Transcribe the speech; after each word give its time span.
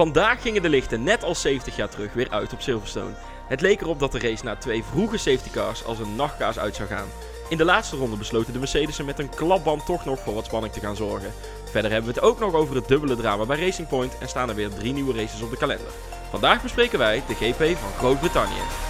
Vandaag 0.00 0.42
gingen 0.42 0.62
de 0.62 0.68
lichten 0.68 1.02
net 1.02 1.24
als 1.24 1.40
70 1.40 1.76
jaar 1.76 1.88
terug 1.88 2.12
weer 2.12 2.30
uit 2.30 2.52
op 2.52 2.60
Silverstone. 2.60 3.14
Het 3.48 3.60
leek 3.60 3.80
erop 3.80 3.98
dat 3.98 4.12
de 4.12 4.18
race 4.18 4.44
na 4.44 4.56
twee 4.56 4.84
vroege 4.84 5.16
safety 5.16 5.50
cars 5.50 5.84
als 5.84 5.98
een 5.98 6.16
nachtkaas 6.16 6.58
uit 6.58 6.76
zou 6.76 6.88
gaan. 6.88 7.08
In 7.48 7.56
de 7.56 7.64
laatste 7.64 7.96
ronde 7.96 8.16
besloten 8.16 8.52
de 8.52 8.58
Mercedes'en 8.58 9.04
met 9.04 9.18
een 9.18 9.28
klapband 9.28 9.86
toch 9.86 10.04
nog 10.04 10.20
voor 10.20 10.34
wat 10.34 10.44
spanning 10.44 10.72
te 10.72 10.80
gaan 10.80 10.96
zorgen. 10.96 11.32
Verder 11.70 11.90
hebben 11.90 12.14
we 12.14 12.20
het 12.20 12.28
ook 12.28 12.38
nog 12.38 12.54
over 12.54 12.74
het 12.74 12.88
dubbele 12.88 13.16
drama 13.16 13.44
bij 13.44 13.60
Racing 13.60 13.88
Point 13.88 14.18
en 14.18 14.28
staan 14.28 14.48
er 14.48 14.54
weer 14.54 14.74
drie 14.74 14.92
nieuwe 14.92 15.14
races 15.14 15.42
op 15.42 15.50
de 15.50 15.56
kalender. 15.56 15.92
Vandaag 16.30 16.62
bespreken 16.62 16.98
wij 16.98 17.22
de 17.26 17.34
GP 17.34 17.78
van 17.78 17.92
Groot-Brittannië. 17.98 18.89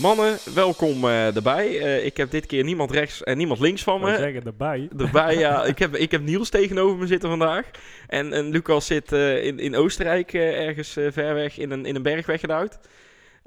Mannen, 0.00 0.38
welkom 0.54 1.04
eh, 1.04 1.36
erbij. 1.36 1.80
Eh, 1.80 2.04
ik 2.04 2.16
heb 2.16 2.30
dit 2.30 2.46
keer 2.46 2.64
niemand 2.64 2.90
rechts 2.90 3.22
en 3.22 3.36
niemand 3.36 3.60
links 3.60 3.82
van 3.82 4.00
me. 4.00 4.16
zeggen 4.16 4.44
erbij. 4.44 4.88
Erbij, 4.98 5.36
ja. 5.38 5.64
Ik 5.72 5.78
heb, 5.78 5.96
ik 5.96 6.10
heb 6.10 6.22
Niels 6.22 6.48
tegenover 6.48 6.98
me 6.98 7.06
zitten 7.06 7.28
vandaag. 7.28 7.70
En, 8.06 8.32
en 8.32 8.50
Lucas 8.50 8.86
zit 8.86 9.12
eh, 9.12 9.44
in, 9.44 9.58
in 9.58 9.76
Oostenrijk 9.76 10.32
ergens 10.32 10.92
ver 10.92 11.34
weg 11.34 11.58
in 11.58 11.70
een, 11.70 11.86
in 11.86 11.94
een 11.96 12.02
berg 12.02 12.26
weggedouwd. 12.26 12.78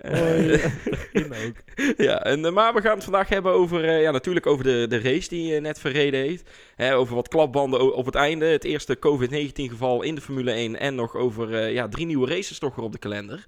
Hoi. 0.01 0.61
In 1.11 1.33
ook. 1.45 1.55
ja, 1.97 2.23
en, 2.23 2.53
maar 2.53 2.73
we 2.73 2.81
gaan 2.81 2.95
het 2.95 3.03
vandaag 3.03 3.29
hebben 3.29 3.51
over, 3.51 3.99
ja, 3.99 4.11
natuurlijk 4.11 4.45
over 4.45 4.63
de, 4.63 4.85
de 4.89 5.01
race 5.01 5.29
die 5.29 5.55
eh, 5.55 5.61
net 5.61 5.79
verreden 5.79 6.19
heeft. 6.19 6.49
Hè, 6.75 6.95
over 6.95 7.15
wat 7.15 7.27
klapbanden 7.27 7.95
op 7.95 8.05
het 8.05 8.15
einde. 8.15 8.45
Het 8.45 8.63
eerste 8.63 8.97
COVID-19 8.97 9.51
geval 9.53 10.01
in 10.01 10.15
de 10.15 10.21
Formule 10.21 10.51
1. 10.51 10.79
En 10.79 10.95
nog 10.95 11.15
over 11.15 11.69
ja, 11.69 11.87
drie 11.87 12.05
nieuwe 12.05 12.27
races 12.27 12.59
toch 12.59 12.75
weer 12.75 12.85
op 12.85 12.91
de 12.91 12.97
kalender. 12.97 13.45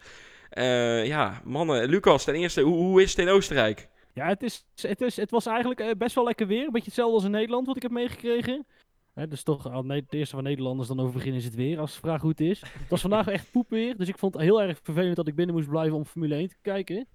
Eh, 0.56 1.06
ja, 1.06 1.42
mannen. 1.44 1.90
Lucas, 1.90 2.24
ten 2.24 2.36
eerste, 2.36 2.62
hoe, 2.62 2.76
hoe 2.76 3.02
is 3.02 3.10
het 3.10 3.20
in 3.20 3.34
Oostenrijk? 3.34 3.90
Ja, 4.14 4.28
het, 4.28 4.44
is, 4.44 4.66
het, 4.76 5.02
is, 5.02 5.16
het 5.16 5.32
was 5.32 5.46
eigenlijk 5.46 5.80
eh, 5.80 5.92
best 5.98 6.16
wel 6.16 6.24
lekker 6.24 6.48
weer. 6.48 6.66
Een 6.66 6.72
beetje 6.72 6.86
hetzelfde 6.86 7.16
als 7.16 7.24
in 7.24 7.32
Nederland, 7.32 7.68
wat 7.68 7.76
ik 7.76 7.82
heb 7.82 7.92
meegekregen. 7.92 8.66
Hè, 9.14 9.28
dus 9.28 9.44
toch, 9.44 9.72
al 9.72 9.84
ne- 9.84 9.96
het 9.96 10.14
eerste 10.14 10.36
van 10.36 10.44
Nederlanders 10.44 10.88
dan 10.88 11.00
over 11.00 11.14
beginnen 11.14 11.40
is 11.40 11.46
het 11.46 11.56
weer, 11.56 11.80
als 11.80 11.94
de 11.94 12.00
vraag 12.00 12.22
hoe 12.22 12.30
het 12.30 12.40
is. 12.40 12.62
Het 12.62 12.90
was 12.90 13.02
vandaag 13.02 13.28
echt 13.28 13.52
poepweer, 13.52 13.98
dus 13.98 14.08
ik 14.08 14.18
vond 14.18 14.34
het 14.34 14.42
heel 14.44 14.62
erg 14.62 14.80
vervelend 14.84 15.16
dat 15.16 15.28
ik 15.28 15.36
binnen 15.36 15.56
moest 15.56 15.70
blijven 15.70 15.98
om 15.98 16.06
Formule 16.06 16.36
1 16.36 16.48
te 16.48 16.56
kijken. 16.62 17.08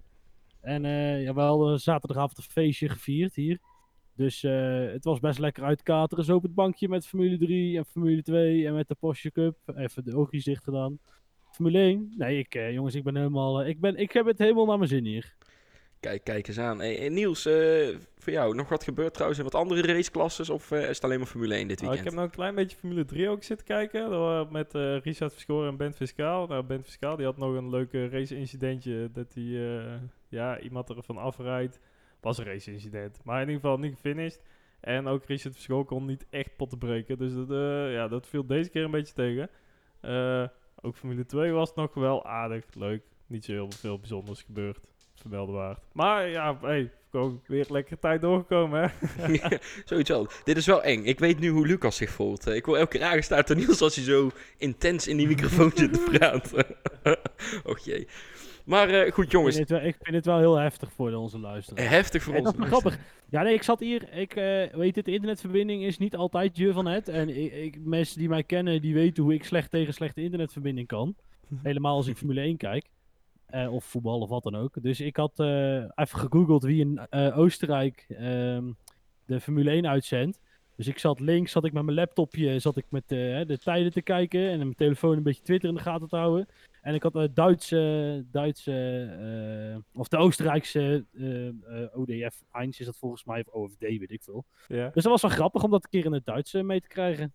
En 0.61 0.85
eh 0.85 1.23
ja, 1.23 1.33
we 1.33 1.41
hadden 1.41 1.79
zaterdagavond 1.79 2.37
een 2.37 2.43
feestje 2.43 2.89
gevierd 2.89 3.35
hier. 3.35 3.59
Dus 4.15 4.43
eh, 4.43 4.85
het 4.91 5.03
was 5.03 5.19
best 5.19 5.39
lekker 5.39 5.63
uitkateren. 5.63 6.25
Zo 6.25 6.35
op 6.35 6.43
het 6.43 6.53
bankje 6.53 6.89
met 6.89 7.07
Formule 7.07 7.37
3 7.37 7.77
en 7.77 7.85
Formule 7.85 8.21
2 8.23 8.67
en 8.67 8.73
met 8.73 8.87
de 8.87 8.95
Porsche 8.95 9.31
Cup. 9.31 9.57
Even 9.75 10.03
de 10.03 10.15
oogjes 10.15 10.43
dicht 10.43 10.63
gedaan. 10.63 10.99
Formule 11.51 11.77
1? 11.79 12.13
Nee, 12.17 12.37
ik, 12.39 12.55
eh, 12.55 12.73
jongens, 12.73 12.95
ik 12.95 13.03
ben 13.03 13.15
helemaal... 13.15 13.61
eh, 13.61 13.67
ik, 13.69 13.79
ben, 13.79 13.95
ik 13.95 14.11
heb 14.11 14.25
het 14.25 14.37
helemaal 14.37 14.65
naar 14.65 14.77
mijn 14.77 14.89
zin 14.89 15.05
hier. 15.05 15.33
Kijk, 15.99 16.23
kijk 16.23 16.47
eens 16.47 16.59
aan. 16.59 16.79
Hey, 16.79 16.95
hey, 16.95 17.09
Niels, 17.09 17.45
eh, 17.45 17.87
voor 18.17 18.33
jou 18.33 18.55
nog 18.55 18.69
wat 18.69 18.83
gebeurd 18.83 19.13
trouwens 19.13 19.39
in 19.39 19.45
wat 19.49 19.55
andere 19.55 19.93
raceklasses? 19.93 20.49
Of 20.49 20.71
eh, 20.71 20.81
is 20.81 20.87
het 20.95 21.03
alleen 21.03 21.17
maar 21.19 21.27
Formule 21.27 21.55
1 21.55 21.67
dit 21.67 21.81
Nou, 21.81 21.93
ik 21.93 22.01
weekend? 22.01 22.05
heb 22.05 22.13
nog 22.13 22.23
een 22.23 22.35
klein 22.37 22.55
beetje 22.55 22.77
Formule 22.77 23.05
3 23.05 23.29
ook 23.29 23.43
zitten 23.43 23.65
kijken. 23.65 24.47
Met 24.51 24.75
eh, 24.75 24.97
Richard 24.99 25.31
Verschoor 25.33 25.67
en 25.67 25.77
Ben 25.77 25.93
Fiscaal. 25.93 26.47
Nou, 26.47 26.63
Ben 26.63 26.83
Fiscaal 26.83 27.15
die 27.15 27.25
had 27.25 27.37
nog 27.37 27.55
een 27.55 27.69
leuk 27.69 27.91
race-incidentje. 27.93 29.09
Dat 29.13 29.33
hij 29.33 29.43
eh, 29.43 29.93
ja, 30.29 30.59
iemand 30.59 30.89
ervan 30.89 31.17
afrijdt. 31.17 31.79
Was 32.21 32.37
een 32.37 32.45
race-incident. 32.45 33.19
Maar 33.23 33.41
in 33.41 33.47
ieder 33.47 33.61
geval 33.61 33.77
niet 33.77 33.93
gefinished. 33.93 34.41
En 34.79 35.07
ook 35.07 35.25
Richard 35.25 35.53
Verschoor 35.53 35.85
kon 35.85 36.05
niet 36.05 36.25
echt 36.29 36.55
potten 36.55 36.77
breken. 36.77 37.17
Dus 37.17 37.33
dat, 37.33 37.51
eh, 37.51 37.93
ja, 37.93 38.07
dat 38.07 38.27
viel 38.27 38.45
deze 38.45 38.69
keer 38.69 38.83
een 38.83 38.91
beetje 38.91 39.13
tegen. 39.13 39.49
Eh, 40.01 40.47
ook 40.81 40.95
Formule 40.95 41.25
2 41.25 41.51
was 41.51 41.73
nog 41.73 41.93
wel 41.93 42.25
aardig. 42.25 42.65
Leuk. 42.73 43.03
Niet 43.27 43.45
zo 43.45 43.51
heel 43.51 43.71
veel 43.71 43.99
bijzonders 43.99 44.41
gebeurd. 44.41 44.79
Vermelden 45.15 45.55
waard. 45.55 45.79
Maar 45.91 46.29
ja, 46.29 46.57
hey, 46.61 46.91
weer 47.47 47.65
lekker 47.69 47.99
tijd 47.99 48.21
doorgekomen 48.21 48.93
hè. 49.01 49.35
Zoiets 49.85 50.09
wel. 50.09 50.27
Dit 50.43 50.57
is 50.57 50.65
wel 50.65 50.83
eng. 50.83 51.03
Ik 51.03 51.19
weet 51.19 51.39
nu 51.39 51.49
hoe 51.49 51.67
Lucas 51.67 51.95
zich 51.95 52.09
voelt. 52.09 52.47
Eh, 52.47 52.55
ik 52.55 52.65
wil 52.65 52.77
elke 52.77 52.97
keer 52.97 53.07
aangestaard 53.07 53.47
door 53.47 53.57
Niels 53.57 53.81
als 53.81 53.95
hij 53.95 54.05
zo 54.05 54.31
intens 54.57 55.07
in 55.07 55.17
die 55.17 55.27
microfoon 55.27 55.71
zit 55.75 55.93
te 55.93 56.09
praten. 56.11 56.65
Och 57.71 57.79
jee. 57.79 58.07
Maar 58.65 58.89
eh, 58.89 59.11
goed 59.11 59.25
Ik 59.25 59.31
jongens, 59.31 59.55
vind, 59.55 59.69
het 59.69 59.79
wel, 59.79 59.87
ik 59.87 59.97
vind 60.01 60.15
het 60.15 60.25
wel 60.25 60.37
heel 60.37 60.55
heftig 60.55 60.91
voor 60.91 61.13
onze 61.13 61.39
luisteraars. 61.39 61.89
heftig 61.89 62.23
voor 62.23 62.33
En 62.33 62.39
ons. 62.39 62.51
dat 62.51 62.61
is 62.61 62.67
grappig. 62.67 62.99
Ja, 63.29 63.41
nee, 63.41 63.53
ik 63.53 63.63
zat 63.63 63.79
hier. 63.79 64.13
Ik 64.13 64.35
eh, 64.35 64.73
weet 64.73 64.95
het, 64.95 65.05
de 65.05 65.11
internetverbinding 65.11 65.83
is 65.83 65.97
niet 65.97 66.15
altijd 66.15 66.57
je 66.57 66.73
van 66.73 66.85
het. 66.85 67.07
En 67.07 67.29
ik, 67.43 67.53
ik, 67.53 67.79
mensen 67.85 68.19
die 68.19 68.29
mij 68.29 68.43
kennen, 68.43 68.81
die 68.81 68.93
weten 68.93 69.23
hoe 69.23 69.33
ik 69.33 69.43
slecht 69.43 69.71
tegen 69.71 69.93
slechte 69.93 70.21
internetverbinding 70.21 70.87
kan. 70.87 71.15
Helemaal 71.63 71.95
als 71.95 72.07
ik 72.07 72.17
Formule 72.17 72.41
1 72.41 72.57
kijk. 72.57 72.89
Eh, 73.45 73.73
of 73.73 73.85
voetbal 73.85 74.19
of 74.19 74.29
wat 74.29 74.43
dan 74.43 74.55
ook. 74.55 74.83
Dus 74.83 74.99
ik 74.99 75.15
had 75.15 75.39
even 75.95 76.19
gegoogeld 76.19 76.63
wie 76.63 76.79
in 76.79 77.11
Oostenrijk 77.33 78.05
ehm, 78.09 78.71
de 79.25 79.39
Formule 79.39 79.69
1 79.69 79.87
uitzendt. 79.87 80.39
Dus 80.75 80.87
ik 80.87 80.99
zat 80.99 81.19
links, 81.19 81.51
zat 81.51 81.65
ik 81.65 81.73
met 81.73 81.83
mijn 81.83 81.97
laptopje, 81.97 82.59
zat 82.59 82.77
ik 82.77 82.85
met 82.89 83.03
de 83.07 83.57
tijden 83.63 83.91
te 83.91 84.01
kijken. 84.01 84.49
En 84.49 84.57
mijn 84.57 84.75
telefoon 84.75 85.17
een 85.17 85.23
beetje 85.23 85.43
Twitter 85.43 85.69
in 85.69 85.75
de 85.75 85.81
gaten 85.81 86.07
te 86.07 86.15
houden. 86.15 86.47
En 86.81 86.93
ik 86.93 87.03
had 87.03 87.13
de 87.13 87.33
Duitse, 87.33 88.25
Duitse 88.31 88.71
eh, 89.93 89.99
of 89.99 90.07
de 90.07 90.17
Oostenrijkse 90.17 91.05
eh, 91.13 91.47
eh, 91.47 91.53
ODF 91.99 92.43
1 92.53 92.69
is 92.69 92.85
dat 92.85 92.97
volgens 92.97 93.23
mij, 93.23 93.43
of 93.45 93.53
OFD, 93.53 93.79
weet 93.79 94.11
ik 94.11 94.23
veel. 94.23 94.45
ja. 94.67 94.89
Dus 94.93 95.03
dat 95.03 95.11
was 95.11 95.21
wel 95.21 95.31
grappig 95.31 95.63
om 95.63 95.71
dat 95.71 95.83
een 95.83 95.89
keer 95.89 96.05
in 96.05 96.13
het 96.13 96.25
Duits 96.25 96.53
eh, 96.53 96.61
mee 96.63 96.81
te 96.81 96.87
krijgen. 96.87 97.33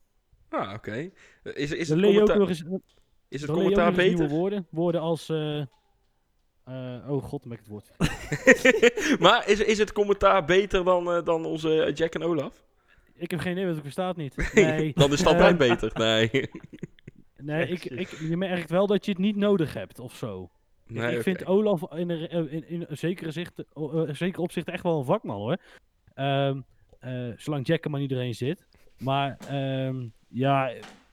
Ah, 0.49 0.73
oké. 0.75 0.91
Eh, 0.93 1.11
Is, 1.55 1.73
is 1.73 1.89
Dan 1.89 1.97
het 1.99 2.07
leer 2.07 2.15
je 2.15 2.21
ook 2.21 2.27
commentaar, 2.29 2.39
nog 2.39 2.49
eens, 2.49 2.83
is 3.29 3.41
het 3.41 3.51
dan 3.51 3.59
leer 3.59 3.69
je 3.69 3.71
ook 3.71 3.75
commentaar 3.75 3.91
nog 3.91 3.99
eens 3.99 4.07
nieuwe 4.09 4.23
beter? 4.23 4.37
woorden. 4.39 4.67
Woorden 4.71 5.01
als, 5.01 5.29
eh, 5.29 5.59
eh, 6.65 7.11
oh 7.11 7.23
god, 7.23 7.43
dan 7.43 7.51
ben 7.51 7.59
ik 7.59 7.65
het 7.65 7.69
woord. 7.69 7.91
maar 9.25 9.49
is, 9.49 9.61
is 9.61 9.79
het 9.79 9.93
commentaar 9.93 10.45
beter 10.45 10.85
dan, 10.85 11.11
eh, 11.13 11.25
dan 11.25 11.45
onze 11.45 11.91
Jack 11.95 12.15
en 12.15 12.23
Olaf? 12.23 12.65
ik 13.19 13.31
heb 13.31 13.41
geen 13.41 13.53
idee, 13.53 13.65
want 13.65 13.77
ik 13.77 13.83
versta 13.83 14.09
het 14.09 14.17
niet. 14.17 14.37
Nee, 14.55 14.93
dan 14.95 15.13
is 15.13 15.19
het 15.19 15.29
altijd 15.33 15.59
beter. 15.59 15.91
Nee. 15.95 16.51
Nee 17.37 17.67
ik, 17.69 17.85
ik, 17.85 18.09
je 18.09 18.37
merkt 18.37 18.71
wel 18.71 18.87
dat 18.87 19.05
je 19.05 19.11
het 19.11 19.21
niet 19.21 19.37
nodig 19.37 19.75
hebt 19.75 19.99
of 19.99 20.15
zo. 20.17 20.51
Ik- 20.87 20.95
nee 20.97 21.17
ik 21.17 21.23
vind 21.23 21.47
Olaf 21.47 21.93
in, 21.93 22.11
een- 22.11 22.29
in, 22.31 22.51
in, 22.51 22.69
in 22.69 22.85
een 22.89 22.99
zekere, 22.99 23.31
zicht, 23.31 23.59
eh, 23.59 23.65
eh, 24.09 24.15
zeker 24.15 24.41
opzicht 24.41 24.69
echt 24.69 24.83
wel 24.83 24.99
een 24.99 25.05
vakman 25.05 25.37
hoor. 25.37 25.57
Ehm, 26.15 26.61
eh, 27.01 27.29
zolang 27.37 27.67
Jack 27.67 27.85
er 27.85 27.91
maar 27.91 28.01
niet 28.01 28.11
erin 28.11 28.35
zit. 28.35 28.67
Maar 28.99 29.37
ehm, 29.49 30.07
ja, 30.29 30.73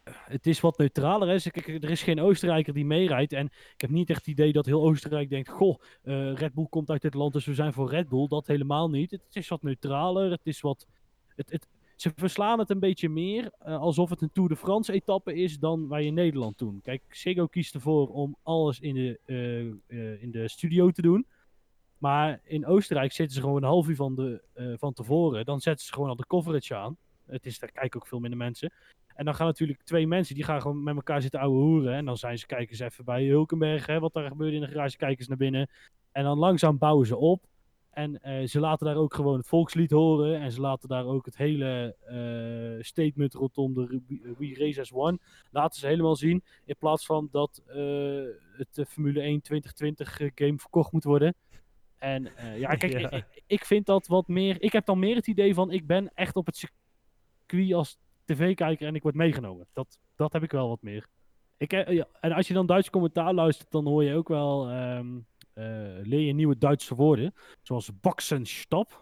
het 0.10 0.48
is 0.48 0.60
wat 0.60 0.78
neutraler. 0.78 1.28
Hè. 1.28 1.50
Kijk, 1.52 1.68
Er 1.84 1.90
is 1.90 2.04
geen 2.04 2.20
Oostenrijker 2.22 2.74
die 2.74 2.86
meerijdt. 2.86 3.34
En 3.34 3.46
ik 3.46 3.82
heb 3.82 3.90
niet 3.90 4.10
echt 4.10 4.20
het 4.20 4.28
idee 4.28 4.52
dat 4.52 4.66
heel 4.66 4.82
Oostenrijk 4.84 5.30
denkt: 5.30 5.50
Goh, 5.50 5.80
eh, 6.04 6.34
Red 6.34 6.54
Bull 6.54 6.68
komt 6.70 6.90
uit 6.90 7.02
dit 7.02 7.14
land, 7.14 7.34
dus 7.34 7.46
we 7.46 7.54
zijn 7.54 7.74
voor 7.74 7.90
Red 7.90 8.10
Bull. 8.10 8.28
Dat 8.28 8.48
helemaal 8.48 8.90
niet. 8.90 9.12
Het 9.12 9.22
is 9.32 9.48
wat 9.48 9.64
neutraler. 9.64 10.32
Het 10.32 10.42
is 10.46 10.62
wat. 10.62 10.88
Het, 11.36 11.52
het, 11.52 11.68
ze 12.04 12.12
verslaan 12.16 12.60
het 12.60 12.70
een 12.70 12.80
beetje 12.80 13.10
meer 13.10 13.52
eh, 13.60 13.80
alsof 13.80 14.10
het 14.10 14.22
een 14.22 14.32
Tour 14.32 14.50
de 14.50 14.56
France 14.56 14.94
etappe 14.94 15.34
is 15.34 15.60
dan 15.60 15.88
wij 15.88 16.06
in 16.06 16.14
Nederland 16.14 16.58
doen. 16.58 16.82
Kijk, 16.82 17.02
Sego 17.10 17.48
kiest 17.48 17.74
ervoor 17.74 18.08
om 18.08 18.38
alles 18.44 18.80
in 18.80 18.96
de, 18.96 19.20
eh, 19.26 19.68
eh, 19.68 20.22
in 20.22 20.32
de 20.32 20.48
studio 20.48 20.92
te 20.92 21.02
doen. 21.02 21.26
Maar 21.98 22.40
in 22.44 22.66
Oostenrijk 22.66 23.12
zitten 23.12 23.36
ze 23.36 23.42
gewoon 23.42 23.64
een 23.64 23.70
half 23.70 23.88
uur 23.88 23.96
van, 23.96 24.16
de, 24.16 24.42
van 24.80 24.94
tevoren. 24.94 25.46
Dan 25.46 25.62
zetten 25.62 25.86
ze 25.86 25.94
gewoon 25.94 26.10
al 26.10 26.16
de 26.16 26.28
coverage 26.28 26.76
aan. 26.76 26.98
Het 27.26 27.46
is, 27.46 27.60
daar 27.60 27.72
kijken 27.72 28.02
ook 28.02 28.08
veel 28.08 28.20
minder 28.20 28.40
mensen. 28.40 28.74
En 29.16 29.26
dan 29.26 29.36
gaan 29.36 29.48
natuurlijk 29.48 29.84
twee 29.84 30.08
mensen, 30.08 30.36
die 30.36 30.44
gaan 30.44 30.62
gewoon 30.62 30.84
met 30.84 30.96
elkaar 30.96 31.22
zitten 31.22 31.40
ouwe 31.40 31.58
hoeren. 31.58 31.94
En 31.94 32.06
dan 32.06 32.18
zijn 32.18 32.38
ze, 32.38 32.46
kijken 32.46 32.76
ze 32.76 32.86
even 32.86 33.06
bij 33.06 33.26
Hulkenberg, 33.26 33.86
hè, 33.86 34.00
wat 34.00 34.14
daar 34.14 34.28
gebeurt 34.28 34.54
in 34.54 34.62
de 34.62 34.68
garage, 34.68 34.98
kijken 34.98 35.24
ze 35.24 35.30
naar 35.30 35.40
binnen. 35.40 35.70
En 36.12 36.24
dan 36.24 36.38
langzaam 36.38 36.78
bouwen 36.78 37.08
ze 37.08 37.18
op. 37.18 37.44
En 37.94 38.22
eh, 38.22 38.48
ze 38.48 38.60
laten 38.60 38.86
daar 38.86 38.96
ook 38.96 39.14
gewoon 39.14 39.38
het 39.38 39.48
volkslied 39.48 39.92
horen. 39.92 40.40
En 40.42 40.52
ze 40.52 40.62
laten 40.62 40.90
daar 40.90 41.06
ook 41.06 41.26
het 41.26 41.38
hele 41.38 41.96
eh, 42.06 42.84
statement 42.84 43.34
rondom 43.34 43.74
de 43.74 44.02
We- 44.38 44.54
Race 44.58 44.80
as 44.82 44.92
One. 44.94 45.20
Laten 45.52 45.80
ze 45.80 45.88
helemaal 45.88 46.16
zien. 46.16 46.44
In 46.66 46.76
plaats 46.80 47.06
van 47.06 47.28
dat 47.32 47.62
eh, 47.68 47.76
het 48.58 48.86
Formule 48.88 49.22
1 49.22 49.42
2020 49.42 50.20
eh, 50.20 50.32
game 50.36 50.58
verkocht 50.58 50.92
moet 50.92 51.04
worden. 51.04 51.36
En 51.98 52.32
ja, 52.58 52.70
kijk, 52.76 52.92
Ja. 53.00 53.12
Ik, 53.12 53.26
ik- 53.48 53.66
vind 53.66 53.86
dat 53.86 54.08
wat 54.08 54.28
meer. 54.28 54.62
Ik 54.62 54.72
heb 54.72 54.86
dan 54.86 55.00
meer 55.00 55.16
het 55.16 55.28
idee 55.28 55.54
van: 55.54 55.72
ik 55.72 55.88
ben 55.88 56.12
echt 56.14 56.36
op 56.36 56.46
het 56.46 56.58
circuit 57.48 57.74
als 57.74 57.98
tv-kijker 58.26 58.88
en 58.88 58.96
ik 58.96 59.04
word 59.04 59.16
meegenomen. 59.16 59.68
Dat, 59.74 60.00
dat 60.16 60.34
heb 60.34 60.44
ik 60.44 60.52
wel 60.52 60.68
wat 60.70 60.82
meer. 60.82 61.08
Ik, 61.58 61.72
ja, 61.72 62.08
en 62.20 62.32
als 62.32 62.48
je 62.48 62.54
dan 62.54 62.66
Duits 62.66 62.90
commentaar 62.90 63.34
luistert, 63.34 63.72
dan 63.72 63.86
hoor 63.88 64.04
je 64.04 64.16
ook 64.16 64.28
wel. 64.28 64.70
ehm, 64.70 65.08
eh, 65.16 65.22
leer 66.04 66.20
je 66.20 66.34
nieuwe 66.34 66.58
Duitse 66.58 66.96
woorden. 66.96 67.34
Zoals 67.62 68.00
boxenstop. 68.02 69.02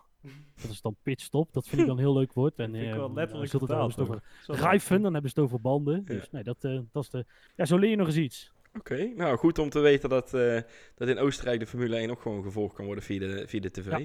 Dat 0.61 0.71
is 0.71 0.81
dan 0.81 0.95
pitstop. 1.03 1.53
Dat 1.53 1.67
vind 1.67 1.81
ik 1.81 1.87
dan 1.87 1.97
een 1.97 2.03
heel 2.03 2.13
leuk 2.13 2.33
woord. 2.33 2.55
En, 2.59 2.71
vind 2.71 2.83
ik 2.83 2.89
eh, 2.91 2.95
wel 2.97 3.13
letterlijk 3.13 3.51
dan 3.51 3.69
hebben 3.69 3.91
ze 3.93 4.01
ook. 4.01 4.13
het 4.13 4.23
Zo 4.45 4.51
over 4.51 4.63
Rijfen, 4.65 5.01
dan 5.01 5.13
hebben 5.13 5.31
ze 5.31 5.39
het 5.39 5.45
over 5.49 5.61
banden. 5.61 6.05
Dus 6.05 6.29
nee, 6.31 6.43
dat, 6.43 6.63
eh, 6.63 6.79
dat 6.91 7.03
is 7.03 7.09
de... 7.09 7.25
Ja, 7.55 7.65
zo 7.65 7.77
leer 7.77 7.89
je 7.89 7.95
nog 7.95 8.07
eens 8.07 8.17
iets. 8.17 8.51
Oké, 8.77 9.11
nou 9.15 9.37
goed 9.37 9.59
om 9.59 9.69
te 9.69 9.79
weten 9.79 10.09
dat, 10.09 10.33
eh, 10.33 10.59
dat 10.95 11.07
in 11.07 11.17
Oostenrijk 11.19 11.59
de 11.59 11.65
Formule 11.67 11.95
1 11.97 12.09
ook 12.09 12.21
gewoon 12.21 12.43
gevolgd 12.43 12.75
kan 12.75 12.85
worden 12.85 13.03
via 13.03 13.19
de, 13.19 13.47
via 13.47 13.59
de 13.59 13.71
tv. 13.71 13.89
Ja. 13.91 13.97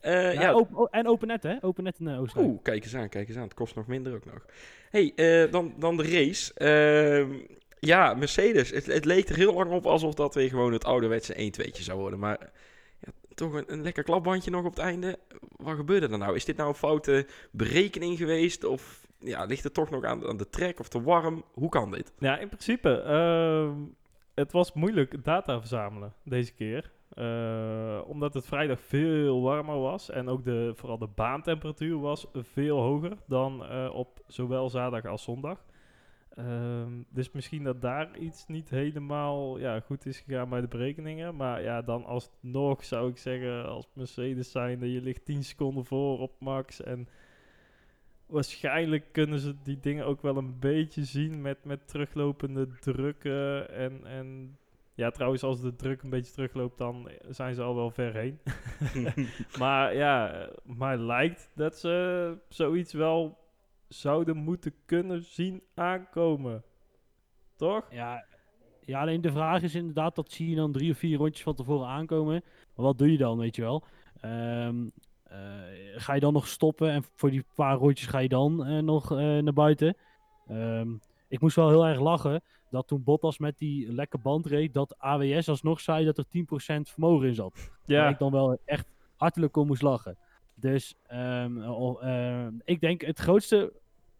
Eh, 0.00 0.34
Ja, 0.34 0.40
ja, 0.40 0.52
open- 0.52 0.76
o- 0.76 0.84
en 0.90 1.06
open 1.06 1.26
net, 1.28 1.42
hè? 1.42 1.56
Open 1.60 1.84
net 1.84 1.98
in 1.98 2.08
eh, 2.08 2.20
Oostenrijk. 2.20 2.52
Oeh, 2.52 2.62
kijk 2.62 2.84
eens 2.84 2.94
aan, 2.96 3.08
kijk 3.08 3.28
eens 3.28 3.36
aan. 3.36 3.42
Het 3.42 3.54
kost 3.54 3.74
nog 3.74 3.86
minder 3.86 4.14
ook 4.14 4.24
nog. 4.24 4.46
hey, 4.90 5.12
eh, 5.14 5.52
dan, 5.52 5.74
dan 5.78 5.96
de 5.96 6.02
race. 6.02 6.54
Ja, 7.86 8.14
Mercedes. 8.14 8.70
Het, 8.70 8.86
het 8.86 9.04
leek 9.04 9.28
er 9.28 9.36
heel 9.36 9.54
lang 9.54 9.70
op 9.70 9.86
alsof 9.86 10.14
dat 10.14 10.34
weer 10.34 10.48
gewoon 10.48 10.72
het 10.72 10.84
ouderwetse 10.84 11.34
1-2'tje 11.34 11.82
zou 11.82 11.98
worden. 11.98 12.18
Maar 12.18 12.50
ja, 12.98 13.12
toch 13.34 13.52
een, 13.52 13.72
een 13.72 13.82
lekker 13.82 14.02
klapbandje 14.02 14.50
nog 14.50 14.64
op 14.64 14.70
het 14.70 14.78
einde. 14.84 15.18
Wat 15.56 15.76
gebeurde 15.76 16.08
er 16.08 16.18
nou? 16.18 16.34
Is 16.34 16.44
dit 16.44 16.56
nou 16.56 16.68
een 16.68 16.74
foute 16.74 17.26
berekening 17.50 18.18
geweest? 18.18 18.64
Of 18.64 19.06
ja, 19.18 19.44
ligt 19.44 19.64
het 19.64 19.74
toch 19.74 19.90
nog 19.90 20.04
aan, 20.04 20.26
aan 20.26 20.36
de 20.36 20.48
trek 20.48 20.80
of 20.80 20.88
te 20.88 21.02
warm? 21.02 21.44
Hoe 21.52 21.68
kan 21.68 21.90
dit? 21.90 22.12
Ja, 22.18 22.38
in 22.38 22.48
principe. 22.48 23.00
ehm, 23.00 23.74
het 24.34 24.52
was 24.52 24.72
moeilijk 24.72 25.24
data 25.24 25.58
verzamelen 25.58 26.12
deze 26.24 26.54
keer. 26.54 26.90
Eh, 27.14 28.00
omdat 28.06 28.34
het 28.34 28.46
vrijdag 28.46 28.80
veel 28.80 29.42
warmer 29.42 29.78
was. 29.78 30.10
En 30.10 30.28
ook 30.28 30.44
de, 30.44 30.72
vooral 30.76 30.98
de 30.98 31.08
baantemperatuur 31.14 32.00
was 32.00 32.26
veel 32.34 32.78
hoger 32.80 33.16
dan 33.26 33.64
eh, 33.64 33.94
op 33.94 34.20
zowel 34.26 34.70
zaterdag 34.70 35.10
als 35.10 35.22
zondag. 35.22 35.64
Ehm, 36.34 37.02
dus 37.08 37.32
misschien 37.32 37.64
dat 37.64 37.80
daar 37.80 38.18
iets 38.18 38.46
niet 38.46 38.70
helemaal 38.70 39.58
ja, 39.58 39.80
goed 39.80 40.06
is 40.06 40.20
gegaan 40.20 40.48
bij 40.48 40.60
de 40.60 40.68
berekeningen. 40.68 41.36
Maar 41.36 41.62
ja, 41.62 41.82
dan 41.82 42.04
alsnog 42.04 42.84
zou 42.84 43.10
ik 43.10 43.16
zeggen, 43.16 43.66
als 43.66 43.88
Mercedes 43.92 44.50
zijnde, 44.50 44.92
je 44.92 45.02
ligt 45.02 45.24
10 45.24 45.44
seconden 45.44 45.84
voor 45.84 46.18
op 46.18 46.32
max. 46.40 46.82
En 46.82 47.08
waarschijnlijk 48.26 49.04
kunnen 49.12 49.38
ze 49.38 49.54
die 49.62 49.80
dingen 49.80 50.06
ook 50.06 50.22
wel 50.22 50.36
een 50.36 50.58
beetje 50.58 51.04
zien 51.04 51.40
met, 51.40 51.64
met 51.64 51.88
teruglopende 51.88 52.68
drukken. 52.80 53.70
En, 53.70 54.06
en 54.06 54.56
ja, 54.94 55.10
trouwens, 55.10 55.42
als 55.42 55.60
de 55.60 55.76
druk 55.76 56.02
een 56.02 56.10
beetje 56.10 56.32
terugloopt, 56.32 56.78
dan 56.78 57.10
zijn 57.28 57.54
ze 57.54 57.62
al 57.62 57.74
wel 57.74 57.90
ver 57.90 58.14
heen. 58.14 58.38
maar 59.58 59.94
ja, 59.94 60.48
maar 60.64 60.98
lijkt 60.98 61.50
dat 61.54 61.78
ze 61.78 62.36
zoiets 62.48 62.92
wel 62.92 63.41
zouden 63.92 64.36
moeten 64.36 64.74
kunnen 64.84 65.22
zien 65.22 65.62
aankomen. 65.74 66.62
Toch? 67.56 67.86
Ja, 67.90 68.24
ja, 68.84 69.00
alleen 69.00 69.20
de 69.20 69.32
vraag 69.32 69.62
is 69.62 69.74
inderdaad, 69.74 70.14
dat 70.14 70.32
zie 70.32 70.50
je 70.50 70.56
dan 70.56 70.72
drie 70.72 70.90
of 70.90 70.98
vier 70.98 71.18
rondjes 71.18 71.42
van 71.42 71.54
tevoren 71.54 71.88
aankomen. 71.88 72.42
Maar 72.74 72.84
wat 72.84 72.98
doe 72.98 73.12
je 73.12 73.18
dan, 73.18 73.38
weet 73.38 73.56
je 73.56 73.62
wel? 73.62 73.84
Ehm, 74.20 74.84
eh, 75.22 75.38
ga 75.94 76.14
je 76.14 76.20
dan 76.20 76.32
nog 76.32 76.46
stoppen 76.46 76.90
en 76.90 77.04
voor 77.14 77.30
die 77.30 77.44
paar 77.54 77.76
rondjes 77.76 78.08
ga 78.08 78.18
je 78.18 78.28
dan 78.28 78.64
eh, 78.64 78.78
nog 78.78 79.12
eh, 79.12 79.18
naar 79.18 79.52
buiten? 79.52 79.96
Ehm, 80.46 80.88
ik 81.28 81.40
moest 81.40 81.56
wel 81.56 81.68
heel 81.68 81.86
erg 81.86 82.00
lachen 82.00 82.42
dat 82.70 82.86
toen 82.86 83.02
Bottas 83.02 83.38
met 83.38 83.58
die 83.58 83.92
lekke 83.92 84.18
band 84.18 84.46
reed, 84.46 84.74
dat 84.74 84.98
AWS 84.98 85.48
alsnog 85.48 85.80
zei 85.80 86.04
dat 86.04 86.18
er 86.18 86.24
10% 86.28 86.90
vermogen 86.90 87.26
in 87.26 87.34
zat. 87.34 87.52
Waar 87.54 87.96
Ja, 87.96 88.08
ik 88.08 88.18
dan 88.18 88.32
wel 88.32 88.58
echt 88.64 88.86
hartelijk 89.16 89.56
om 89.56 89.66
moest 89.66 89.82
lachen. 89.82 90.18
Dus 90.54 90.94
ehm, 91.06 91.62
oh, 91.62 92.02
ik 92.64 92.80
denk 92.80 93.00
het 93.00 93.18
grootste 93.18 93.72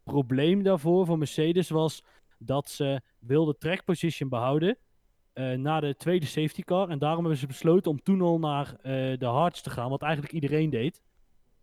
probleem 0.05 0.63
daarvoor 0.63 1.07
voor 1.07 1.19
Mercedes 1.19 1.71
was 1.71 2.05
dat 2.39 2.69
ze 2.69 3.01
wilden 3.19 3.59
track 3.59 3.85
position 3.85 4.29
behouden 4.29 4.79
eh, 5.33 5.53
na 5.53 5.81
de 5.81 5.97
tweede 5.97 6.27
safety 6.27 6.63
car. 6.63 6.89
En 6.89 6.99
daarom 6.99 7.21
hebben 7.21 7.39
ze 7.39 7.47
besloten 7.47 7.91
om 7.91 8.03
toen 8.03 8.21
al 8.21 8.39
naar 8.39 8.77
eh, 8.83 9.19
de 9.19 9.27
hards 9.27 9.63
te 9.63 9.71
gaan, 9.71 9.91
wat 9.91 10.03
eigenlijk 10.03 10.33
iedereen 10.33 10.71
deed. 10.71 11.03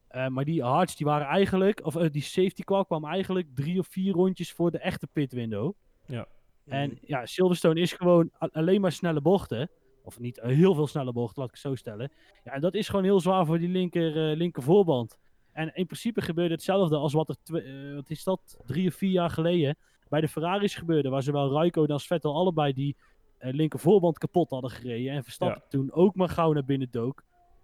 Eh, 0.08 0.28
maar 0.28 0.46
die 0.46 0.64
hards 0.64 0.96
die 0.96 1.06
waren 1.06 1.28
eigenlijk, 1.28 1.86
of 1.86 1.94
die 1.94 2.22
safety 2.22 2.64
car 2.64 2.86
kwam 2.86 3.06
eigenlijk 3.06 3.48
drie 3.56 3.80
of 3.80 3.88
vier 3.88 4.14
rondjes 4.14 4.52
voor 4.52 4.72
de 4.72 4.80
echte 4.80 5.08
pit 5.08 5.32
window. 5.32 5.74
En 6.70 6.98
ja, 7.02 7.26
Silverstone 7.26 7.80
is 7.80 7.94
gewoon 7.94 8.32
alleen 8.38 8.82
maar 8.82 8.92
snelle 8.92 9.22
bochten. 9.22 9.70
Of 10.04 10.20
niet 10.20 10.40
heel 10.42 10.74
veel 10.74 10.88
snelle 10.88 11.12
bochten, 11.12 11.40
laat 11.40 11.48
ik 11.48 11.54
het 11.54 11.64
zo 11.64 11.76
stellen. 11.76 12.12
Ja, 12.44 12.52
en 12.52 12.62
dat 12.62 12.74
is 12.74 12.90
gewoon 12.90 13.04
heel 13.04 13.20
zwaar 13.20 13.46
voor 13.46 13.60
die 13.60 13.70
linker, 13.70 14.32
eh, 14.32 14.38
linker 14.38 14.64
voorband. 14.64 15.18
En 15.60 15.72
in 15.76 15.86
principe 15.86 16.22
gebeurde 16.22 16.54
hetzelfde 16.54 16.96
als 16.96 17.14
wat 17.14 17.30
er, 17.30 17.56
eh, 17.90 17.96
wat 17.96 18.10
is 18.10 18.24
dat, 18.24 18.60
drie 18.66 18.88
of 18.88 18.94
vier 18.96 19.12
jaar 19.12 19.30
geleden 19.30 19.76
bij 20.10 20.22
de 20.22 20.28
Ferraris 20.28 20.76
gebeurde. 20.76 21.10
Waar 21.10 21.24
zowel 21.24 21.52
Raikkonen 21.54 21.92
als 21.92 22.08
Vettel 22.08 22.36
allebei 22.36 22.74
die 22.74 22.96
eh, 23.38 23.54
linker 23.54 23.80
voorband 23.80 24.18
kapot 24.18 24.50
hadden 24.50 24.70
gereden. 24.72 25.12
En 25.14 25.24
Verstappen 25.24 25.62
toen 25.70 25.92
ook 25.92 26.16
maar 26.16 26.30
gauw 26.30 26.54
naar 26.54 26.66
binnen 26.66 26.88
dook. 26.92 27.24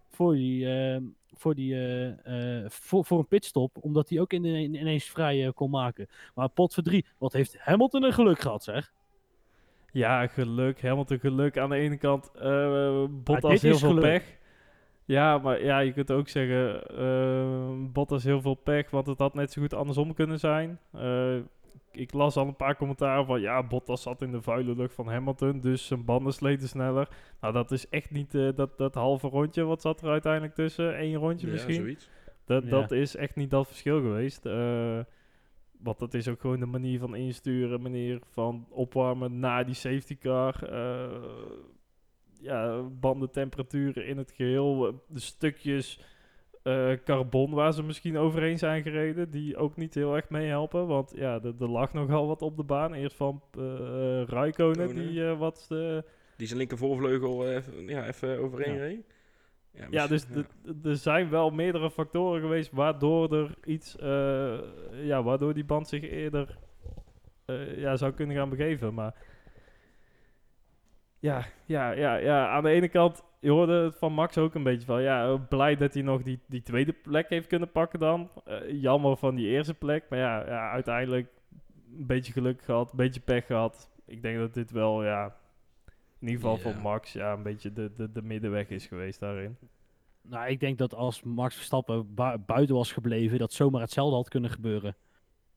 Voor, 0.10 0.34
die, 0.34 0.70
eh, 0.74 1.02
voor, 1.34 1.56
die, 1.56 1.76
eh, 2.24 2.64
voor, 2.70 3.06
voor 3.06 3.20
een 3.20 3.28
pitstop. 3.28 3.78
Omdat 3.82 4.10
hij 4.10 4.20
ook 4.20 4.34
in, 4.34 4.46
in- 4.46 4.74
ineens 4.76 5.04
vrij 5.06 5.52
kon 5.54 5.70
maken. 5.70 6.08
Maar 6.36 6.50
pot 6.50 6.74
voor 6.74 6.84
drie, 6.84 7.06
wat 7.18 7.34
heeft 7.34 7.58
Hamilton 7.60 8.04
een 8.04 8.14
geluk 8.14 8.40
gehad 8.40 8.64
zeg. 8.64 8.94
ja, 9.92 10.28
geluk. 10.28 10.82
Hamilton 10.82 11.20
geluk. 11.20 11.58
Aan 11.58 11.70
de 11.70 11.76
ene 11.76 11.98
kant, 11.98 12.32
Bottas 13.24 13.52
dit 13.52 13.62
heel 13.62 13.78
veel 13.78 13.90
geluk. 13.90 14.04
pech. 14.04 14.38
Ja, 15.06 15.38
maar 15.38 15.64
ja, 15.64 15.80
je 15.80 15.92
kunt 15.92 16.12
ook 16.12 16.28
zeggen, 16.30 16.88
eh 16.98 17.92
Bottas 17.94 18.24
heel 18.24 18.42
veel 18.42 18.54
pech, 18.56 18.90
want 18.90 19.08
het 19.08 19.20
had 19.20 19.34
net 19.34 19.52
zo 19.52 19.62
goed 19.62 19.74
andersom 19.74 20.14
kunnen 20.14 20.40
zijn. 20.40 20.80
Eh, 20.92 21.36
ik 21.92 22.14
las 22.14 22.36
al 22.36 22.48
een 22.48 22.56
paar 22.56 22.76
commentaren 22.76 23.26
van, 23.26 23.42
ja, 23.42 23.64
Bottas 23.64 24.02
zat 24.02 24.22
in 24.22 24.32
de 24.32 24.42
vuile 24.42 24.76
lucht 24.76 24.94
van 24.94 25.08
Hamilton, 25.08 25.60
dus 25.60 25.88
zijn 25.88 26.06
banden 26.06 26.34
sleten 26.34 26.68
sneller. 26.68 27.08
Nou, 27.42 27.54
dat 27.54 27.72
is 27.72 27.90
echt 27.90 28.12
niet 28.12 28.36
eh, 28.36 28.50
dat, 28.56 28.78
dat 28.78 28.94
halve 28.96 29.28
rondje, 29.28 29.64
wat 29.64 29.82
zat 29.82 30.02
er 30.02 30.10
uiteindelijk 30.10 30.54
tussen? 30.54 31.02
Eén 31.02 31.16
rondje 31.16 31.48
ja, 31.48 31.54
misschien? 31.54 31.76
zoiets. 31.76 32.10
Dat, 32.46 32.64
Ja. 32.64 32.70
dat 32.70 32.92
is 32.92 33.16
echt 33.16 33.36
niet 33.36 33.50
dat 33.50 33.68
verschil 33.68 34.02
geweest. 34.02 34.46
Eh, 34.46 35.00
want 35.80 36.00
dat 36.00 36.14
is 36.14 36.28
ook 36.28 36.42
gewoon 36.42 36.60
de 36.60 36.66
manier 36.66 37.00
van 37.00 37.16
insturen, 37.16 37.82
manier 37.82 38.20
van 38.32 38.68
opwarmen 38.70 39.40
na 39.40 39.64
die 39.64 39.76
safety 39.76 40.18
car. 40.18 40.56
Ja, 42.46 42.82
bandentemperaturen 42.82 44.06
in 44.08 44.18
het 44.18 44.32
geheel. 44.32 44.88
eh, 44.88 44.94
De 45.08 45.20
stukjes 45.20 46.00
eh, 46.64 46.92
carbon 47.04 47.52
waar 47.54 47.74
ze 47.74 47.84
misschien 47.84 48.18
overheen 48.18 48.58
zijn 48.58 48.84
gereden, 48.84 49.30
die 49.30 49.58
ook 49.58 49.76
niet 49.76 49.94
heel 49.94 50.16
erg 50.16 50.30
meehelpen. 50.30 50.88
Want 50.88 51.12
ja, 51.16 51.40
er 51.60 51.70
lag 51.70 51.94
nogal 51.94 52.28
wat 52.28 52.42
op 52.42 52.58
de 52.58 52.64
baan. 52.64 52.94
Eerst 52.94 53.16
van 53.16 53.42
Raikkonen, 53.52 54.26
Raikkonen. 54.28 54.96
die 54.96 55.26
eh, 55.28 55.38
wat... 55.40 55.66
Die 56.38 56.48
zijn 56.48 56.60
linker 56.60 56.78
voorvleugel 56.78 57.48
even- 57.50 57.88
ja, 57.88 58.08
even 58.08 58.40
overheen 58.40 58.74
Ja. 58.74 58.80
reed. 58.80 59.06
Ja, 59.90 60.08
dus 60.08 60.26
er 60.84 60.96
zijn 60.96 61.30
wel 61.30 61.50
meerdere 61.50 61.92
factoren 61.92 62.42
geweest 62.42 62.72
waardoor 62.72 63.34
er 63.34 63.56
iets, 63.66 63.96
ja, 65.04 65.24
waardoor 65.24 65.54
die 65.54 65.66
band 65.66 65.88
zich 65.88 66.02
eerder 66.10 66.58
ja, 67.76 67.96
zou 67.96 68.12
kunnen 68.12 68.36
gaan 68.36 68.50
begeven. 68.50 68.94
Maar 68.94 69.16
ja, 71.26 71.46
ja, 71.66 71.92
ja, 71.92 72.16
ja, 72.16 72.48
aan 72.50 72.64
de 72.64 72.70
ene 72.70 72.88
kant, 72.88 73.24
je 73.40 73.50
hoorde 73.50 73.84
het 73.84 73.98
van 73.98 74.14
Max 74.14 74.38
ook 74.38 74.56
een 74.56 74.64
beetje 74.64 74.86
van, 74.86 75.02
ja, 75.02 75.28
eh, 75.28 75.40
blij 75.50 75.76
dat 75.76 75.94
hij 75.94 76.04
nog 76.04 76.24
die, 76.24 76.40
die 76.48 76.62
tweede 76.62 76.94
plek 76.94 77.30
heeft 77.30 77.48
kunnen 77.48 77.72
pakken 77.72 78.00
dan. 78.00 78.30
Eh, 78.46 78.82
jammer 78.82 79.18
van 79.18 79.36
die 79.36 79.48
eerste 79.48 79.74
plek, 79.74 80.06
maar 80.10 80.20
ja, 80.20 80.46
ja, 80.48 80.70
uiteindelijk 80.72 81.28
een 81.98 82.06
beetje 82.06 82.34
geluk 82.34 82.62
gehad, 82.62 82.92
een 82.92 82.98
beetje 82.98 83.20
pech 83.20 83.46
gehad. 83.46 83.90
Ik 84.06 84.22
denk 84.22 84.38
dat 84.38 84.54
dit 84.54 84.72
wel, 84.72 85.04
ja, 85.04 85.36
in 86.20 86.28
ieder 86.28 86.42
geval 86.42 86.58
voor 86.58 86.82
Max, 86.82 87.14
ja, 87.14 87.34
een 87.34 87.44
beetje 87.44 87.74
de, 87.74 87.92
de, 87.96 88.12
de 88.12 88.22
middenweg 88.22 88.70
is 88.70 88.88
geweest 88.88 89.20
daarin. 89.20 89.58
Nou, 90.22 90.48
ik 90.48 90.60
denk 90.60 90.78
dat 90.78 90.94
als 90.94 91.24
Max 91.24 91.56
Verstappen 91.56 92.14
bui- 92.14 92.38
buiten 92.38 92.76
was 92.76 92.92
gebleven, 92.92 93.40
dat 93.40 93.54
zomaar 93.54 93.82
hetzelfde 93.82 94.16
had 94.16 94.30
kunnen 94.30 94.50
gebeuren. 94.50 94.96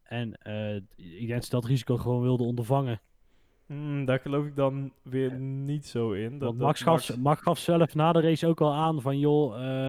En 0.02 0.42
eh, 0.42 0.76
ik 0.96 1.18
denk 1.18 1.30
dat 1.30 1.44
ze 1.44 1.50
dat 1.50 1.64
risico 1.64 1.96
gewoon 1.96 2.22
wilden 2.22 2.46
ondervangen. 2.46 3.00
Hmm, 3.68 4.04
daar 4.04 4.20
geloof 4.20 4.46
ik 4.46 4.56
dan 4.56 4.92
weer 5.02 5.32
niet 5.38 5.87
zo 5.87 6.12
in. 6.12 6.38
Dat, 6.38 6.54
Max, 6.54 6.82
gaf, 6.82 7.16
Max 7.16 7.42
gaf 7.42 7.58
zelf 7.58 7.94
na 7.94 8.12
de 8.12 8.20
race 8.20 8.46
ook 8.46 8.60
al 8.60 8.72
aan 8.72 9.00
van, 9.00 9.18
joh, 9.18 9.60
eh, 9.60 9.84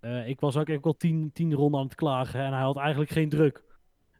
eh, 0.00 0.28
ik 0.28 0.40
was 0.40 0.56
ook, 0.56 0.70
ook 0.70 0.86
al 0.86 0.96
tien, 0.96 1.30
tien 1.32 1.54
ronden 1.54 1.80
aan 1.80 1.86
het 1.86 1.94
klagen 1.94 2.40
en 2.40 2.52
hij 2.52 2.62
had 2.62 2.76
eigenlijk 2.76 3.10
geen 3.10 3.28
druk. 3.28 3.62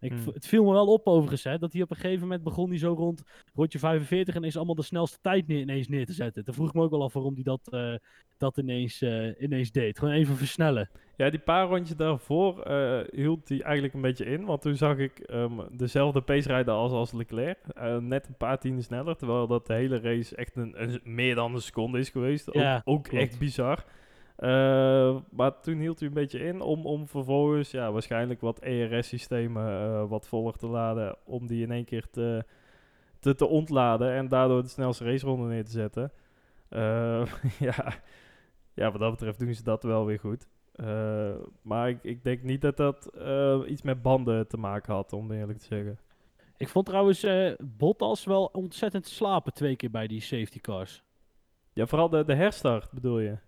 Ik, 0.01 0.13
Hmm. 0.13 0.33
Het 0.33 0.47
viel 0.47 0.65
me 0.65 0.73
wel 0.73 0.87
op 0.87 1.07
overigens, 1.07 1.45
hè, 1.45 1.59
dat 1.59 1.73
hij 1.73 1.83
op 1.83 1.91
een 1.91 1.97
gegeven 1.97 2.21
moment 2.23 2.43
begon 2.43 2.69
hij 2.69 2.79
zo 2.79 2.93
rond 2.93 3.23
rondje 3.55 3.79
45 3.79 4.35
en 4.35 4.45
is 4.45 4.57
allemaal 4.57 4.75
de 4.75 4.83
snelste 4.83 5.19
tijd 5.21 5.47
neer, 5.47 5.61
ineens 5.61 5.89
neer 5.89 6.07
te 6.07 6.13
zetten. 6.13 6.45
Toen 6.45 6.55
vroeg 6.55 6.69
ik 6.69 6.75
me 6.75 6.83
ook 6.83 6.91
wel 6.91 7.03
af 7.03 7.13
waarom 7.13 7.35
hij 7.35 7.43
dat, 7.43 7.61
eh, 7.71 7.95
dat 8.37 8.57
ineens, 8.59 9.03
eh, 9.03 9.43
ineens 9.43 9.71
deed. 9.71 9.99
Gewoon 9.99 10.15
even 10.15 10.37
versnellen. 10.37 10.91
Ja, 11.17 11.31
die 11.31 11.39
paar 11.41 11.67
rondjes 11.69 11.97
daarvoor 11.97 12.63
eh, 12.63 13.01
hield 13.11 13.49
hij 13.49 13.61
eigenlijk 13.63 13.95
een 13.95 14.01
beetje 14.01 14.25
in. 14.25 14.45
Want 14.45 14.63
toen 14.63 14.77
zag 14.77 14.97
ik 14.99 15.19
ehm, 15.19 15.53
dezelfde 15.77 16.21
pace 16.21 16.49
rijden 16.49 16.75
als, 16.75 16.93
als 16.93 17.13
Leclerc. 17.13 17.59
Net 18.01 18.29
een 18.29 18.37
paar 18.37 18.59
tienden 18.59 18.85
sneller. 18.85 19.17
Terwijl 19.17 19.47
dat 19.47 19.67
de 19.67 19.73
hele 19.75 20.01
race 20.01 20.37
echt 20.37 20.57
een, 20.57 20.83
een- 20.83 21.01
meer 21.05 21.35
dan 21.35 21.55
een 21.55 21.61
seconde 21.61 21.99
is 21.99 22.09
geweest. 22.11 22.49
Ook, 22.49 22.55
Ja, 22.63 22.83
ook 22.85 23.05
klopt. 23.05 23.25
echt 23.25 23.39
bizar. 23.39 23.85
Eh, 24.39 25.17
maar 25.31 25.61
toen 25.61 25.79
hield 25.79 25.99
hij 25.99 26.09
een 26.09 26.15
beetje 26.15 26.39
in 26.39 26.61
om, 26.61 26.87
om 26.87 27.09
vervolgens 27.09 27.71
ja, 27.71 27.93
waarschijnlijk 27.93 28.41
wat 28.41 28.59
ERS-systemen 28.59 29.69
eh, 29.69 30.09
wat 30.09 30.29
voller 30.29 30.57
te 30.57 30.67
laden. 30.67 31.17
Om 31.25 31.47
die 31.47 31.63
in 31.63 31.71
één 31.71 31.85
keer 31.85 32.11
te, 32.11 32.45
te, 33.19 33.35
te 33.35 33.47
ontladen 33.47 34.13
en 34.13 34.29
daardoor 34.29 34.63
de 34.63 34.69
snelste 34.69 35.05
raceronde 35.05 35.47
neer 35.47 35.65
te 35.65 35.71
zetten. 35.71 36.13
Eh, 36.69 37.27
ja. 37.69 37.95
ja, 38.75 38.91
wat 38.91 39.01
dat 39.01 39.11
betreft 39.11 39.39
doen 39.39 39.55
ze 39.55 39.63
dat 39.63 39.83
wel 39.83 40.07
weer 40.07 40.19
goed. 40.19 40.49
Maar 41.63 41.89
ik, 41.89 41.99
ik 42.03 42.23
denk 42.25 42.43
niet 42.43 42.61
dat 42.61 42.77
dat 42.77 43.11
iets 43.67 43.83
met 43.83 44.03
banden 44.03 44.49
te 44.49 44.57
maken 44.57 44.95
had, 44.95 45.13
om 45.13 45.33
eerlijk 45.33 45.59
te 45.59 45.65
zeggen. 45.65 45.99
Ik 46.57 46.69
vond 46.69 46.87
trouwens 46.87 47.27
Bottas 47.61 48.25
wel 48.25 48.45
ontzettend 48.45 49.07
slapen 49.07 49.53
twee 49.53 49.77
keer 49.77 49.91
bij 49.91 50.07
die 50.07 50.21
safety 50.21 50.61
cars. 50.61 51.03
Ja, 51.73 51.87
vooral 51.87 52.09
de, 52.09 52.25
de 52.25 52.35
herstart 52.35 52.93
bedoel 52.93 53.19
je. 53.19 53.39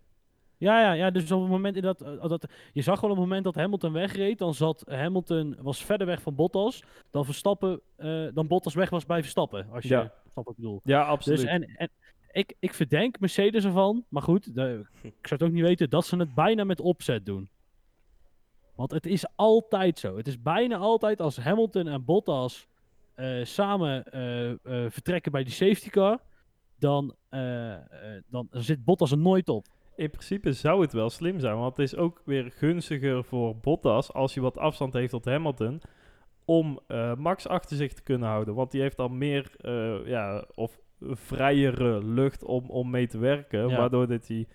Ja, 0.61 0.81
ja, 0.81 0.93
ja, 0.93 1.11
dus 1.11 1.31
op 1.33 1.41
het 1.41 1.51
moment 1.51 1.83
dat, 1.83 2.01
eh, 2.01 2.29
dat 2.29 2.47
je 2.73 2.83
zag 2.83 3.01
wel 3.01 3.11
op 3.11 3.17
het 3.17 3.25
moment 3.27 3.45
dat 3.45 3.55
Hamilton 3.55 3.93
wegreed, 3.93 4.39
dan 4.39 4.55
zat 4.55 4.85
Hamilton 4.89 5.57
was 5.61 5.85
verder 5.85 6.07
weg 6.07 6.23
van 6.23 6.35
Bottas, 6.35 6.83
dan 7.11 7.25
Verstappen, 7.25 7.81
eh, 7.97 8.27
dan 8.35 8.47
Bottas 8.47 8.75
weg 8.75 8.91
was 8.91 9.07
bij 9.07 9.21
Verstappen, 9.21 9.67
als 9.73 9.83
je 9.83 9.89
Ja. 9.89 10.01
snapt 10.01 10.35
wat 10.35 10.49
ik 10.49 10.57
bedoel. 10.57 10.81
Ja, 10.85 11.03
absoluut. 11.03 11.39
Dus 11.39 11.49
en, 11.49 11.63
en 11.77 11.89
ik, 12.33 12.55
ik 12.59 12.75
verdenk 12.75 13.21
Mercedes 13.21 13.65
ervan, 13.65 14.05
maar 14.09 14.23
goed, 14.23 14.55
de- 14.55 14.87
ik 15.03 15.27
zou 15.27 15.41
het 15.41 15.43
ook 15.43 15.51
niet 15.53 15.63
weten, 15.65 15.91
dat 15.91 16.07
ze 16.07 16.17
het 16.17 16.35
bijna 16.35 16.65
met 16.65 16.81
opzet 16.81 17.27
doen. 17.27 17.49
Want 18.75 18.91
het 18.91 19.07
is 19.07 19.25
altijd 19.37 19.99
zo. 19.99 20.17
Het 20.17 20.27
is 20.27 20.43
bijna 20.43 20.77
altijd 20.77 21.21
als 21.21 21.37
Hamilton 21.37 21.89
en 21.89 22.05
Bottas 22.05 22.67
eh, 23.15 23.45
samen 23.45 24.05
vertrekken 24.91 25.33
bij 25.33 25.45
die 25.45 25.53
safety 25.53 25.89
car, 25.89 26.19
dan, 26.79 27.15
dan 28.31 28.49
zit 28.51 28.85
Bottas 28.85 29.11
er 29.11 29.19
nooit 29.19 29.49
op. 29.49 29.67
In 30.01 30.11
principe 30.11 30.53
zou 30.53 30.81
het 30.81 30.93
wel 30.93 31.11
slim 31.11 31.41
zijn, 31.41 31.57
want 31.57 31.77
het 31.77 31.87
is 31.87 31.97
ook 31.97 32.23
weer 32.25 32.53
gunstiger 32.57 33.25
voor 33.25 33.57
Bottas 33.57 34.13
als 34.13 34.35
hij 34.35 34.43
wat 34.43 34.59
afstand 34.59 34.93
heeft 34.93 35.11
tot 35.11 35.25
Hamilton 35.25 35.81
om 36.45 36.81
eh, 36.87 37.15
Max 37.15 37.47
achter 37.47 37.77
zich 37.77 37.93
te 37.93 38.03
kunnen 38.03 38.29
houden. 38.29 38.55
Want 38.55 38.71
die 38.71 38.81
heeft 38.81 38.97
dan 38.97 39.19
meer 39.19 39.51
eh, 39.57 40.07
ja, 40.07 40.45
of 40.55 40.81
vrijere 41.01 42.05
lucht 42.05 42.45
om, 42.45 42.71
om 42.71 42.91
mee 42.91 43.07
te 43.07 43.19
werken, 43.19 43.69
Ja. 43.69 43.77
waardoor 43.77 44.07
dat 44.07 44.27
hij 44.29 44.47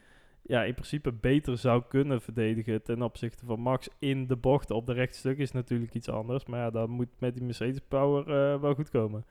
ja, 0.41 0.63
in 0.63 0.73
principe 0.73 1.11
beter 1.11 1.57
zou 1.57 1.83
kunnen 1.87 2.21
verdedigen 2.21 2.83
ten 2.83 3.01
opzichte 3.01 3.45
van 3.45 3.59
Max 3.59 3.89
in 3.99 4.27
de 4.27 4.35
bochten. 4.35 4.75
Op 4.75 4.85
de 4.85 4.93
rechtstuk 4.93 5.37
is 5.37 5.51
natuurlijk 5.51 5.93
iets 5.93 6.09
anders, 6.09 6.45
maar 6.45 6.59
ja, 6.59 6.69
dat 6.69 6.87
moet 6.87 7.19
met 7.19 7.33
die 7.33 7.43
Mercedes 7.43 7.81
Power 7.87 8.21
eh, 8.21 8.61
wel 8.61 8.73
goed 8.73 8.89
komen. 8.89 9.25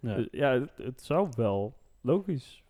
Ja. 0.00 0.14
Dus 0.14 0.28
ja, 0.30 0.60
het, 0.60 0.76
het 0.76 1.02
zou 1.02 1.28
wel 1.36 1.74
logisch. 2.00 2.62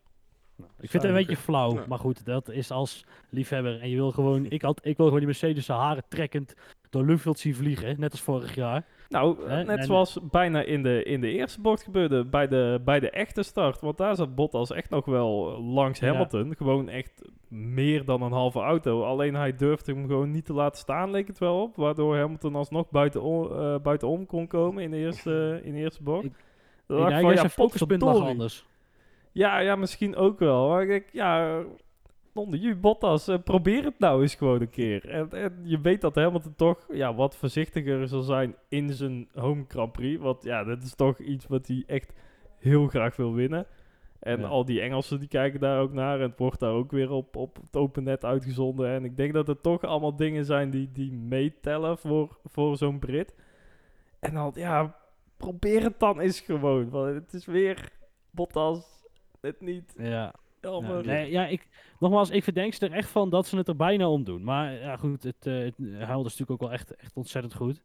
Ik 0.80 0.90
vind 0.90 1.02
het 1.02 1.04
een 1.12 1.18
beetje 1.18 1.36
flauw, 1.36 1.74
Ja. 1.74 1.84
maar 1.88 1.98
goed, 1.98 2.24
dat 2.24 2.50
is 2.50 2.70
als 2.70 3.04
liefhebber. 3.30 3.80
En 3.80 3.88
je 3.90 3.96
wil 3.96 4.10
gewoon, 4.10 4.46
ik, 4.48 4.62
had, 4.62 4.80
ik 4.82 4.96
wil 4.96 5.04
gewoon 5.06 5.18
die 5.20 5.28
Mercedes 5.28 5.64
zijn 5.64 5.78
haren 5.78 6.02
trekkend 6.08 6.54
door 6.90 7.04
luchtveld 7.04 7.38
zien 7.38 7.54
vliegen, 7.54 8.00
net 8.00 8.10
als 8.10 8.20
vorig 8.20 8.54
jaar. 8.54 8.84
Nou, 9.08 9.48
Hè, 9.48 9.64
net 9.64 9.78
en- 9.78 9.84
zoals 9.84 10.18
bijna 10.30 10.62
in 10.62 10.82
de, 10.82 11.02
in 11.02 11.20
de 11.20 11.30
eerste 11.32 11.60
bocht 11.60 11.82
gebeurde, 11.82 12.24
bij 12.24 12.48
de, 12.48 12.80
bij 12.84 13.00
de 13.00 13.10
echte 13.10 13.42
start. 13.42 13.80
Want 13.80 13.98
daar 13.98 14.16
zat 14.16 14.34
Bottas 14.34 14.70
echt 14.70 14.90
nog 14.90 15.04
wel 15.04 15.60
langs 15.62 15.98
Ja. 16.00 16.06
Hamilton. 16.12 16.54
Gewoon 16.56 16.88
echt 16.88 17.22
meer 17.48 18.04
dan 18.04 18.22
een 18.22 18.32
halve 18.32 18.58
auto. 18.58 19.02
Alleen 19.04 19.34
hij 19.34 19.56
durfde 19.56 19.92
hem 19.92 20.06
gewoon 20.06 20.30
niet 20.30 20.44
te 20.44 20.52
laten 20.52 20.78
staan, 20.80 21.10
leek 21.10 21.26
het 21.26 21.38
wel 21.38 21.62
op. 21.62 21.76
Waardoor 21.76 22.16
Hamilton 22.16 22.54
alsnog 22.54 22.90
buitenom, 22.90 23.52
eh 23.52 23.74
buitenom 23.82 24.26
kon 24.26 24.46
komen 24.46 24.82
in 24.82 24.90
de 24.90 24.96
eerste, 24.96 25.60
in 25.64 25.72
de 25.72 25.78
eerste 25.78 26.02
bocht. 26.02 26.24
Ik- 26.24 26.32
Dan 26.86 26.98
Ik 26.98 27.04
dat 27.22 27.30
ja, 27.30 27.36
zijn 27.36 27.50
focuspunt 27.50 27.90
lag 27.90 27.98
potverdorie. 28.00 28.30
anders. 28.30 28.66
Ja, 29.32 29.58
ja, 29.58 29.76
misschien 29.76 30.16
ook 30.16 30.38
wel. 30.38 30.68
Maar 30.68 30.82
ik 30.82 30.88
denk, 30.88 31.04
ja, 31.12 31.62
onder 32.34 32.58
jullie 32.58 32.76
Bottas, 32.76 33.28
eh, 33.28 33.38
probeer 33.44 33.84
het 33.84 33.98
nou 33.98 34.22
eens 34.22 34.34
gewoon 34.34 34.60
een 34.60 34.70
keer. 34.70 35.08
En, 35.08 35.30
en 35.30 35.60
je 35.62 35.80
weet 35.80 36.00
dat 36.00 36.14
Hamilton 36.14 36.54
toch 36.56 36.86
ja, 36.92 37.14
wat 37.14 37.36
voorzichtiger 37.36 38.08
zal 38.08 38.22
zijn 38.22 38.54
in 38.68 38.92
zijn 38.92 39.28
home 39.34 39.64
Grand 39.68 39.92
Prix. 39.92 40.20
Want 40.22 40.42
ja, 40.42 40.64
dat 40.64 40.82
is 40.82 40.94
toch 40.94 41.18
iets 41.18 41.46
wat 41.46 41.66
hij 41.66 41.82
echt 41.86 42.12
heel 42.58 42.86
graag 42.86 43.16
wil 43.16 43.34
winnen. 43.34 43.66
En 44.20 44.40
Ja. 44.40 44.46
al 44.46 44.64
die 44.64 44.80
Engelsen 44.80 45.18
die 45.18 45.28
kijken 45.28 45.60
daar 45.60 45.80
ook 45.80 45.92
naar. 45.92 46.20
En 46.20 46.28
het 46.28 46.38
wordt 46.38 46.60
daar 46.60 46.72
ook 46.72 46.90
weer 46.90 47.10
op, 47.10 47.36
op 47.36 47.56
het 47.56 47.76
open 47.76 48.02
net 48.02 48.24
uitgezonden. 48.24 48.90
En 48.90 49.04
ik 49.04 49.16
denk 49.16 49.32
dat 49.32 49.46
het 49.46 49.62
toch 49.62 49.82
allemaal 49.82 50.16
dingen 50.16 50.44
zijn 50.44 50.70
die, 50.70 50.90
die 50.92 51.12
meetellen 51.12 51.98
voor, 51.98 52.38
voor 52.44 52.76
zo'n 52.76 52.98
Brit. 52.98 53.34
En 54.18 54.34
dan, 54.34 54.52
ja, 54.54 54.96
probeer 55.36 55.82
het 55.82 55.98
dan 55.98 56.20
eens 56.20 56.40
gewoon. 56.40 56.90
Want 56.90 57.14
het 57.14 57.32
is 57.32 57.46
weer 57.46 57.90
Bottas, 58.30 58.99
het 59.40 59.60
niet. 59.60 59.94
Ja. 59.98 60.34
Nee, 61.04 61.30
ja, 61.30 61.46
ik, 61.46 61.68
nogmaals, 61.98 62.30
ik 62.30 62.44
verdenk 62.44 62.74
ze 62.74 62.86
er 62.86 62.92
echt 62.92 63.10
van 63.10 63.30
dat 63.30 63.46
ze 63.46 63.56
het 63.56 63.68
er 63.68 63.76
bijna 63.76 64.08
om 64.08 64.24
doen. 64.24 64.44
Maar 64.44 64.72
ja, 64.72 64.96
goed, 64.96 65.22
het, 65.22 65.46
eh 65.46 65.58
het 65.58 65.74
is 65.78 66.06
natuurlijk 66.06 66.50
ook 66.50 66.60
wel 66.60 66.72
echt, 66.72 66.94
echt 66.96 67.16
ontzettend 67.16 67.54
goed. 67.54 67.82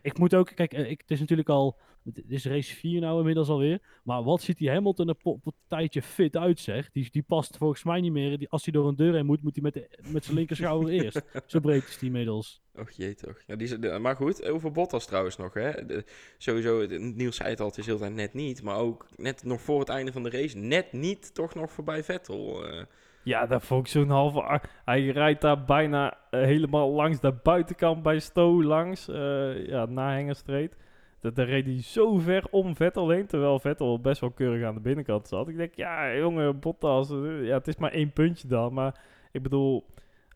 Ik 0.00 0.18
moet 0.18 0.34
ook, 0.34 0.52
kijk, 0.54 0.72
eh, 0.72 0.90
ik, 0.90 1.00
het 1.00 1.10
is 1.10 1.20
natuurlijk 1.20 1.48
al, 1.48 1.76
het 2.04 2.22
is 2.28 2.44
race 2.46 2.74
4 2.74 3.00
nou 3.00 3.18
inmiddels 3.18 3.48
alweer. 3.48 3.78
Maar 4.04 4.22
wat 4.22 4.42
ziet 4.42 4.58
die 4.58 4.70
Hamilton 4.70 5.08
er 5.08 5.14
op 5.22 5.46
een 5.46 5.52
tijdje 5.68 6.02
fit 6.02 6.36
uit, 6.36 6.58
zeg. 6.60 6.90
Die, 6.90 7.08
die 7.10 7.22
past 7.22 7.56
volgens 7.56 7.84
mij 7.84 8.00
niet 8.00 8.12
meer. 8.12 8.38
Die, 8.38 8.48
als 8.48 8.64
hij 8.64 8.72
door 8.72 8.88
een 8.88 8.96
deur 8.96 9.14
heen 9.14 9.26
moet, 9.26 9.42
moet 9.42 9.54
hij 9.54 9.62
met, 9.62 9.74
de- 9.74 10.10
met 10.12 10.24
zijn 10.24 10.36
linkerschouder 10.36 10.90
eerst. 11.02 11.22
Zo 11.46 11.60
breed 11.60 11.84
is 11.88 11.98
die 11.98 12.06
inmiddels. 12.08 12.62
Och 12.74 12.90
jee 12.90 13.14
toch. 13.14 13.42
Ja, 13.46 13.56
die 13.56 13.78
de- 13.78 13.98
maar 13.98 14.16
goed, 14.16 14.44
over 14.48 14.72
Bottas 14.72 15.06
trouwens 15.06 15.36
nog. 15.36 15.54
Hè. 15.54 15.86
De- 15.86 16.04
sowieso, 16.38 16.86
Niels 16.98 17.36
zei 17.36 17.48
het 17.50 17.60
al, 17.60 17.66
het 17.66 17.78
is 17.78 17.86
heel 17.86 17.98
tijd 17.98 18.14
net 18.14 18.34
niet. 18.34 18.62
Maar 18.62 18.76
ook 18.76 19.06
net 19.16 19.44
nog 19.44 19.60
voor 19.60 19.78
het 19.80 19.88
einde 19.88 20.12
van 20.12 20.22
de 20.22 20.30
race, 20.30 20.56
net 20.56 20.92
niet 20.92 21.34
toch 21.34 21.54
nog 21.54 21.70
voorbij 21.70 22.04
Vettel. 22.04 22.66
eh. 22.66 22.84
Ja, 23.24 23.46
dat 23.46 23.62
vond 23.64 23.86
ik 23.86 23.92
zo'n 23.92 24.08
halve... 24.08 24.60
Hij 24.84 25.06
rijdt 25.06 25.40
daar 25.40 25.64
bijna 25.64 26.18
eh, 26.30 26.40
helemaal 26.42 26.90
langs 26.90 27.20
de 27.20 27.32
buitenkant 27.42 28.02
bij 28.02 28.18
Stowe 28.18 28.64
langs. 28.64 29.08
eh, 29.08 29.66
ja, 29.66 29.86
na 29.86 30.12
Hengerstreet. 30.12 30.76
Dat, 31.20 31.36
daar 31.36 31.46
reed 31.46 31.64
hij 31.64 31.82
zo 31.82 32.18
ver 32.18 32.44
om 32.50 32.76
Vettel 32.76 33.08
heen. 33.08 33.26
Terwijl 33.26 33.58
Vettel 33.58 34.00
best 34.00 34.20
wel 34.20 34.30
keurig 34.30 34.66
aan 34.66 34.74
de 34.74 34.80
binnenkant 34.80 35.28
zat. 35.28 35.48
Ik 35.48 35.56
denk, 35.56 35.74
ja, 35.74 36.16
jongen, 36.16 36.58
Bottas. 36.58 37.10
eh, 37.10 37.44
ja, 37.44 37.54
het 37.54 37.68
is 37.68 37.76
maar 37.76 37.92
één 37.92 38.12
puntje 38.12 38.48
dan. 38.48 38.72
Maar 38.72 39.00
ik 39.32 39.42
bedoel, 39.42 39.86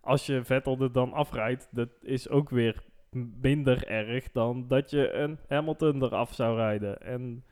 als 0.00 0.26
je 0.26 0.44
Vettel 0.44 0.80
er 0.80 0.92
dan 0.92 1.12
afrijdt... 1.12 1.68
Dat 1.70 1.88
is 2.00 2.28
ook 2.28 2.50
weer 2.50 2.84
minder 3.40 3.86
erg 3.86 4.32
dan 4.32 4.68
dat 4.68 4.90
je 4.90 5.12
een 5.12 5.38
Hamilton 5.48 6.02
eraf 6.02 6.34
zou 6.34 6.56
rijden. 6.56 7.00
En 7.00 7.44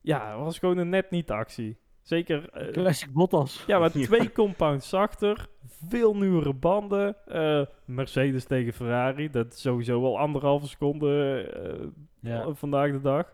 ja, 0.00 0.30
het 0.30 0.44
was 0.44 0.58
gewoon 0.58 0.78
een 0.78 0.88
net 0.88 1.10
niet 1.10 1.30
actie. 1.30 1.76
Zeker... 2.04 2.48
eh, 2.50 2.72
Classic 2.72 3.12
Bottas. 3.12 3.64
ja, 3.66 3.78
maar 3.78 3.90
twee 3.90 4.32
compounds 4.32 4.88
zachter, 4.88 5.46
veel 5.88 6.16
nieuwere 6.16 6.52
banden. 6.52 7.16
eh, 7.26 7.62
Mercedes 7.84 8.44
tegen 8.44 8.72
Ferrari, 8.72 9.30
dat 9.30 9.52
is 9.52 9.60
sowieso 9.60 10.00
wel 10.00 10.18
anderhalve 10.18 10.66
seconde 10.66 11.40
eh, 11.54 11.86
Ja. 12.30 12.54
vandaag 12.54 12.90
de 12.92 13.00
dag. 13.00 13.32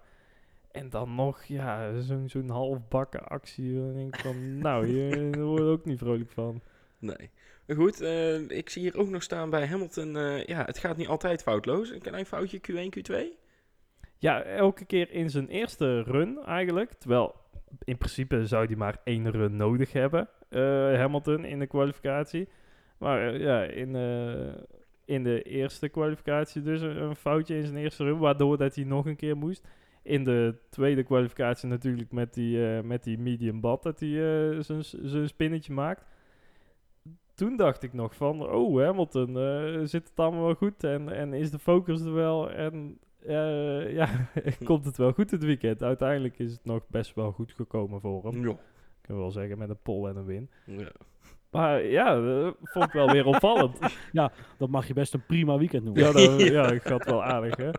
En 0.71 0.91
dan 0.91 1.15
nog, 1.15 1.45
ja, 1.45 2.01
zo'n 2.01 2.29
zo'n 2.29 2.49
halfbakken 2.49 3.25
actie. 3.29 3.75
Dan 3.75 3.95
denk 3.95 4.15
ik 4.15 4.21
van, 4.21 4.59
nou, 4.59 4.87
hier 4.87 5.33
daar 5.33 5.43
word 5.45 5.61
ik 5.61 5.67
ook 5.67 5.85
niet 5.85 5.99
vrolijk 5.99 6.31
van. 6.31 6.61
Nee. 6.99 7.31
Goed, 7.77 8.01
eh, 8.01 8.41
ik 8.49 8.71
zie 8.71 8.83
hier 8.83 8.99
ook 8.99 9.09
nog 9.09 9.23
staan 9.23 9.51
bij 9.51 9.67
Hamilton. 9.67 10.17
eh, 10.17 10.45
ja, 10.45 10.65
het 10.65 10.79
gaat 10.79 10.97
niet 10.97 11.09
altijd 11.09 11.43
foutloos. 11.43 11.91
Een 11.91 12.01
klein 12.01 12.27
foutje 12.27 12.59
Q1, 12.59 12.89
Q2. 12.99 13.17
Ja, 14.19 14.43
elke 14.43 14.85
keer 14.85 15.11
in 15.11 15.31
zijn 15.31 15.49
eerste 15.49 16.03
run 16.03 16.39
eigenlijk. 16.45 16.93
Terwijl 16.93 17.35
in 17.85 17.97
principe 17.97 18.47
zou 18.47 18.67
hij 18.67 18.77
maar 18.77 19.01
één 19.05 19.31
run 19.31 19.57
nodig 19.57 19.93
hebben, 19.93 20.29
eh, 20.49 20.61
Hamilton, 20.95 21.45
in 21.45 21.59
de 21.59 21.67
kwalificatie. 21.67 22.49
Maar 22.99 23.35
eh, 23.35 23.41
ja, 23.41 23.63
in, 23.63 23.97
eh, 23.97 24.63
in 25.05 25.23
de 25.23 25.43
eerste 25.43 25.89
kwalificatie 25.89 26.63
dus 26.63 26.81
een, 26.81 27.17
foutje 27.17 27.57
in 27.57 27.67
zijn 27.67 27.77
eerste 27.77 28.05
run, 28.05 28.19
waardoor 28.19 28.57
dat 28.57 28.75
hij 28.75 28.85
nog 28.85 29.07
een 29.07 29.17
keer 29.17 29.37
moest. 29.37 29.69
In 30.03 30.25
de 30.25 30.55
tweede 30.71 31.03
kwalificatie 31.03 31.69
natuurlijk 31.69 32.13
met 32.13 32.35
die, 32.35 32.59
met 32.83 33.05
die 33.05 33.19
medium 33.19 33.61
bad 33.61 33.83
dat 33.83 34.01
hij 34.01 34.63
zijn 35.03 35.29
spinnetje 35.29 35.73
maakt. 35.73 36.05
Toen 37.35 37.57
dacht 37.57 37.83
ik 37.83 37.93
nog 37.93 38.15
van, 38.15 38.51
oh 38.51 38.81
Hamilton, 38.85 39.29
zit 39.89 40.09
het 40.09 40.19
allemaal 40.19 40.45
wel 40.45 40.55
goed 40.55 40.85
en, 40.85 41.09
en 41.09 41.33
is 41.33 41.51
de 41.51 41.59
focus 41.59 42.01
er 42.01 42.15
wel 42.15 42.51
en 42.51 42.99
eh, 43.27 43.93
ja, 43.93 44.09
komt 44.65 44.85
het 44.85 44.97
wel 44.97 45.13
goed 45.13 45.31
het 45.31 45.45
weekend. 45.45 45.83
Uiteindelijk 45.83 46.39
is 46.39 46.53
het 46.53 46.65
nog 46.65 46.83
best 46.89 47.15
wel 47.15 47.33
goed 47.33 47.53
gekomen 47.53 48.01
voor 48.01 48.25
hem. 48.25 48.43
Ja. 48.43 48.51
Ik 48.51 49.07
kan 49.07 49.17
wel 49.17 49.31
zeggen 49.31 49.59
met 49.59 49.69
een 49.69 49.81
pol 49.83 50.09
en 50.09 50.17
een 50.17 50.25
win. 50.25 50.51
ja. 50.65 50.91
Maar 51.51 51.85
ja, 51.85 52.21
dat 52.21 52.57
vond 52.63 52.85
ik 52.85 52.93
wel 52.93 53.11
weer 53.11 53.27
opvallend. 53.35 53.79
Dat 54.59 54.69
mag 54.69 54.87
je 54.87 54.95
best 54.95 55.15
een 55.15 55.27
prima 55.27 55.59
weekend 55.59 55.85
noemen. 55.85 56.03
ja, 56.03 56.13
dat, 56.13 56.41
ja, 56.59 56.71
ik 56.71 56.83
gaat 56.83 57.05
wel 57.05 57.25
aardig 57.25 57.57
hè. 57.57 57.71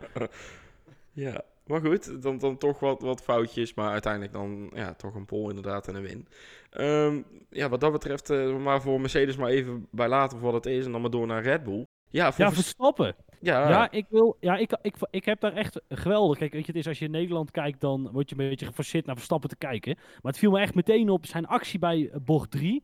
Ja, 1.12 1.44
maar 1.66 1.80
goed, 1.80 2.22
dan, 2.22 2.38
dan 2.38 2.58
toch 2.58 2.80
wat, 2.80 3.00
wat 3.00 3.22
foutjes, 3.22 3.74
maar 3.74 3.90
uiteindelijk 3.90 4.32
dan 4.32 4.70
ja, 4.74 4.94
toch 4.94 5.14
een 5.14 5.24
pol 5.24 5.48
inderdaad 5.48 5.88
en 5.88 5.94
een 5.94 6.02
win. 6.02 6.28
Ehm, 6.70 7.22
ja, 7.50 7.68
wat 7.68 7.80
dat 7.80 7.92
betreft, 7.92 8.30
eh, 8.30 8.56
maar 8.56 8.82
voor 8.82 9.00
Mercedes 9.00 9.36
maar 9.36 9.50
even 9.50 9.86
bij 9.90 10.08
laten 10.08 10.38
voor 10.38 10.52
wat 10.52 10.64
het 10.64 10.72
is 10.72 10.84
en 10.84 10.92
dan 10.92 11.00
maar 11.00 11.10
door 11.10 11.26
naar 11.26 11.42
Red 11.42 11.64
Bull. 11.64 11.86
Ja, 12.08 12.32
voor 12.32 12.44
Ja, 12.44 12.52
Verstappen. 12.52 13.14
Ja, 13.42 13.68
Ja, 13.68 13.90
ik 13.90 14.06
wil. 14.08 14.36
Ja, 14.40 14.56
ik, 14.56 14.78
ik, 14.82 14.94
ik 15.10 15.24
heb 15.24 15.40
daar 15.40 15.52
echt 15.52 15.80
geweldig. 15.88 16.38
Kijk, 16.38 16.52
weet 16.52 16.66
je, 16.66 16.72
het 16.72 16.80
is 16.80 16.86
als 16.88 16.98
je 16.98 17.04
in 17.04 17.10
Nederland 17.10 17.50
kijkt, 17.50 17.80
dan 17.80 18.08
word 18.12 18.30
je 18.30 18.38
een 18.38 18.48
beetje 18.48 18.66
geforceerd 18.66 19.06
naar 19.06 19.14
Verstappen 19.16 19.48
te 19.48 19.56
kijken. 19.56 19.94
Maar 19.96 20.32
het 20.32 20.38
viel 20.38 20.50
me 20.50 20.60
echt 20.60 20.74
meteen 20.74 21.08
op. 21.10 21.26
Zijn 21.26 21.46
actie 21.46 21.78
bij 21.78 22.10
eh, 22.12 22.20
bocht 22.24 22.50
3 22.50 22.82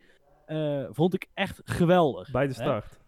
vond 0.91 1.15
ik 1.15 1.27
echt 1.35 1.61
geweldig. 1.65 2.31
Bij 2.31 2.47
de 2.47 2.55
Hè? 2.55 2.61
start. 2.63 2.99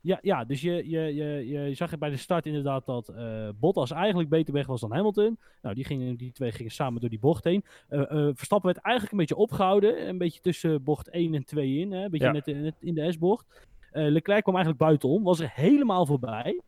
Ja, 0.00 0.18
ja 0.22 0.44
dus 0.44 0.60
je, 0.60 0.90
je, 0.90 1.00
je, 1.14 1.48
je 1.48 1.74
zag 1.74 1.98
bij 1.98 2.10
de 2.10 2.16
start 2.16 2.46
inderdaad 2.46 2.86
dat 2.86 3.08
eh, 3.08 3.48
Bottas 3.60 3.90
eigenlijk 3.90 4.28
beter 4.28 4.54
weg 4.54 4.66
was 4.66 4.80
dan 4.80 4.92
Hamilton. 4.92 5.38
Nou, 5.62 5.74
die, 5.74 5.84
gingen, 5.84 6.16
die 6.16 6.32
twee 6.32 6.52
gingen 6.52 6.72
samen 6.72 7.00
door 7.00 7.10
die 7.10 7.18
bocht 7.18 7.44
heen. 7.44 7.64
Eh, 7.88 8.00
eh, 8.00 8.30
Verstappen 8.34 8.72
werd 8.72 8.84
eigenlijk 8.84 9.12
een 9.12 9.18
beetje 9.18 9.36
opgehouden. 9.36 10.08
Een 10.08 10.18
beetje 10.18 10.40
tussen 10.40 10.82
bocht 10.82 11.08
1 11.10 11.34
en 11.34 11.44
2 11.44 11.78
in. 11.78 11.92
Hè? 11.92 12.04
Een 12.04 12.10
beetje 12.10 12.26
Ja. 12.26 12.32
net, 12.32 12.46
net 12.46 12.74
in 12.80 12.94
de 12.94 13.12
S-bocht. 13.12 13.66
Eh, 13.90 14.06
Leclerc 14.08 14.42
kwam 14.42 14.54
eigenlijk 14.54 14.84
buitenom. 14.84 15.22
Was 15.22 15.40
er 15.40 15.50
helemaal 15.54 16.06
voorbij. 16.06 16.60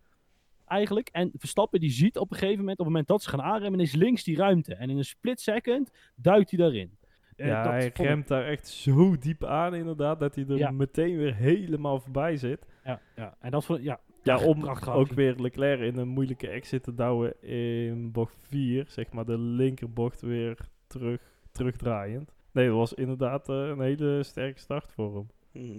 Eigenlijk. 0.69 1.09
En 1.13 1.31
Verstappen 1.39 1.81
die 1.81 1.91
ziet 1.91 2.19
op 2.19 2.31
een 2.31 2.37
gegeven 2.39 2.59
moment, 2.59 2.79
op 2.79 2.85
het 2.85 2.95
moment 2.95 3.09
dat 3.09 3.23
ze 3.23 3.29
gaan 3.29 3.43
aanremmen, 3.43 3.81
is 3.81 3.95
links 3.95 4.25
die 4.25 4.37
ruimte. 4.37 4.75
En 4.75 4.91
in 4.91 4.97
een 4.97 5.05
split 5.05 5.41
second 5.41 5.91
duikt 6.17 6.51
hij 6.51 6.59
daarin. 6.59 6.97
Eh, 7.37 7.47
ja, 7.47 7.63
dat 7.63 7.73
hij 7.73 7.87
ik- 7.87 7.97
remt 7.99 8.29
daar 8.29 8.45
echt 8.47 8.69
zo 8.69 9.19
diep 9.19 9.45
aan 9.45 9.75
inderdaad, 9.75 10.21
dat 10.21 10.35
hij 10.35 10.45
er 10.49 10.57
Ja. 10.57 10.71
meteen 10.71 11.17
weer 11.17 11.35
helemaal 11.35 12.01
voorbij 12.01 12.37
zit. 12.37 12.67
Ja, 12.85 13.01
ja. 13.17 13.37
En 13.41 13.51
dat 13.51 13.65
vond 13.65 13.83
ja, 13.83 14.01
Ja, 14.23 14.45
om 14.45 14.69
ook 14.89 15.13
weer 15.13 15.35
Leclerc 15.41 15.81
in 15.81 15.97
een 15.97 16.09
moeilijke 16.09 16.49
exit 16.49 16.83
te 16.83 16.95
douwen 16.95 17.43
in 17.43 18.13
bocht 18.13 18.37
4, 18.49 18.85
zeg 18.89 19.13
maar 19.13 19.25
de 19.25 19.39
linkerbocht 19.39 20.21
weer 20.21 20.57
terug, 20.87 21.21
terugdraaiend. 21.53 22.33
Nee, 22.53 22.67
dat 22.67 22.77
was 22.77 22.95
inderdaad 22.95 23.49
eh, 23.49 23.57
een 23.57 23.81
hele 23.81 24.23
sterke 24.23 24.59
start 24.59 24.93
voor 24.93 25.15
hem. 25.15 25.29
Mhm. 25.63 25.79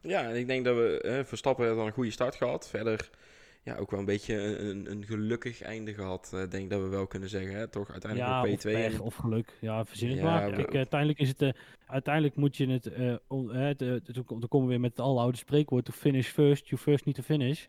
Ja, 0.00 0.22
en 0.28 0.36
ik 0.36 0.46
denk 0.46 0.64
dat 0.64 0.76
we 0.76 1.00
eh, 1.00 1.24
Verstappen 1.24 1.76
dan 1.76 1.86
een 1.86 1.92
goede 1.92 2.10
start 2.10 2.34
gehad. 2.34 2.68
Verder 2.68 3.10
ja, 3.62 3.76
ook 3.76 3.90
wel 3.90 4.00
een 4.00 4.06
beetje 4.06 4.34
een, 4.58 4.90
een, 4.90 5.04
gelukkig 5.04 5.62
einde 5.62 5.94
gehad. 5.94 6.30
eh, 6.34 6.48
denk 6.48 6.70
dat 6.70 6.80
we 6.82 6.88
wel 6.88 7.06
kunnen 7.06 7.28
zeggen. 7.28 7.54
Hè? 7.54 7.68
Toch 7.68 7.90
uiteindelijk 7.90 8.30
ja, 8.32 8.42
op 8.42 8.48
of 8.48 8.58
P2. 8.58 8.62
pech 8.72 8.92
en- 8.94 9.00
of 9.00 9.14
geluk. 9.14 9.58
Ja, 9.60 9.84
verzin 9.84 10.08
het 10.08 10.18
Ja, 10.18 10.24
maar. 10.24 10.50
Kijk, 10.52 10.68
eh, 10.70 10.76
uiteindelijk 10.76 11.18
is 11.20 11.28
het... 11.28 11.42
eh, 11.42 11.50
uiteindelijk 11.86 12.36
moet 12.36 12.56
je 12.56 12.66
het... 12.66 12.90
on- 13.28 13.46
kom- 14.26 14.40
dan 14.40 14.48
komen 14.48 14.66
we 14.66 14.72
weer 14.72 14.80
met 14.80 14.90
het 14.90 15.00
aloude 15.00 15.36
spreekwoord... 15.36 15.84
To 15.84 15.92
finish 15.92 16.28
first, 16.28 16.68
you 16.68 16.80
first 16.80 17.04
need 17.04 17.14
to 17.14 17.22
finish. 17.22 17.66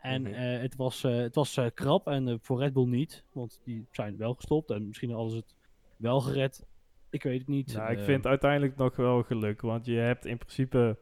En 0.00 0.22
Mhm. 0.22 0.32
eh, 0.32 0.60
het 0.60 0.76
was, 0.76 1.04
eh, 1.04 1.16
het 1.16 1.34
was 1.34 1.56
eh, 1.56 1.66
krap 1.74 2.06
en 2.06 2.38
voor 2.42 2.58
Red 2.60 2.72
Bull 2.72 2.86
niet. 2.88 3.24
Want 3.32 3.60
die 3.64 3.86
zijn 3.90 4.16
wel 4.16 4.34
gestopt 4.34 4.70
en 4.70 4.86
misschien 4.86 5.10
hadden 5.10 5.30
ze 5.30 5.36
het 5.36 5.54
wel 5.96 6.20
gered. 6.20 6.64
Ik 7.10 7.22
weet 7.22 7.38
het 7.38 7.48
niet. 7.48 7.74
Nou, 7.74 7.92
ik 7.92 7.98
vind 8.04 8.26
uiteindelijk 8.26 8.76
nog 8.76 8.96
wel 8.96 9.22
geluk, 9.22 9.60
want 9.60 9.86
je 9.86 9.96
hebt 9.96 10.26
in 10.26 10.38
principe 10.38 10.98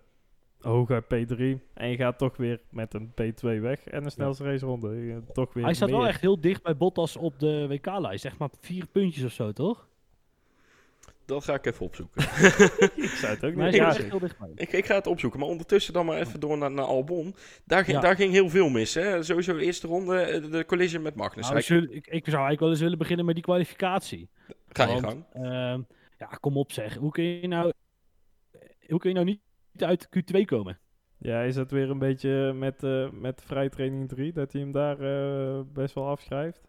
hooguit 0.63 1.05
P3 1.05 1.41
en 1.75 1.89
je 1.89 1.97
gaat 1.97 2.19
toch 2.19 2.37
weer 2.37 2.61
met 2.71 2.95
een 2.95 3.11
P2 3.11 3.61
weg 3.61 3.87
en 3.87 4.05
een 4.05 4.11
snelste 4.11 4.45
raceronde. 4.45 4.89
Je- 4.97 5.23
Toch 5.33 5.53
weer 5.53 5.65
Hij 5.65 5.75
staat 5.75 5.91
wel 5.91 6.07
echt 6.07 6.21
heel 6.21 6.41
dicht 6.41 6.63
bij 6.63 6.77
Bottas 6.77 7.17
op 7.17 7.39
de 7.39 7.67
WK-lijst. 7.69 8.23
Zeg 8.23 8.39
maar 8.39 8.49
vier 8.61 8.87
puntjes 8.87 9.25
of 9.25 9.33
zo, 9.33 9.53
toch? 9.53 9.89
Dat 11.25 11.45
ga 11.45 11.55
ik 11.55 11.67
even 11.67 11.87
opzoeken. 11.87 12.23
Ik 13.05 13.09
zou 13.11 13.33
het 13.35 13.45
ook 13.45 13.55
Maar 13.55 13.71
hij 13.71 13.81
niet 13.89 14.11
ja, 14.11 14.49
ik, 14.55 14.73
ik 14.73 14.87
ga 14.87 14.95
het 14.95 15.07
opzoeken. 15.07 15.41
Maar 15.41 15.49
ondertussen 15.49 15.93
dan 15.93 16.07
maar 16.07 16.19
even 16.19 16.41
door 16.41 16.59
naar, 16.59 16.71
naar 16.71 16.85
Albon. 16.85 17.35
Daar 17.65 17.85
ging, 17.85 17.97
Ja. 17.97 18.03
daar 18.03 18.17
ging 18.17 18.33
heel 18.33 18.49
veel 18.49 18.69
mis. 18.69 18.95
Hè? 18.95 19.23
Sowieso 19.23 19.57
de 19.57 19.65
eerste 19.65 19.87
ronde, 19.87 20.19
eh, 20.21 20.51
de 20.51 20.65
collision 20.65 21.03
met 21.03 21.15
Magnus. 21.15 21.49
Nou, 21.51 21.59
ik, 21.59 22.07
ik 22.07 22.25
zou 22.25 22.27
eigenlijk 22.27 22.61
wel 22.61 22.71
eens 22.71 22.81
willen 22.81 22.99
beginnen 22.99 23.25
met 23.25 23.35
die 23.35 23.45
kwalificatie. 23.45 24.29
ga 24.69 24.85
je 24.89 25.01
want, 25.01 25.05
gang. 25.05 25.25
ehm, 25.33 25.81
ja, 26.19 26.27
kom 26.41 26.57
op 26.57 26.73
zeg. 26.73 26.95
Hoe 26.97 27.11
kun 27.13 27.25
je 27.25 27.49
nou, 27.49 27.73
hoe 28.89 28.99
kun 28.99 29.09
je 29.09 29.15
nou 29.15 29.27
niet 29.27 29.41
uit 29.77 30.09
Q2 30.09 30.41
komen? 30.45 30.79
Ja, 31.19 31.43
is 31.43 31.57
het 31.57 31.71
weer 31.71 31.91
een 31.91 31.99
beetje 31.99 32.53
met, 32.53 32.83
eh 32.83 33.11
met 33.11 33.43
vrijtraining 33.43 34.09
3, 34.09 34.33
dat 34.33 34.53
hij 34.53 34.61
hem 34.61 34.73
daar 34.73 35.01
eh, 35.01 35.61
best 35.73 35.95
wel 35.95 36.07
afschrijft? 36.09 36.61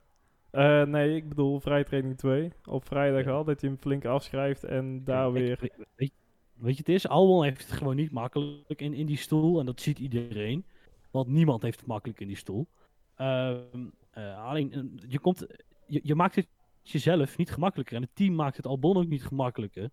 Eh, 0.50 0.84
nee, 0.84 1.16
ik 1.16 1.30
bedoel 1.30 1.60
vrijtraining 1.60 2.18
2. 2.18 2.52
Op 2.66 2.86
vrijdag 2.86 3.24
Ja. 3.26 3.32
al, 3.32 3.44
dat 3.44 3.62
hij 3.62 3.70
hem 3.70 3.80
flink 3.80 4.06
afschrijft 4.06 4.64
en 4.64 5.04
daar 5.04 5.32
weer... 5.32 5.58
weet, 5.62 5.88
weet, 5.96 6.14
weet 6.54 6.74
je, 6.74 6.80
het 6.80 6.90
is, 6.90 7.08
Albon 7.08 7.44
heeft 7.44 7.62
het 7.62 7.72
gewoon 7.72 7.96
niet 7.96 8.12
makkelijk 8.12 8.82
in, 8.82 8.94
in 8.94 9.06
die 9.06 9.18
stoel. 9.18 9.60
En 9.60 9.66
dat 9.66 9.82
ziet 9.82 10.00
iedereen. 10.00 10.66
Want 11.12 11.28
niemand 11.28 11.62
heeft 11.62 11.80
het 11.80 11.88
makkelijk 11.88 12.20
in 12.20 12.28
die 12.28 12.36
stoel. 12.36 12.68
Ehm, 13.16 13.88
eh, 14.10 14.46
alleen, 14.46 15.00
je, 15.08 15.20
komt, 15.20 15.46
je, 15.88 16.00
je 16.04 16.16
maakt 16.16 16.36
het 16.36 16.48
jezelf 16.82 17.38
niet 17.38 17.52
gemakkelijker. 17.52 17.96
En 17.96 18.02
het 18.02 18.16
team 18.16 18.36
maakt 18.36 18.58
het 18.58 18.66
Albon 18.66 18.98
ook 18.98 19.08
niet 19.08 19.26
gemakkelijker. 19.26 19.90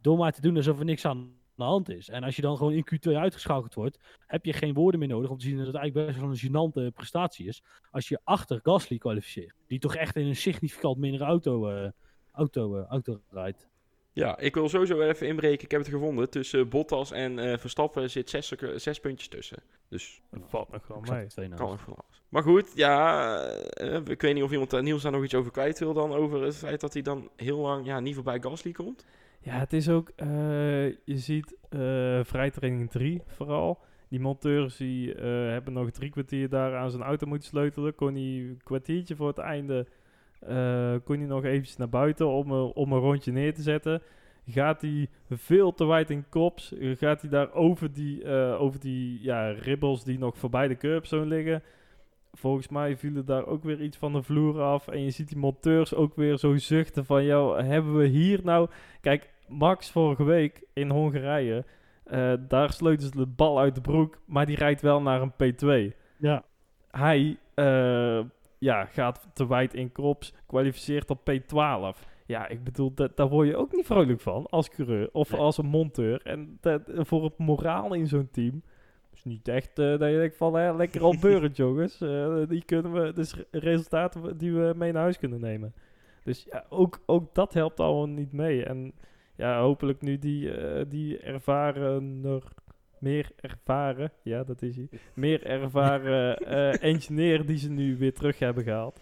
Door 0.00 0.18
maar 0.18 0.32
te 0.32 0.40
doen 0.40 0.56
alsof 0.56 0.78
er 0.78 0.84
niks 0.84 1.04
aan 1.04 1.30
de 1.56 1.64
hand 1.64 1.88
is. 1.88 2.08
En 2.08 2.22
als 2.22 2.36
je 2.36 2.42
dan 2.42 2.56
gewoon 2.56 2.72
in 2.72 2.86
Q2 2.94 3.12
uitgeschakeld 3.12 3.74
wordt, 3.74 3.98
heb 4.26 4.44
je 4.44 4.52
geen 4.52 4.74
woorden 4.74 5.00
meer 5.00 5.08
nodig 5.08 5.30
om 5.30 5.38
te 5.38 5.44
zien 5.44 5.56
dat 5.56 5.66
het 5.66 5.76
eigenlijk 5.76 6.06
best 6.06 6.20
wel 6.20 6.30
een 6.30 6.38
gênante 6.90 6.94
prestatie 6.94 7.46
is. 7.46 7.62
Als 7.90 8.08
je 8.08 8.20
achter 8.24 8.60
Gasly 8.62 8.98
kwalificeert. 8.98 9.54
Die 9.66 9.78
toch 9.78 9.94
echt 9.94 10.16
in 10.16 10.26
een 10.26 10.36
significant 10.36 10.98
mindere 10.98 11.24
auto, 11.24 11.68
eh, 11.68 11.90
auto, 12.32 12.76
eh, 12.76 12.86
auto 12.86 13.20
rijdt. 13.30 13.68
Ja, 14.16 14.38
ik 14.38 14.54
wil 14.54 14.68
sowieso 14.68 15.00
even 15.00 15.26
inbreken. 15.26 15.64
Ik 15.64 15.70
heb 15.70 15.80
het 15.80 15.90
gevonden. 15.90 16.30
Tussen 16.30 16.68
Bottas 16.68 17.10
en 17.10 17.38
eh, 17.38 17.58
Verstappen 17.58 18.10
zit 18.10 18.30
zes, 18.30 18.52
zes 18.76 19.00
puntjes 19.00 19.28
tussen. 19.28 19.62
Dus 19.88 20.22
Dat 20.30 20.40
valt 20.46 20.72
nog 20.72 20.86
wel 20.86 21.00
mee. 21.00 21.26
er 21.34 21.56
kan 21.56 21.68
nog 21.68 21.80
van 21.80 21.94
alles. 21.94 22.22
Maar 22.28 22.42
goed, 22.42 22.72
ja, 22.74 23.40
eh, 23.42 24.00
ik 24.06 24.20
weet 24.20 24.34
niet 24.34 24.42
of 24.42 24.52
iemand, 24.52 24.72
eh, 24.72 24.80
Niels 24.80 25.02
daar 25.02 25.12
nog 25.12 25.24
iets 25.24 25.34
over 25.34 25.50
kwijt 25.50 25.78
wil 25.78 25.92
dan. 25.92 26.12
Over 26.12 26.42
het 26.42 26.56
feit 26.56 26.80
dat 26.80 26.92
hij 26.92 27.02
dan 27.02 27.30
heel 27.36 27.58
lang 27.58 27.86
ja, 27.86 28.00
niet 28.00 28.14
voorbij 28.14 28.40
Gasly 28.40 28.72
komt. 28.72 29.04
Ja, 29.46 29.58
het 29.58 29.72
is 29.72 29.88
ook, 29.88 30.12
eh, 30.16 30.88
je 30.88 31.18
ziet 31.18 31.56
eh 31.68 32.20
vrijtraining 32.22 32.90
3 32.90 33.22
vooral. 33.26 33.78
Die 34.08 34.20
monteurs 34.20 34.76
die 34.76 35.14
eh, 35.14 35.24
hebben 35.50 35.72
nog 35.72 35.90
drie 35.90 36.10
kwartier 36.10 36.48
daar 36.48 36.76
aan 36.76 36.90
zijn 36.90 37.02
auto 37.02 37.26
moeten 37.26 37.48
sleutelen. 37.48 37.94
Kon 37.94 38.14
hij 38.14 38.22
een 38.22 38.60
kwartiertje 38.64 39.16
voor 39.16 39.28
het 39.28 39.38
einde, 39.38 39.86
kon 41.04 41.18
hij 41.18 41.26
nog 41.26 41.44
eventjes 41.44 41.76
naar 41.76 41.88
buiten 41.88 42.28
om, 42.28 42.52
om 42.52 42.92
een 42.92 42.98
rondje 42.98 43.32
neer 43.32 43.54
te 43.54 43.62
zetten. 43.62 44.02
Gaat 44.46 44.80
hij 44.80 45.08
veel 45.30 45.74
te 45.74 45.84
wijd 45.86 46.10
in 46.10 46.28
kops, 46.28 46.74
gaat 46.80 47.20
hij 47.20 47.30
daar 47.30 47.52
over 47.52 47.92
die, 47.92 48.28
over 48.58 48.80
die 48.80 49.22
ja, 49.22 49.50
ribbels 49.50 50.04
die 50.04 50.18
nog 50.18 50.38
voorbij 50.38 50.68
de 50.68 50.76
curbzone 50.76 51.26
liggen. 51.26 51.62
Volgens 52.32 52.68
mij 52.68 52.96
vielen 52.96 53.24
daar 53.24 53.46
ook 53.46 53.64
weer 53.64 53.80
iets 53.80 53.96
van 53.96 54.12
de 54.12 54.22
vloer 54.22 54.60
af. 54.60 54.88
En 54.88 55.00
je 55.02 55.10
ziet 55.10 55.28
die 55.28 55.38
monteurs 55.38 55.94
ook 55.94 56.16
weer 56.16 56.36
zo 56.36 56.56
zuchten 56.56 57.04
van... 57.04 57.24
Jou, 57.24 57.62
hebben 57.62 57.96
we 57.96 58.06
hier 58.06 58.40
nou... 58.44 58.68
Kijk, 59.00 59.34
Max 59.48 59.90
vorige 59.90 60.24
week 60.24 60.62
in 60.72 60.90
Hongarije... 60.90 61.64
eh, 62.04 62.32
daar 62.48 62.72
sleuten 62.72 63.06
ze 63.06 63.16
de 63.16 63.26
bal 63.26 63.58
uit 63.58 63.74
de 63.74 63.80
broek... 63.80 64.18
maar 64.24 64.46
die 64.46 64.56
rijdt 64.56 64.80
wel 64.80 65.02
naar 65.02 65.20
een 65.22 65.32
P2. 65.32 65.96
Ja, 66.16 66.44
Hij 66.90 67.38
eh, 67.54 68.20
ja, 68.58 68.84
gaat 68.84 69.28
te 69.32 69.46
wijd 69.46 69.74
in 69.74 69.92
krops... 69.92 70.34
kwalificeert 70.46 71.10
op 71.10 71.30
P12. 71.30 71.98
Ja, 72.26 72.48
ik 72.48 72.64
bedoel, 72.64 72.94
dat, 72.94 73.16
daar 73.16 73.28
word 73.28 73.48
je 73.48 73.56
ook 73.56 73.72
niet 73.72 73.86
vrolijk 73.86 74.20
van... 74.20 74.46
als 74.46 74.68
coureur 74.68 75.08
of 75.12 75.30
Nee. 75.30 75.40
als 75.40 75.58
een 75.58 75.66
monteur. 75.66 76.20
En 76.22 76.58
dat, 76.60 76.82
voor 76.86 77.24
het 77.24 77.38
moraal 77.38 77.94
in 77.94 78.06
zo'n 78.06 78.28
team... 78.30 78.62
is 79.12 79.24
niet 79.24 79.48
echt 79.48 79.78
eh, 79.78 79.98
dat 79.98 80.10
je 80.10 80.16
denkt 80.16 80.36
van... 80.36 80.54
Hè, 80.54 80.74
lekker 80.74 81.02
al 81.02 81.14
beurend, 81.20 81.56
jongens. 81.66 81.98
Die 82.48 82.64
kunnen 82.64 82.92
we... 82.92 83.12
Dus 83.12 83.34
resultaten 83.50 84.38
die 84.38 84.52
we 84.52 84.72
mee 84.76 84.92
naar 84.92 85.02
huis 85.02 85.18
kunnen 85.18 85.40
nemen. 85.40 85.74
Dus 86.24 86.46
ja, 86.50 86.64
ook, 86.68 87.00
ook 87.06 87.34
dat 87.34 87.52
helpt 87.54 87.80
allemaal 87.80 88.08
niet 88.08 88.32
mee. 88.32 88.64
En 88.64 88.92
ja, 89.36 89.60
hopelijk 89.60 90.00
nu 90.00 90.18
die, 90.18 90.50
eh 90.50 90.84
die 90.88 91.18
ervarener, 91.18 92.42
meer 92.98 93.30
ervaren, 93.40 94.12
ja 94.22 94.44
dat 94.44 94.62
is 94.62 94.76
hij, 94.76 94.88
meer 95.14 95.46
ervaren 95.46 96.36
eh, 96.38 96.82
engineer 96.82 97.46
die 97.46 97.58
ze 97.58 97.70
nu 97.70 97.96
weer 97.96 98.14
terug 98.14 98.38
hebben 98.38 98.64
gehaald. 98.64 99.00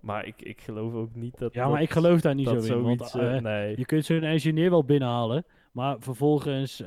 Maar 0.00 0.26
ik, 0.26 0.42
ik 0.42 0.60
geloof 0.60 0.94
ook 0.94 1.14
niet 1.14 1.38
dat 1.38 1.54
ja 1.54 1.62
dat, 1.62 1.72
maar 1.72 1.82
ik 1.82 1.90
geloof 1.90 2.20
daar 2.20 2.34
niet 2.34 2.48
zo 2.48 2.54
in. 2.54 2.82
Want, 2.82 3.08
zoiets, 3.08 3.14
eh, 3.14 3.42
nee. 3.42 3.78
je 3.78 3.86
kunt 3.86 4.04
zo'n 4.04 4.22
engineer 4.22 4.70
wel 4.70 4.84
binnenhalen. 4.84 5.44
Maar 5.72 5.96
vervolgens 5.98 6.82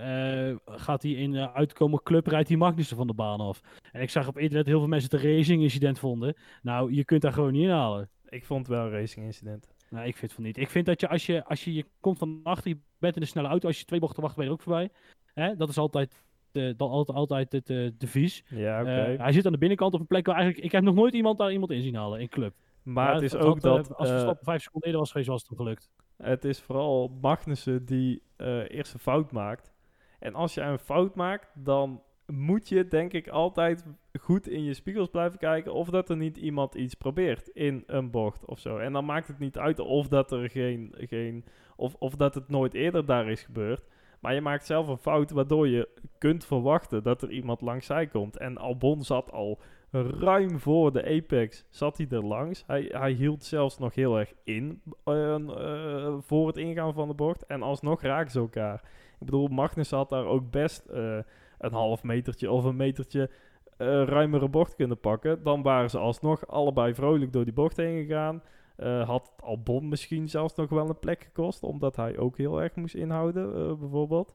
gaat 0.66 1.02
hij 1.02 1.12
in 1.12 1.32
de 1.32 1.54
uitkomen 1.54 2.04
club, 2.04 2.28
rijdt 2.28 2.48
hij 2.48 2.58
Magnussen 2.58 2.98
van 2.98 3.08
de 3.08 3.14
baan 3.14 3.40
af. 3.40 3.62
En 3.92 4.02
ik 4.02 4.10
zag 4.10 4.28
op 4.28 4.38
internet 4.38 4.66
heel 4.66 4.80
veel 4.80 4.88
mensen 4.88 5.10
het 5.12 5.24
een 5.24 5.36
racing 5.36 5.62
incident 5.62 6.00
vonden. 6.00 6.36
Nou, 6.62 6.94
je 6.94 7.06
kunt 7.06 7.22
daar 7.22 7.34
gewoon 7.34 7.52
niet 7.52 7.64
inhalen. 7.64 8.10
Ik 8.30 8.46
vond 8.46 8.68
het 8.68 8.76
wel 8.76 8.86
een 8.86 8.92
racing 8.92 9.26
incident. 9.26 9.68
Nou, 9.90 10.08
ik 10.08 10.18
vind 10.18 10.34
van 10.34 10.44
niet. 10.44 10.58
Ik 10.58 10.70
vind 10.70 10.86
dat 10.86 11.02
je 11.02 11.08
als 11.08 11.26
je, 11.26 11.46
als 11.46 11.64
je, 11.64 11.74
je 11.74 11.86
komt 12.00 12.18
van 12.18 12.40
achter, 12.44 12.70
je 12.70 12.78
bent 12.98 13.16
in 13.16 13.22
een 13.22 13.28
snelle 13.28 13.48
auto, 13.48 13.68
als 13.68 13.80
je 13.80 13.86
twee 13.86 14.00
bochten 14.00 14.22
wacht, 14.22 14.36
ben 14.36 14.44
je 14.44 14.50
er 14.50 14.56
ook 14.56 14.64
voorbij. 14.64 14.90
Hè? 15.34 15.56
Dat 15.56 15.70
is 15.70 15.78
altijd, 15.78 16.24
eh, 16.52 16.74
dan 16.78 16.90
altijd, 16.90 17.18
altijd 17.18 17.52
het 17.52 17.70
eh, 17.70 17.90
devies. 17.98 18.44
Ja. 18.50 18.84
Eh, 18.84 19.20
hij 19.20 19.32
zit 19.32 19.46
aan 19.46 19.52
de 19.52 19.58
binnenkant 19.58 19.94
op 19.94 20.00
een 20.00 20.08
plek 20.08 20.26
waar 20.26 20.36
eigenlijk... 20.36 20.66
Ik 20.66 20.72
heb 20.72 20.84
nog 20.84 20.96
nooit 20.96 21.14
iemand 21.14 21.38
daar 21.38 21.52
iemand 21.52 21.72
in 21.72 21.82
zien 21.82 21.96
halen 21.96 22.20
in 22.20 22.30
club. 22.30 22.54
maar 22.84 23.08
Ja, 23.08 23.14
het 23.14 23.24
is 23.24 23.36
ook 23.36 23.56
eh, 23.56 23.62
dat... 23.62 23.96
Als 23.96 24.08
eh, 24.08 24.14
Verstappen 24.14 24.46
vijf 24.46 24.62
seconden 24.62 24.88
eerder 24.88 25.02
was 25.02 25.12
geweest, 25.12 25.30
was 25.30 25.40
het 25.42 25.50
hem 25.50 25.58
gelukt. 25.58 25.90
Het 26.18 26.46
is 26.46 26.60
vooral 26.60 27.18
Magnussen 27.22 27.86
die 27.86 28.22
eerst 28.68 28.94
een 28.94 29.00
fout 29.00 29.32
maakt. 29.32 29.74
En 30.20 30.34
als 30.34 30.54
je 30.54 30.62
een 30.62 30.80
fout 30.80 31.16
maakt, 31.16 31.52
dan 31.56 32.02
moet 32.28 32.70
je 32.70 32.88
denk 32.88 33.14
ik 33.14 33.28
altijd 33.28 33.86
goed 34.20 34.48
in 34.48 34.64
je 34.64 34.74
spiegels 34.74 35.10
blijven 35.10 35.40
kijken 35.40 35.74
of 35.74 35.90
dat 35.90 36.10
er 36.10 36.18
niet 36.18 36.38
iemand 36.38 36.76
iets 36.76 36.94
probeert 36.94 37.48
in 37.48 37.84
een 37.88 38.12
bocht 38.12 38.46
of 38.46 38.60
zo. 38.60 38.78
En 38.78 38.94
dan 38.94 39.06
maakt 39.06 39.28
het 39.28 39.40
niet 39.40 39.58
uit 39.58 39.80
of 39.80 40.08
dat 40.08 40.32
er 40.32 40.50
geen, 40.50 40.94
geen 40.98 41.46
of, 41.76 41.96
of 42.00 42.16
dat 42.16 42.36
het 42.36 42.50
nooit 42.50 42.74
eerder 42.74 43.06
daar 43.06 43.30
is 43.30 43.42
gebeurd. 43.42 43.82
Maar 44.20 44.34
je 44.34 44.42
maakt 44.42 44.66
zelf 44.66 44.88
een 44.88 44.98
fout 44.98 45.32
waardoor 45.32 45.68
je 45.68 45.90
kunt 46.18 46.46
verwachten 46.46 47.04
dat 47.04 47.22
er 47.22 47.30
iemand 47.30 47.62
langs 47.62 47.86
zij 47.86 48.08
komt. 48.08 48.38
En 48.38 48.58
Albon 48.58 49.04
zat 49.04 49.32
al 49.32 49.60
ruim 49.92 50.60
voor 50.60 50.94
de 50.94 51.06
apex, 51.06 51.66
zat 51.70 51.98
hij 51.98 52.08
er 52.10 52.26
langs. 52.26 52.64
Hij, 52.68 52.90
hij 52.92 53.12
hield 53.12 53.44
zelfs 53.44 53.78
nog 53.78 53.96
heel 53.96 54.18
erg 54.20 54.34
in 54.44 54.82
eh, 55.04 55.36
eh, 55.36 56.14
voor 56.20 56.48
het 56.48 56.58
ingaan 56.58 56.94
van 56.94 57.08
de 57.08 57.14
bocht. 57.14 57.46
En 57.46 57.62
alsnog 57.62 58.02
raken 58.02 58.32
ze 58.32 58.40
elkaar. 58.40 58.82
Ik 59.20 59.26
bedoel, 59.26 59.48
Magnus 59.48 59.92
had 59.92 60.10
daar 60.10 60.26
ook 60.26 60.52
best 60.52 60.86
eh, 60.86 61.18
een 61.58 61.74
half 61.74 62.04
metertje 62.04 62.52
of 62.52 62.64
een 62.64 62.76
metertje 62.76 63.30
eh, 63.78 64.04
ruimere 64.04 64.50
bocht 64.50 64.76
kunnen 64.76 65.00
pakken, 65.00 65.44
dan 65.44 65.62
waren 65.62 65.90
ze 65.90 65.98
alsnog 65.98 66.48
allebei 66.48 66.94
vrolijk 66.94 67.34
door 67.34 67.44
die 67.44 67.54
bocht 67.54 67.78
heen 67.78 68.06
gegaan. 68.06 68.44
Eh, 68.76 69.08
had 69.08 69.34
Albon 69.40 69.88
misschien 69.88 70.30
zelfs 70.30 70.56
nog 70.56 70.70
wel 70.70 70.90
een 70.90 71.00
plek 71.00 71.24
gekost, 71.24 71.64
omdat 71.64 71.96
hij 71.96 72.18
ook 72.18 72.38
heel 72.38 72.62
erg 72.62 72.76
moest 72.76 72.96
inhouden, 72.96 73.56
eh, 73.56 73.74
bijvoorbeeld. 73.74 74.34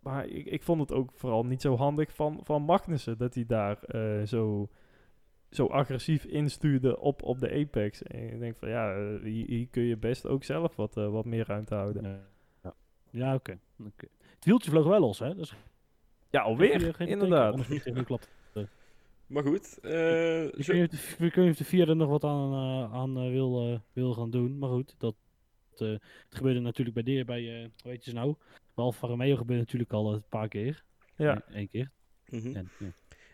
Maar 0.00 0.26
ik, 0.26 0.46
ik 0.46 0.62
vond 0.62 0.80
het 0.80 0.92
ook 0.92 1.10
vooral 1.14 1.44
niet 1.44 1.60
zo 1.60 1.76
handig 1.76 2.14
van, 2.14 2.40
van 2.42 2.62
Magnussen, 2.62 3.18
dat 3.18 3.34
hij 3.34 3.46
daar 3.46 3.78
zo, 4.26 4.68
zo 5.50 5.66
agressief 5.66 6.24
instuurde 6.24 7.00
op, 7.00 7.22
op 7.22 7.38
de 7.38 7.50
Apex. 7.50 8.02
En 8.02 8.32
ik 8.32 8.38
denk 8.38 8.56
van 8.56 8.68
ja, 8.68 9.18
hier, 9.22 9.68
kun 9.68 9.82
je 9.82 9.96
best 9.96 10.26
ook 10.26 10.44
zelf 10.44 10.76
wat, 10.76 10.94
wat 10.94 11.24
meer 11.24 11.46
ruimte 11.46 11.74
houden. 11.74 12.22
Ja, 12.62 12.74
ja. 13.10 13.34
oké. 13.34 13.58
Het 14.44 14.52
wieltje 14.52 14.70
vloog 14.70 14.86
wel 14.86 15.00
los, 15.00 15.18
hè? 15.18 15.28
Dat 15.28 15.38
is 15.44 15.54
Ja, 16.30 16.40
alweer, 16.40 16.80
geen- 16.80 16.94
geen 16.94 17.08
inderdaad. 17.08 17.38
teken, 17.38 17.50
anders 17.50 17.68
niet 17.68 17.82
tegen 17.82 17.98
de 17.98 18.04
klap. 18.04 18.20
Maar 19.26 19.42
goed, 19.42 19.78
eh, 19.82 20.44
Ik 20.44 20.64
zo- 20.64 20.72
weet 20.72 20.80
niet 20.80 20.92
of 20.92 21.14
de- 21.18 21.24
ik 21.26 21.34
weet 21.34 21.44
niet 21.44 21.52
of 21.52 21.58
de 21.58 21.64
vierde 21.64 21.94
nog 21.94 22.08
wat 22.08 22.24
aan, 22.24 22.52
eh, 22.52 22.94
aan 22.94 23.16
eh, 23.18 23.30
wil, 23.30 23.80
wil 23.92 24.12
gaan 24.14 24.30
doen. 24.30 24.58
Maar 24.58 24.68
goed, 24.68 24.94
dat, 24.98 25.14
eh, 25.76 25.88
het 25.88 26.00
gebeurde 26.28 26.60
natuurlijk 26.60 26.94
bij 27.04 27.14
de, 27.16 27.24
bij, 27.24 27.62
eh 27.62 27.68
heet 27.90 28.04
je 28.04 28.10
ze 28.10 28.16
nou? 28.16 28.34
Bij 28.74 28.84
Alfa 28.84 29.06
Romeo 29.06 29.36
gebeurde 29.36 29.62
natuurlijk 29.62 29.92
al 29.92 30.12
een 30.12 30.22
paar 30.28 30.48
keer. 30.48 30.84
Ja. 31.16 31.42
Eén 31.48 31.68
keer. 31.68 31.90
En, 32.30 32.68
ja. 32.78 32.86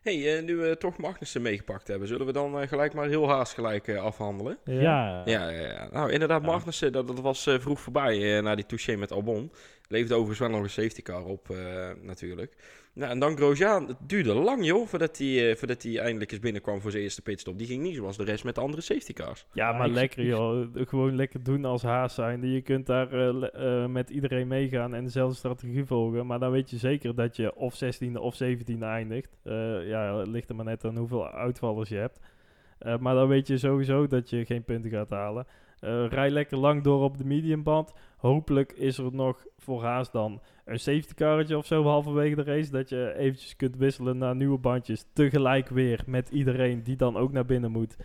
hey, 0.02 0.36
eh, 0.38 0.44
nu 0.44 0.56
we 0.56 0.76
toch 0.78 0.96
Magnussen 0.98 1.42
meegepakt 1.42 1.88
hebben, 1.88 2.08
zullen 2.08 2.26
we 2.26 2.32
dan 2.32 2.68
gelijk 2.68 2.94
maar 2.94 3.08
heel 3.08 3.28
haast 3.28 3.54
gelijk 3.54 3.88
eh, 3.88 4.02
afhandelen? 4.02 4.58
Ja. 4.64 4.80
Ja. 4.80 5.22
Ja, 5.24 5.48
ja, 5.50 5.88
nou 5.92 6.10
inderdaad, 6.12 6.40
Ja. 6.42 6.46
Magnussen, 6.46 6.92
dat, 6.92 7.06
dat 7.06 7.20
was 7.20 7.46
eh, 7.46 7.58
vroeg 7.58 7.80
voorbij 7.80 8.36
eh, 8.36 8.42
na 8.42 8.54
die 8.54 8.66
touché 8.66 8.96
met 8.96 9.12
Albon. 9.12 9.52
Leefde 9.90 10.14
overigens 10.14 10.38
wel 10.38 10.48
nog 10.48 10.62
een 10.62 10.70
safety 10.70 11.02
car 11.02 11.24
op, 11.24 11.50
eh, 11.50 11.90
natuurlijk. 12.02 12.56
Nou, 12.92 13.10
en 13.10 13.18
dan 13.18 13.36
Grosjean, 13.36 13.86
het 13.86 13.96
duurde 14.06 14.34
lang 14.34 14.66
joh, 14.66 14.86
voordat 14.86 15.18
hij, 15.18 15.50
eh, 15.50 15.56
voordat 15.56 15.82
hij 15.82 15.98
eindelijk 15.98 16.30
eens 16.30 16.40
binnenkwam 16.40 16.80
voor 16.80 16.90
zijn 16.90 17.02
eerste 17.02 17.22
pitstop. 17.22 17.58
Die 17.58 17.66
ging 17.66 17.82
niet 17.82 17.94
zoals 17.96 18.16
de 18.16 18.24
rest 18.24 18.44
met 18.44 18.54
de 18.54 18.60
andere 18.60 18.82
safety 18.82 19.12
cars. 19.12 19.46
Ja, 19.52 19.72
maar 19.72 19.88
lekker 19.88 20.24
joh. 20.24 20.66
Gewoon 20.74 21.16
lekker 21.16 21.42
doen 21.42 21.64
als 21.64 21.82
haas 21.82 22.14
zijn. 22.14 22.50
Je 22.50 22.60
kunt 22.60 22.86
daar 22.86 23.12
eh, 23.12 23.82
eh, 23.82 23.90
met 23.90 24.10
iedereen 24.10 24.48
meegaan 24.48 24.94
en 24.94 25.04
dezelfde 25.04 25.36
strategie 25.36 25.84
volgen. 25.84 26.26
Maar 26.26 26.38
dan 26.38 26.50
weet 26.50 26.70
je 26.70 26.76
zeker 26.76 27.14
dat 27.14 27.36
je 27.36 27.54
of 27.54 27.74
16e 27.74 28.20
of 28.20 28.34
17e 28.34 28.84
eindigt. 28.84 29.36
Eh, 29.42 29.88
ja, 29.88 30.18
het 30.18 30.28
ligt 30.28 30.48
er 30.48 30.56
maar 30.56 30.64
net 30.64 30.84
aan 30.84 30.96
hoeveel 30.96 31.28
uitvallers 31.28 31.88
je 31.88 31.96
hebt. 31.96 32.20
Eh, 32.78 32.98
maar 32.98 33.14
dan 33.14 33.28
weet 33.28 33.46
je 33.46 33.58
sowieso 33.58 34.06
dat 34.06 34.30
je 34.30 34.44
geen 34.44 34.64
punten 34.64 34.90
gaat 34.90 35.10
halen. 35.10 35.46
Eh, 35.80 36.06
rij 36.08 36.30
lekker 36.30 36.58
lang 36.58 36.82
door 36.82 37.02
op 37.02 37.18
de 37.18 37.24
mediumband. 37.24 37.92
Hopelijk 38.20 38.72
is 38.72 38.98
er 38.98 39.12
nog 39.12 39.46
voor 39.58 39.82
Haas 39.82 40.10
dan 40.10 40.40
een 40.64 40.80
safety 40.80 41.14
carretje 41.14 41.56
of 41.56 41.66
zo 41.66 41.84
halverwege 41.84 42.34
de 42.34 42.42
race. 42.42 42.70
Dat 42.70 42.88
je 42.88 43.14
eventjes 43.16 43.56
kunt 43.56 43.76
wisselen 43.76 44.18
naar 44.18 44.36
nieuwe 44.36 44.58
bandjes. 44.58 45.04
Tegelijk 45.12 45.68
weer 45.68 46.02
met 46.06 46.28
iedereen 46.28 46.82
die 46.82 46.96
dan 46.96 47.16
ook 47.16 47.32
naar 47.32 47.44
binnen 47.44 47.70
moet. 47.70 47.96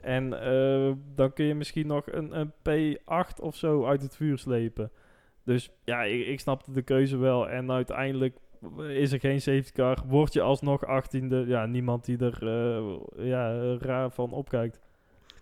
En 0.00 0.42
eh, 0.42 0.92
dan 1.14 1.32
kun 1.32 1.44
je 1.44 1.54
misschien 1.54 1.86
nog 1.86 2.12
een, 2.12 2.38
een 2.38 2.52
P8 2.52 3.40
of 3.40 3.56
zo 3.56 3.86
uit 3.86 4.02
het 4.02 4.16
vuur 4.16 4.38
slepen. 4.38 4.90
Dus 5.44 5.70
ja, 5.84 6.02
ik, 6.02 6.26
ik 6.26 6.40
snapte 6.40 6.72
de 6.72 6.82
keuze 6.82 7.16
wel. 7.16 7.48
En 7.48 7.70
uiteindelijk 7.70 8.36
is 8.88 9.12
er 9.12 9.20
geen 9.20 9.40
safety 9.40 9.72
car. 9.72 10.02
Word 10.06 10.32
je 10.32 10.40
alsnog 10.40 10.82
18e. 10.84 11.46
Ja, 11.46 11.66
niemand 11.66 12.04
die 12.04 12.18
er 12.18 12.38
eh, 12.46 13.26
ja, 13.26 13.74
raar 13.76 14.10
van 14.10 14.32
opkijkt. 14.32 14.80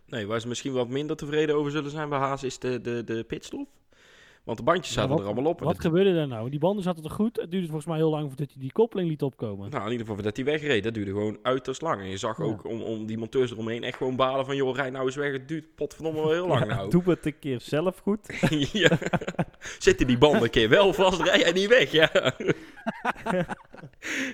Nee, 0.06 0.26
waar 0.26 0.40
ze 0.40 0.48
misschien 0.48 0.72
wat 0.72 0.88
minder 0.88 1.16
tevreden 1.16 1.56
over 1.56 1.70
zullen 1.70 1.90
zijn 1.90 2.08
bij 2.08 2.18
Haas 2.18 2.44
is 2.44 2.58
de, 2.58 2.80
de, 2.80 3.04
de 3.04 3.24
pitstop. 3.24 3.68
Want 4.50 4.62
de 4.62 4.68
bandjes 4.68 4.94
Ja, 4.94 5.00
zaten 5.00 5.10
wat- 5.10 5.20
er 5.20 5.32
allemaal 5.32 5.50
op. 5.52 5.60
Wat 5.60 5.80
gebeurde 5.80 6.14
daar 6.14 6.28
nou? 6.28 6.50
Die 6.50 6.58
banden 6.58 6.82
zaten 6.82 7.02
toch 7.02 7.12
goed? 7.12 7.36
Het 7.36 7.50
duurde 7.50 7.66
volgens 7.66 7.86
mij 7.86 7.96
heel 7.96 8.10
lang 8.10 8.28
voordat 8.28 8.46
hij 8.52 8.60
die 8.60 8.72
koppeling 8.72 9.08
liet 9.08 9.22
opkomen. 9.22 9.70
Nou, 9.70 9.84
in 9.84 9.90
ieder 9.90 10.06
geval 10.06 10.22
dat 10.22 10.36
hij 10.36 10.44
wegreed. 10.44 10.82
Dat 10.82 10.94
duurde 10.94 11.10
gewoon 11.10 11.38
uiterst 11.42 11.82
lang. 11.82 12.00
En 12.00 12.08
je 12.08 12.16
zag 12.16 12.38
Ja. 12.38 12.44
ook 12.44 12.64
om, 12.64 12.80
om 12.80 13.06
die 13.06 13.18
monteurs 13.18 13.50
eromheen 13.50 13.82
echt 13.82 13.96
gewoon 13.96 14.16
balen 14.16 14.44
van... 14.46 14.56
joh, 14.56 14.74
rij 14.76 14.90
nou 14.90 15.06
eens 15.06 15.16
weg. 15.16 15.32
Het 15.32 15.48
duurt 15.48 15.74
potverdomme 15.74 16.20
wel 16.20 16.30
heel 16.30 16.46
lang 16.46 16.60
Ja, 16.60 16.74
nou. 16.74 16.90
Doe 16.90 17.02
het 17.06 17.26
een 17.26 17.38
keer 17.38 17.60
zelf 17.60 17.98
goed. 17.98 18.40
ja. 18.72 18.98
Zitten 19.78 20.06
die 20.06 20.18
banden 20.18 20.42
een 20.42 20.50
keer 20.50 20.68
wel 20.68 20.92
vast, 20.92 21.20
rij 21.22 21.38
jij 21.38 21.52
niet 21.52 21.68
weg, 21.68 21.90
ja. 21.90 22.10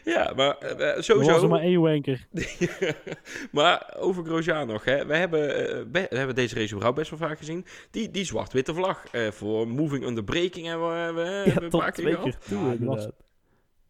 ja, 0.04 0.32
maar 0.36 0.58
eh, 0.58 0.70
Er 0.70 0.76
was 0.78 0.96
er 0.96 1.04
sowieso... 1.04 1.48
maar 1.48 1.60
één 1.60 1.80
wanker. 1.80 2.26
maar 3.52 3.94
over 3.98 4.24
Grosjean 4.24 4.66
nog, 4.66 4.84
hè. 4.84 5.06
We 5.06 5.16
hebben, 5.16 5.68
eh, 5.68 6.06
we 6.10 6.16
hebben 6.16 6.34
deze 6.34 6.54
race 6.54 6.68
überhaupt 6.70 6.98
best 6.98 7.10
wel 7.10 7.18
vaak 7.28 7.38
gezien. 7.38 7.64
Die, 7.90 8.10
die 8.10 8.24
zwart-witte 8.24 8.74
vlag 8.74 9.04
eh, 9.12 9.30
voor 9.30 9.68
moving 9.68 10.04
under 10.06 10.24
braking 10.24 10.66
hebben 10.66 10.88
we, 10.88 11.12
we, 11.22 11.28
Ja, 11.44 11.52
hebben 11.52 11.70
tot 11.70 11.82
keer 11.82 11.92
twee 11.92 12.14
gehad. 12.14 12.38
keer 12.38 12.38
toe 12.48 12.58
Ja, 12.58 12.70
die 12.76 12.86
was- 12.86 12.96
inderdaad. 12.96 13.24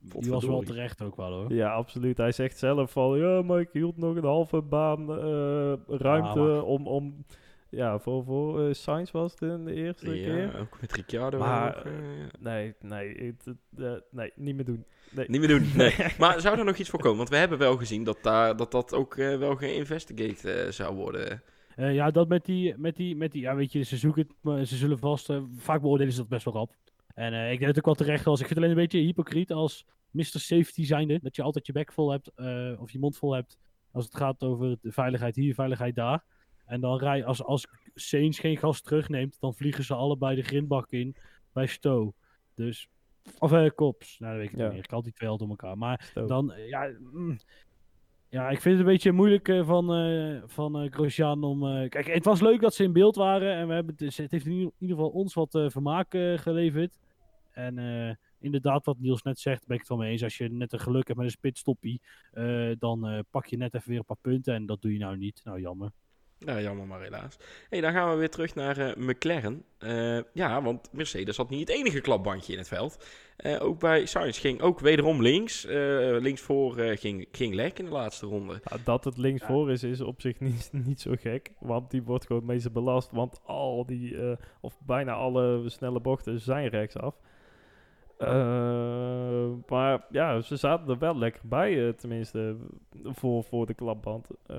Die 0.00 0.30
was 0.30 0.44
wel 0.44 0.62
terecht 0.62 1.02
ook 1.02 1.16
wel 1.16 1.32
hoor. 1.32 1.52
Ja, 1.52 1.72
absoluut. 1.72 2.16
Hij 2.16 2.32
zegt 2.32 2.58
zelf 2.58 2.90
van... 2.90 3.18
Ja, 3.18 3.42
maar 3.42 3.60
ik 3.60 3.68
hield 3.72 3.96
nog 3.96 4.16
een 4.16 4.24
halve 4.24 4.62
baan 4.62 5.10
eh, 5.18 5.72
ruimte 5.98 6.62
om... 6.62 6.86
om 6.86 7.24
ja, 7.70 7.98
voor, 7.98 8.24
voor 8.24 8.66
eh, 8.66 8.74
Sainz 8.74 9.10
was 9.10 9.32
het 9.32 9.42
in 9.42 9.64
de 9.64 9.74
eerste 9.74 10.04
keer. 10.06 10.36
Ja, 10.52 10.58
ook 10.58 10.80
met 10.80 10.92
Ricciardo. 10.92 11.38
Maar, 11.38 11.76
ook, 11.78 11.84
eh, 11.84 11.92
Nee, 12.40 12.74
nee, 12.80 13.08
het, 13.24 13.44
het, 13.44 13.84
eh, 13.84 13.92
nee, 14.10 14.32
niet 14.36 14.54
meer 14.54 14.64
doen. 14.64 14.84
Nee. 15.10 15.26
Niet 15.28 15.40
meer 15.40 15.48
doen, 15.48 15.70
nee. 15.76 15.94
Maar 16.18 16.40
zou 16.40 16.58
er 16.58 16.64
nog 16.64 16.76
iets 16.76 16.88
voor 16.90 17.00
komen? 17.00 17.16
Want 17.16 17.28
we 17.28 17.36
hebben 17.36 17.58
wel 17.58 17.76
gezien 17.76 18.04
dat 18.04 18.18
daar, 18.22 18.56
dat, 18.56 18.70
dat 18.70 18.94
ook 18.94 19.16
eh, 19.16 19.38
wel 19.38 19.56
geïnvestigate 19.56 20.52
eh, 20.52 20.70
zou 20.70 20.94
worden. 20.94 21.42
Eh, 21.76 21.94
ja, 21.94 22.10
dat 22.10 22.28
met 22.28 22.44
die, 22.44 22.74
met 22.78 22.96
die, 22.96 23.16
met 23.16 23.32
die, 23.32 23.42
ja 23.42 23.54
weet 23.54 23.72
je, 23.72 23.82
ze 23.82 23.96
zoeken 23.96 24.22
het, 24.22 24.32
maar 24.40 24.64
ze 24.64 24.76
zullen 24.76 24.98
vast, 24.98 25.30
eh, 25.30 25.42
vaak 25.56 25.80
beoordelen 25.80 26.12
ze 26.12 26.18
dat 26.18 26.28
best 26.28 26.44
wel 26.44 26.54
rap. 26.54 26.74
En 27.14 27.32
eh, 27.32 27.52
ik 27.52 27.58
denk 27.58 27.70
het 27.70 27.78
ook 27.78 27.84
wel 27.84 27.94
terecht 27.94 28.24
was. 28.24 28.40
Ik 28.40 28.46
vind 28.46 28.48
het 28.58 28.58
alleen 28.58 28.70
een 28.70 28.82
beetje 28.82 28.98
hypocriet 29.06 29.52
als 29.52 29.86
Mr. 30.10 30.24
Safety 30.24 30.84
zijnde, 30.84 31.18
dat 31.22 31.36
je 31.36 31.42
altijd 31.42 31.66
je 31.66 31.72
bek 31.72 31.92
vol 31.92 32.10
hebt, 32.10 32.30
of 32.78 32.90
je 32.90 32.98
mond 32.98 33.16
vol 33.16 33.32
hebt, 33.34 33.58
als 33.90 34.04
het 34.04 34.16
gaat 34.16 34.42
over 34.42 34.76
de 34.80 34.92
veiligheid 34.92 35.36
hier, 35.36 35.54
veiligheid 35.54 35.94
daar. 35.94 36.24
En 36.66 36.80
dan 36.80 36.98
rij, 36.98 37.24
als, 37.24 37.42
als 37.44 37.66
Sainz 37.94 38.40
geen 38.40 38.56
gas 38.56 38.80
terugneemt, 38.80 39.40
dan 39.40 39.54
vliegen 39.54 39.84
ze 39.84 39.94
allebei 39.94 40.36
de 40.36 40.42
grindbak 40.42 40.90
in 40.90 41.16
bij 41.52 41.66
Stowe. 41.66 42.12
Dus, 42.54 42.88
of 43.38 43.74
Kops, 43.74 44.18
nou 44.18 44.32
dat 44.32 44.40
weet 44.42 44.52
ik 44.52 44.58
Ja. 44.58 44.62
niet 44.64 44.72
meer. 44.72 44.84
Ik 44.84 44.90
had 44.90 45.04
die 45.04 45.12
twee 45.12 45.28
al 45.28 45.38
door 45.38 45.48
elkaar. 45.48 45.78
Maar 45.78 46.12
dan, 46.26 46.52
ja, 46.68 46.90
mm, 47.12 47.38
ja, 48.36 48.50
ik 48.50 48.60
vind 48.60 48.78
het 48.78 48.86
een 48.86 48.92
beetje 48.92 49.12
moeilijk 49.12 49.48
eh, 49.48 49.66
van, 49.66 49.94
eh 49.94 50.42
van 50.46 50.92
Grosjean 50.92 51.44
om... 51.44 51.88
kijk, 51.88 52.06
het 52.06 52.24
was 52.24 52.40
leuk 52.40 52.60
dat 52.60 52.74
ze 52.74 52.82
in 52.82 52.92
beeld 52.92 53.16
waren 53.16 53.54
en 53.54 53.68
we 53.68 53.74
hebben 53.74 53.92
het, 53.92 53.98
dus 53.98 54.16
het 54.16 54.30
heeft 54.30 54.46
in 54.46 54.52
ieder, 54.52 54.72
geval 54.78 55.08
ons 55.08 55.34
wat 55.34 55.50
vermaak 55.50 56.10
geleverd. 56.36 56.98
En 57.52 57.78
inderdaad, 58.40 58.84
wat 58.84 58.98
Niels 58.98 59.22
net 59.22 59.38
zegt, 59.38 59.66
ben 59.66 59.74
ik 59.74 59.80
het 59.80 59.88
wel 59.88 59.98
mee 59.98 60.10
eens. 60.10 60.22
Als 60.22 60.36
je 60.36 60.48
net 60.48 60.72
een 60.72 60.80
geluk 60.80 61.06
hebt 61.06 61.18
met 61.18 61.26
een 61.26 61.32
spitstoppie, 61.32 62.00
dan 62.78 63.24
pak 63.30 63.46
je 63.46 63.56
net 63.56 63.74
even 63.74 63.88
weer 63.88 63.98
een 63.98 64.04
paar 64.04 64.16
punten 64.20 64.54
en 64.54 64.66
dat 64.66 64.82
doe 64.82 64.92
je 64.92 64.98
nou 64.98 65.16
niet. 65.16 65.40
Nou, 65.44 65.60
jammer. 65.60 65.90
Ja, 66.38 66.60
jammer 66.60 66.86
maar 66.86 67.00
helaas. 67.00 67.36
hey, 67.68 67.80
dan 67.80 67.92
gaan 67.92 68.10
we 68.10 68.16
weer 68.16 68.30
terug 68.30 68.54
naar 68.54 68.78
eh, 68.78 68.96
McLaren. 68.96 69.64
Eh, 69.78 70.18
ja, 70.32 70.62
want 70.62 70.92
Mercedes 70.92 71.36
had 71.36 71.50
niet 71.50 71.68
het 71.68 71.78
enige 71.78 72.00
klapbandje 72.00 72.52
in 72.52 72.58
het 72.58 72.68
veld. 72.68 73.06
Eh, 73.36 73.62
ook 73.62 73.78
bij 73.78 74.06
Sainz 74.06 74.40
ging 74.40 74.60
ook 74.60 74.80
wederom 74.80 75.22
links. 75.22 75.64
Links 76.20 76.40
voor 76.40 76.74
ging, 76.78 77.28
ging 77.32 77.54
lek 77.54 77.78
in 77.78 77.84
de 77.84 77.90
laatste 77.90 78.26
ronde. 78.26 78.60
Dat 78.84 79.04
het 79.04 79.16
links 79.16 79.44
voor 79.44 79.70
is, 79.70 79.82
is 79.82 80.00
op 80.00 80.20
zich 80.20 80.40
niet, 80.48 80.70
niet 80.72 81.00
zo 81.00 81.14
gek. 81.18 81.52
Want 81.58 81.90
die 81.90 82.02
wordt 82.02 82.26
gewoon 82.26 82.42
het 82.42 82.50
meeste 82.50 82.70
belast. 82.70 83.10
Want 83.10 83.40
al 83.44 83.86
die, 83.86 84.16
of 84.60 84.80
bijna 84.80 85.12
alle 85.12 85.62
snelle 85.66 86.00
bochten 86.00 86.40
zijn 86.40 86.68
rechtsaf. 86.68 87.14
Eh, 88.18 89.48
maar 89.68 90.06
ja, 90.10 90.40
ze 90.40 90.56
zaten 90.56 90.88
er 90.88 90.98
wel 90.98 91.18
lekker 91.18 91.42
bij, 91.44 91.86
eh, 91.86 91.92
tenminste, 91.92 92.56
voor, 93.04 93.44
voor 93.44 93.66
de 93.66 93.74
klapband. 93.74 94.28
Eh 94.46 94.56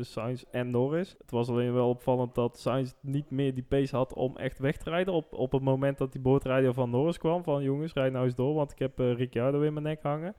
Sainz 0.00 0.44
en 0.50 0.70
Norris. 0.70 1.14
Het 1.18 1.30
was 1.30 1.48
alleen 1.48 1.72
wel 1.72 1.88
opvallend 1.88 2.34
dat 2.34 2.58
Sainz 2.58 2.92
niet 3.00 3.30
meer 3.30 3.54
die 3.54 3.64
pace 3.68 3.96
had 3.96 4.14
om 4.14 4.36
echt 4.36 4.58
weg 4.58 4.76
te 4.76 4.90
rijden. 4.90 5.14
Op, 5.14 5.32
op 5.32 5.52
het 5.52 5.62
moment 5.62 5.98
dat 5.98 6.12
die 6.12 6.20
boordrijder 6.20 6.74
van 6.74 6.90
Norris 6.90 7.18
kwam, 7.18 7.42
van 7.42 7.62
jongens, 7.62 7.92
rijd 7.92 8.12
nou 8.12 8.24
eens 8.24 8.34
door, 8.34 8.54
want 8.54 8.72
ik 8.72 8.78
heb 8.78 8.98
Ricciardo 8.98 9.60
in 9.60 9.72
mijn 9.72 9.84
nek 9.84 10.02
hangen. 10.02 10.34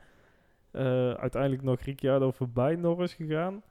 Uiteindelijk 1.18 1.64
nog 1.64 1.80
Ricciardo 1.82 2.32
voorbij 2.32 2.76
Norris 2.76 3.14
gegaan. 3.14 3.64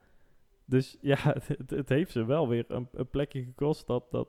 Dus 0.65 0.97
ja, 1.01 1.17
het, 1.47 1.69
het 1.69 1.89
heeft 1.89 2.11
ze 2.11 2.25
wel 2.25 2.47
weer 2.47 2.65
een, 2.67 2.87
een 2.93 3.09
plekje 3.09 3.43
gekost 3.43 3.87
dat, 3.87 4.03
dat 4.11 4.27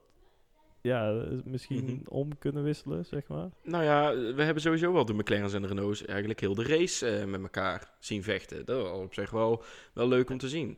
ja, 0.82 1.24
misschien 1.44 1.84
Mhm. 1.84 2.08
om 2.08 2.38
kunnen 2.38 2.62
wisselen, 2.62 3.04
zeg 3.04 3.28
maar. 3.28 3.48
Nou 3.62 3.84
ja, 3.84 4.14
we 4.34 4.42
hebben 4.42 4.62
sowieso 4.62 4.92
wel 4.92 5.04
de 5.04 5.14
McLaren's 5.14 5.54
en 5.54 5.62
de 5.62 5.68
Renault's 5.68 6.04
eigenlijk 6.04 6.40
heel 6.40 6.54
de 6.54 6.64
race 6.64 7.06
eh, 7.06 7.24
met 7.26 7.40
elkaar 7.42 7.90
zien 7.98 8.22
vechten. 8.22 8.64
Dat 8.64 8.82
was 8.82 8.98
op 8.98 9.14
zich 9.14 9.30
wel, 9.30 9.62
wel 9.94 10.08
leuk 10.08 10.30
om 10.30 10.38
te 10.38 10.48
zien. 10.48 10.76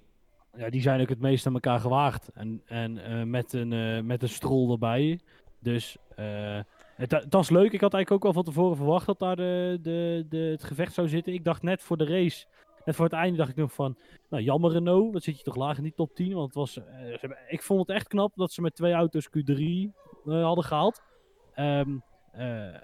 Ja, 0.57 0.71
die 0.71 0.81
zijn 0.81 1.01
ook 1.01 1.09
het 1.09 1.21
meest 1.21 1.47
aan 1.47 1.55
elkaar 1.55 1.81
gewaagd. 1.81 2.31
En, 2.35 2.63
en 2.67 2.99
eh, 3.05 3.23
met, 3.23 3.53
een, 3.53 3.73
eh, 3.73 4.01
met 4.01 4.23
een 4.23 4.29
strol 4.29 4.73
erbij. 4.73 5.21
Dus 5.59 5.97
eh, 6.17 6.61
het, 6.97 7.11
het 7.11 7.33
was 7.33 7.51
leuk. 7.51 7.73
Ik 7.73 7.81
had 7.81 7.95
eigenlijk 7.95 8.11
ook 8.11 8.23
wel 8.35 8.43
van 8.43 8.53
tevoren 8.53 8.77
verwacht 8.77 9.07
dat 9.07 9.19
daar 9.19 9.37
de, 9.37 9.79
de, 9.83 10.27
de, 10.29 10.37
het 10.37 10.65
gevecht 10.65 10.95
zou 10.95 11.09
zitten. 11.09 11.33
Ik 11.33 11.45
dacht 11.45 11.63
net 11.63 11.83
voor 11.83 11.97
de 11.97 12.05
race. 12.05 12.47
Net 12.85 12.95
voor 12.95 13.05
het 13.05 13.15
einde 13.15 13.37
dacht 13.37 13.51
ik 13.51 13.57
nog 13.57 13.73
van. 13.73 13.97
Nou, 14.31 14.43
jammer 14.43 14.73
Renault. 14.73 15.13
Dat 15.13 15.23
zit 15.23 15.39
je 15.39 15.45
toch 15.45 15.57
laag 15.57 15.77
in 15.77 15.83
die 15.83 15.95
top 15.95 16.15
10. 16.15 16.33
Want 16.33 16.47
het 16.47 16.55
was, 16.55 16.77
eh, 16.77 17.31
ik 17.49 17.63
vond 17.63 17.81
het 17.81 17.97
echt 17.97 18.09
knap 18.09 18.33
dat 18.37 18.53
ze 18.53 18.61
met 18.61 18.75
twee 18.75 18.93
auto's 18.93 19.29
Q3 19.29 19.93
eh, 20.27 20.43
hadden 20.43 20.65
gehaald. 20.65 21.03
Ehm, 21.55 21.97
eh, 22.33 22.77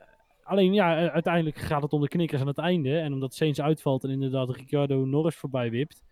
alleen 0.43 0.73
ja, 0.73 1.11
uiteindelijk 1.11 1.57
gaat 1.57 1.83
het 1.83 1.93
om 1.93 2.01
de 2.01 2.09
knikkers 2.09 2.41
aan 2.41 2.47
het 2.47 2.59
einde. 2.59 2.99
En 2.99 3.13
omdat 3.13 3.35
Sainz 3.35 3.59
uitvalt 3.59 4.05
en 4.05 4.11
inderdaad 4.11 4.51
Ricciardo 4.51 5.05
Norris 5.05 5.37
voorbij 5.37 5.71
wipt. 5.71 6.03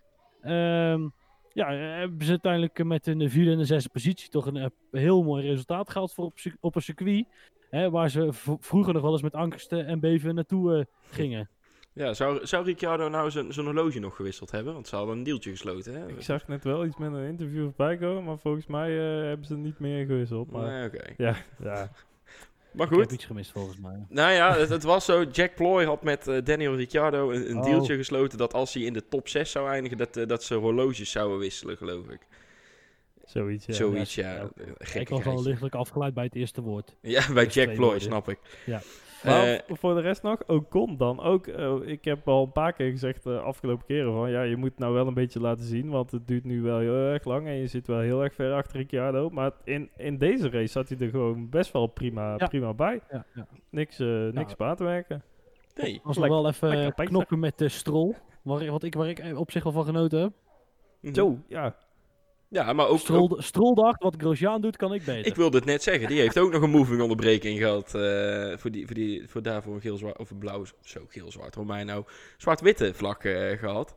ehm, 0.42 1.09
ja, 1.53 1.70
hebben 1.72 2.25
ze 2.25 2.31
uiteindelijk 2.31 2.85
met 2.85 3.07
een 3.07 3.31
vierde 3.31 3.51
en 3.51 3.59
een 3.59 3.66
zesde 3.66 3.88
positie 3.88 4.29
toch 4.29 4.46
een 4.46 4.72
heel 4.90 5.22
mooi 5.22 5.49
resultaat 5.49 5.90
gehaald 5.90 6.12
voor 6.12 6.33
op, 6.61 6.75
een 6.75 6.83
circuit. 6.83 7.27
Hè, 7.70 7.90
waar 7.90 8.11
ze 8.11 8.29
vroeger 8.61 8.92
nog 8.92 9.03
wel 9.03 9.12
eens 9.12 9.22
met 9.22 9.35
angsten 9.35 9.87
en 9.87 10.01
beven 10.01 10.35
naartoe 10.35 10.87
gingen. 11.11 11.49
Ja, 11.98 12.14
zou, 12.14 12.46
zou 12.46 12.64
Ricciardo 12.64 13.09
nou 13.09 13.30
zijn 13.30 13.52
zijn 13.52 13.66
horloge 13.66 13.98
nog 13.98 14.16
gewisseld 14.16 14.50
hebben? 14.50 14.72
Want 14.74 14.88
ze 14.88 14.96
hadden 14.96 15.16
een 15.16 15.22
deeltje 15.22 15.50
gesloten, 15.50 15.94
hè? 15.94 16.09
Ik 16.09 16.22
zag 16.22 16.48
net 16.48 16.64
wel 16.64 16.85
iets 16.85 16.96
met 16.96 17.12
een 17.12 17.24
interview 17.26 17.62
voorbij 17.62 17.96
komen, 17.96 18.24
maar 18.24 18.38
volgens 18.38 18.66
mij 18.66 18.98
eh, 19.20 19.26
hebben 19.26 19.46
ze 19.46 19.56
niet 19.56 19.78
meer 19.78 20.06
gewisseld. 20.06 20.50
Maar 20.50 20.66
Nee, 20.72 20.87
oké. 20.87 21.04
ja, 21.16 21.37
ja. 21.62 21.90
Maar 22.72 22.87
Ik 22.87 22.92
heb 22.92 23.00
goed, 23.02 23.12
iets 23.12 23.24
gemist 23.24 23.50
volgens 23.50 23.78
mij. 23.78 24.06
nou 24.09 24.32
ja, 24.32 24.56
het, 24.56 24.68
het 24.68 24.82
was 24.82 25.04
zo. 25.04 25.22
Jack 25.32 25.54
Ploy 25.54 25.85
had 25.85 26.02
met 26.02 26.28
eh, 26.28 26.44
Daniel 26.44 26.74
Ricciardo 26.76 27.30
een, 27.30 27.50
een 27.50 27.56
Oh. 27.56 27.64
deeltje 27.64 27.96
gesloten 27.96 28.38
dat 28.38 28.54
als 28.54 28.74
hij 28.74 28.82
in 28.82 28.92
de 28.92 29.09
top 29.09 29.28
6 29.28 29.50
zou 29.50 29.68
eindigen, 29.68 29.96
dat, 29.98 30.16
eh, 30.16 30.26
dat 30.26 30.42
ze 30.44 30.54
horloges 30.54 31.11
zouden 31.11 31.38
wisselen, 31.38 31.76
geloof 31.76 32.09
ik. 32.09 32.20
zoiets. 33.24 33.66
Ja. 33.66 33.72
Zoiets, 33.72 34.14
ja. 34.14 34.32
ja, 34.35 34.48
ja. 34.78 35.00
Ik 35.00 35.09
was 35.09 35.24
al 35.26 35.42
lichtelijk 35.42 35.74
afgeleid 35.74 36.14
bij 36.14 36.24
het 36.24 36.35
eerste 36.35 36.61
woord. 36.61 36.96
Ja, 37.00 37.32
bij 37.32 37.44
Dus 37.44 37.54
Jack 37.54 37.66
Ploy, 37.66 37.78
woorden. 37.78 38.00
snap 38.00 38.28
ik. 38.28 38.38
Ja. 38.66 38.80
Maar 39.26 39.46
Eh, 39.46 39.60
voor 39.76 39.94
de 39.94 40.00
rest 40.00 40.22
nog, 40.22 40.38
Ocon 40.46 40.96
dan 40.96 41.20
ook. 41.20 41.46
eh, 41.46 41.74
ik 41.84 42.04
heb 42.04 42.28
al 42.28 42.42
een 42.42 42.52
paar 42.52 42.72
keer 42.72 42.90
gezegd 42.90 43.22
de 43.22 43.38
afgelopen 43.38 43.86
keren 43.86 44.12
van 44.12 44.30
ja, 44.30 44.42
je 44.42 44.56
moet 44.56 44.78
nou 44.78 44.94
wel 44.94 45.06
een 45.06 45.14
beetje 45.14 45.40
laten 45.40 45.64
zien, 45.64 45.88
want 45.90 46.10
het 46.10 46.28
duurt 46.28 46.44
nu 46.44 46.62
wel 46.62 46.78
heel 46.78 46.94
erg 46.94 47.24
lang 47.24 47.46
en 47.46 47.54
je 47.54 47.66
zit 47.66 47.86
wel 47.86 47.98
heel 48.00 48.22
erg 48.22 48.34
ver 48.34 48.52
achter 48.54 48.76
Ricciardo. 48.76 49.30
Maar 49.30 49.50
in, 49.64 49.90
in 49.96 50.18
deze 50.18 50.50
race 50.50 50.66
zat 50.72 50.88
hij 50.88 50.98
er 50.98 51.08
gewoon 51.08 51.48
best 51.48 51.72
wel 51.72 51.86
prima, 51.86 52.34
Ja. 52.38 52.46
prima 52.46 52.74
bij. 52.74 53.00
Ja, 53.10 53.24
ja. 53.34 53.46
Niks, 53.70 53.98
eh 53.98 54.28
niks 54.32 54.54
te 54.56 54.84
werken. 54.84 55.22
nee. 55.74 56.00
was 56.04 56.16
nog 56.16 56.28
wel 56.28 56.48
even 56.48 56.72
eh, 56.94 57.06
knokken 57.06 57.38
met 57.38 57.58
de 57.58 57.68
strol. 57.68 58.14
Waar, 58.42 58.70
wat 58.70 58.82
ik, 58.82 58.94
waar 58.94 59.08
ik 59.08 59.38
op 59.38 59.50
zich 59.50 59.62
wel 59.62 59.72
van 59.72 59.84
genoten 59.84 60.20
heb. 60.20 60.32
Mhm. 61.00 61.14
Zo, 61.14 61.38
ja. 61.48 61.76
Ja, 62.57 62.73
maar 62.73 62.87
ook, 62.87 63.01
ook- 63.11 63.42
Strol, 63.42 63.75
dacht, 63.75 64.03
wat 64.03 64.14
Grosjean 64.19 64.61
doet, 64.61 64.77
kan 64.77 64.95
ik 64.95 65.05
beter. 65.05 65.27
ik 65.27 65.35
wilde 65.35 65.57
het 65.57 65.66
net 65.66 65.83
zeggen, 65.83 66.09
die 66.09 66.21
heeft 66.21 66.38
ook 66.38 66.53
nog 66.53 66.62
een 66.62 66.71
moving 66.71 67.01
onderbreking 67.03 67.59
gehad. 67.59 67.95
eh, 67.95 68.59
voor, 68.59 68.71
die, 68.71 68.87
voor, 68.87 68.95
die, 68.95 69.25
voor 69.29 69.42
daarvoor 69.42 69.75
een 69.75 69.81
geel-zwart, 69.81 70.19
of 70.19 70.31
een 70.31 70.38
blauw, 70.38 70.64
zo 70.85 71.01
geel-zwart, 71.09 71.55
hoe 71.55 71.64
mij 71.64 71.85
nou, 71.85 72.05
zwart-witte 72.37 72.95
vlak 72.95 73.25
eh, 73.25 73.59
gehad. 73.59 73.95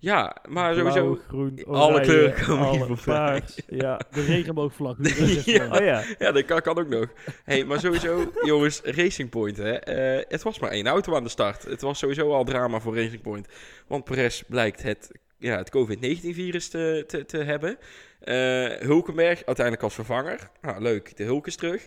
Ja, 0.00 0.36
maar 0.48 0.74
Blauw, 0.74 0.90
sowieso, 0.90 1.18
groen, 1.28 1.64
alle 1.66 2.00
kleuren 2.00 2.44
komen 2.46 2.66
alle 2.66 2.76
hier 2.76 2.86
voorbij. 2.96 3.14
paars. 3.40 3.60
Ja. 3.68 4.00
De 4.10 4.22
regenboogvlag. 4.24 4.98
is 4.98 5.44
Ja. 5.44 5.66
Oh 5.78 5.84
ja. 5.84 6.02
Ja, 6.18 6.32
dat 6.32 6.44
kan, 6.44 6.60
kan 6.60 6.78
ook 6.78 6.88
nog. 6.88 7.06
hey, 7.44 7.64
maar 7.64 7.80
sowieso, 7.80 8.32
jongens, 8.42 8.80
Racing 8.84 9.30
Point, 9.30 9.56
hè. 9.56 9.72
eh, 9.72 10.24
het 10.28 10.42
was 10.42 10.58
maar 10.58 10.70
één 10.70 10.86
auto 10.86 11.14
aan 11.16 11.22
de 11.22 11.28
start. 11.28 11.62
Het 11.62 11.80
was 11.80 11.98
sowieso 11.98 12.32
al 12.32 12.44
drama 12.44 12.80
voor 12.80 12.96
Racing 12.96 13.22
Point. 13.22 13.46
Want 13.86 14.04
Perez 14.04 14.42
blijkt 14.48 14.82
het, 14.82 15.10
ja, 15.38 15.56
het 15.56 15.70
COVID-19-virus 15.70 16.68
te, 16.68 17.04
te, 17.06 17.24
te 17.24 17.38
hebben. 17.38 17.78
Eh, 18.20 18.66
Hulkenberg 18.66 19.44
uiteindelijk 19.44 19.82
als 19.82 19.94
vervanger. 19.94 20.50
Nou, 20.60 20.82
leuk, 20.82 21.16
de 21.16 21.24
Hulk 21.24 21.46
is 21.46 21.56
terug. 21.56 21.86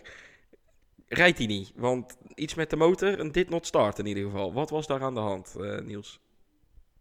Rijdt 1.08 1.38
hij 1.38 1.46
niet, 1.46 1.72
want 1.76 2.16
iets 2.34 2.54
met 2.54 2.70
de 2.70 2.76
motor, 2.76 3.20
een 3.20 3.32
did 3.32 3.50
not 3.50 3.66
start 3.66 3.98
in 3.98 4.06
ieder 4.06 4.24
geval. 4.24 4.52
Wat 4.52 4.70
was 4.70 4.86
daar 4.86 5.02
aan 5.02 5.14
de 5.14 5.20
hand, 5.20 5.56
eh, 5.60 5.80
Niels? 5.80 6.20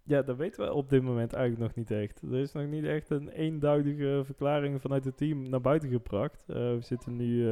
Ja, 0.04 0.22
dat 0.22 0.38
weten 0.38 0.66
we 0.66 0.74
op 0.74 0.90
dit 0.90 1.02
moment 1.04 1.34
eigenlijk 1.34 1.64
nog 1.64 1.76
niet 1.76 2.00
echt. 2.00 2.22
Er 2.22 2.40
is 2.40 2.52
nog 2.52 2.66
niet 2.66 2.86
echt 2.86 3.10
een 3.10 3.30
eenduidige 3.30 4.22
verklaring 4.26 4.82
vanuit 4.82 5.06
het 5.06 5.18
team 5.18 5.50
naar 5.50 5.62
buiten 5.62 5.90
gebracht. 5.90 6.44
Eh, 6.48 6.56
we 6.56 6.82
zitten 6.82 7.16
nu 7.16 7.46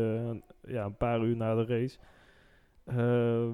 ja, 0.67 0.85
een 0.85 0.97
paar 0.97 1.21
uur 1.21 1.35
na 1.35 1.55
de 1.55 1.65
race. 1.65 1.97
Ehm, 2.85 3.51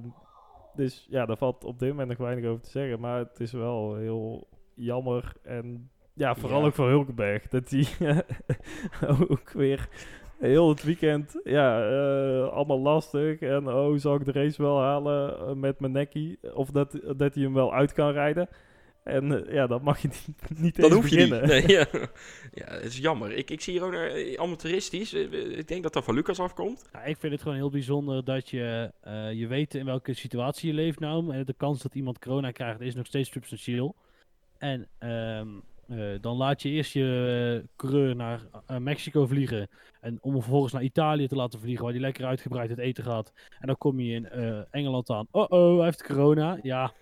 dus 0.76 1.08
ja, 1.10 1.26
daar 1.26 1.38
valt 1.38 1.64
op 1.64 1.80
dit 1.80 1.90
moment 1.90 2.08
nog 2.08 2.18
weinig 2.18 2.50
over 2.50 2.64
te 2.64 2.70
zeggen. 2.70 3.00
Maar 3.00 3.20
het 3.20 3.40
is 3.40 3.52
wel 3.52 3.96
heel 3.96 4.48
jammer. 4.76 5.34
En 5.44 5.90
ja, 6.14 6.36
vooral 6.36 6.60
Ja. 6.60 6.66
ook 6.66 6.74
voor 6.74 6.88
Hulkenberg. 6.90 7.48
Dat 7.48 7.70
hij 7.70 7.88
ook 9.30 9.52
weer 9.52 9.88
heel 10.40 10.70
het 10.70 10.84
weekend, 10.84 11.40
ja, 11.44 11.88
eh, 11.90 12.48
allemaal 12.48 12.80
lastig. 12.80 13.40
En 13.40 13.68
oh, 13.68 13.98
zal 13.98 14.16
ik 14.16 14.26
de 14.26 14.32
race 14.32 14.62
wel 14.62 14.80
halen 14.82 15.40
eh, 15.40 15.54
met 15.54 15.80
mijn 15.80 15.92
nekkie? 15.92 16.40
Of 16.54 16.70
dat, 16.70 16.92
dat 17.18 17.34
hij 17.34 17.44
hem 17.44 17.54
wel 17.54 17.74
uit 17.74 17.94
kan 17.94 18.12
rijden. 18.12 18.50
En 19.04 19.46
eh, 19.48 19.54
ja, 19.54 19.68
dat 19.68 19.82
mag 19.82 20.02
je 20.02 20.08
niet, 20.08 20.60
niet 20.60 20.76
Dat 20.76 20.86
eens 20.86 20.94
hoef 20.94 21.08
je 21.10 21.18
niet. 21.18 21.30
beginnen. 21.30 21.48
Nee, 21.48 21.68
ja. 21.78 21.86
ja, 22.62 22.66
het 22.74 22.84
is 22.86 22.98
jammer. 22.98 23.32
Ik, 23.32 23.50
ik 23.52 23.62
zie 23.62 23.74
hier 23.74 23.84
ook 23.84 23.94
eh, 23.94 24.40
amateuristisch. 24.40 25.14
Ik 25.14 25.68
denk 25.68 25.84
dat 25.84 25.94
dat 25.94 26.04
van 26.04 26.16
Lucas 26.16 26.40
afkomt. 26.40 26.90
Ja, 26.94 27.04
ik 27.04 27.18
vind 27.18 27.34
het 27.34 27.42
gewoon 27.42 27.58
heel 27.58 27.70
bijzonder 27.70 28.24
dat 28.24 28.50
je, 28.50 28.92
eh, 29.02 29.34
je 29.34 29.48
weet 29.48 29.76
in 29.76 29.86
welke 29.86 30.14
situatie 30.14 30.68
je 30.70 30.76
leeft 30.76 31.00
nou. 31.00 31.34
En 31.34 31.46
de 31.46 31.54
kans 31.58 31.82
dat 31.82 31.96
iemand 31.96 32.20
corona 32.20 32.52
krijgt 32.52 32.82
is 32.82 32.96
nog 32.96 33.06
steeds 33.06 33.32
substantieel. 33.32 33.96
En 34.58 34.88
ehm, 34.98 35.48
eh, 35.88 36.22
dan 36.22 36.38
laat 36.38 36.62
je 36.62 36.70
eerst 36.70 36.94
je 36.94 37.62
eh, 37.64 37.68
coureur 37.76 38.16
naar 38.16 38.42
eh, 38.66 38.78
Mexico 38.78 39.26
vliegen. 39.26 39.68
En 40.02 40.18
om 40.22 40.32
hem 40.32 40.42
vervolgens 40.42 40.74
naar 40.74 40.84
Italië 40.84 41.28
te 41.28 41.36
laten 41.36 41.60
vliegen, 41.60 41.84
waar 41.84 41.94
hij 41.94 42.02
lekker 42.02 42.26
uitgebreid 42.26 42.70
het 42.70 42.80
eten 42.80 43.04
gaat. 43.04 43.34
En 43.60 43.68
dan 43.68 43.78
kom 43.78 44.00
je 44.00 44.14
in 44.14 44.28
Engeland 44.72 45.10
aan. 45.10 45.28
Oh 45.32 45.46
oh, 45.50 45.76
hij 45.76 45.86
heeft 45.86 46.04
corona. 46.04 46.60
Ja, 46.62 46.94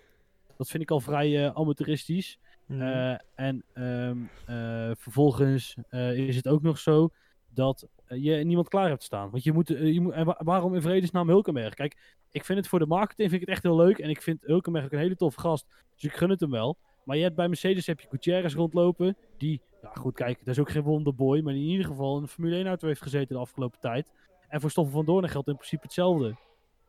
dat 0.56 0.68
vind 0.68 0.82
ik 0.82 0.90
al 0.90 1.00
vrij 1.00 1.52
amateuristisch. 1.52 2.38
Mhm. 2.66 3.16
En 3.34 3.64
ehm, 3.72 4.18
eh, 4.46 4.90
vervolgens 4.96 5.76
is 6.14 6.36
het 6.36 6.48
ook 6.48 6.62
nog 6.62 6.78
zo 6.78 7.08
dat 7.48 7.86
je 8.08 8.34
niemand 8.34 8.68
klaar 8.68 8.88
hebt 8.88 9.02
staan. 9.02 9.30
Want 9.30 9.42
je 9.42 9.52
moet, 9.52 9.68
je 9.68 10.00
moet 10.00 10.12
en 10.12 10.24
wa- 10.24 10.40
waarom 10.44 10.74
in 10.74 10.82
vredesnaam 10.82 11.28
Hulkenberg? 11.28 11.74
Kijk, 11.74 12.16
ik 12.30 12.44
vind 12.44 12.58
het 12.58 12.68
voor 12.68 12.78
de 12.78 12.86
marketing 12.86 13.30
vind 13.30 13.42
ik 13.42 13.48
het 13.48 13.56
echt 13.56 13.62
heel 13.62 13.76
leuk. 13.76 13.98
En 13.98 14.10
ik 14.10 14.22
vind 14.22 14.42
Hulkenberg 14.42 14.84
ook 14.84 14.92
een 14.92 14.98
hele 14.98 15.16
toffe 15.16 15.40
gast. 15.40 15.66
Dus 15.94 16.04
ik 16.04 16.12
gun 16.16 16.30
het 16.30 16.40
hem 16.40 16.50
wel. 16.50 16.76
Maar 17.04 17.16
je 17.16 17.22
hebt 17.22 17.36
bij 17.36 17.48
Mercedes 17.48 17.86
heb 17.86 18.00
je 18.00 18.08
Gutierrez 18.08 18.54
rondlopen. 18.54 19.16
Die, 19.38 19.60
ja 19.82 19.90
goed, 19.94 20.14
kijk, 20.14 20.38
dat 20.38 20.48
is 20.48 20.58
ook 20.60 20.70
geen 20.70 20.82
wonderboy. 20.82 21.40
Maar 21.40 21.54
in 21.54 21.60
ieder 21.60 21.86
geval 21.86 22.16
een 22.16 22.28
Formule 22.28 22.56
1 22.56 22.66
auto 22.66 22.86
heeft 22.86 23.02
gezeten 23.02 23.34
de 23.34 23.40
afgelopen 23.40 23.80
tijd. 23.80 24.12
En 24.48 24.60
voor 24.60 24.70
Stoffel 24.70 24.94
van 24.94 25.04
Doorn 25.04 25.28
geldt 25.28 25.48
in 25.48 25.54
principe 25.54 25.82
hetzelfde. 25.82 26.36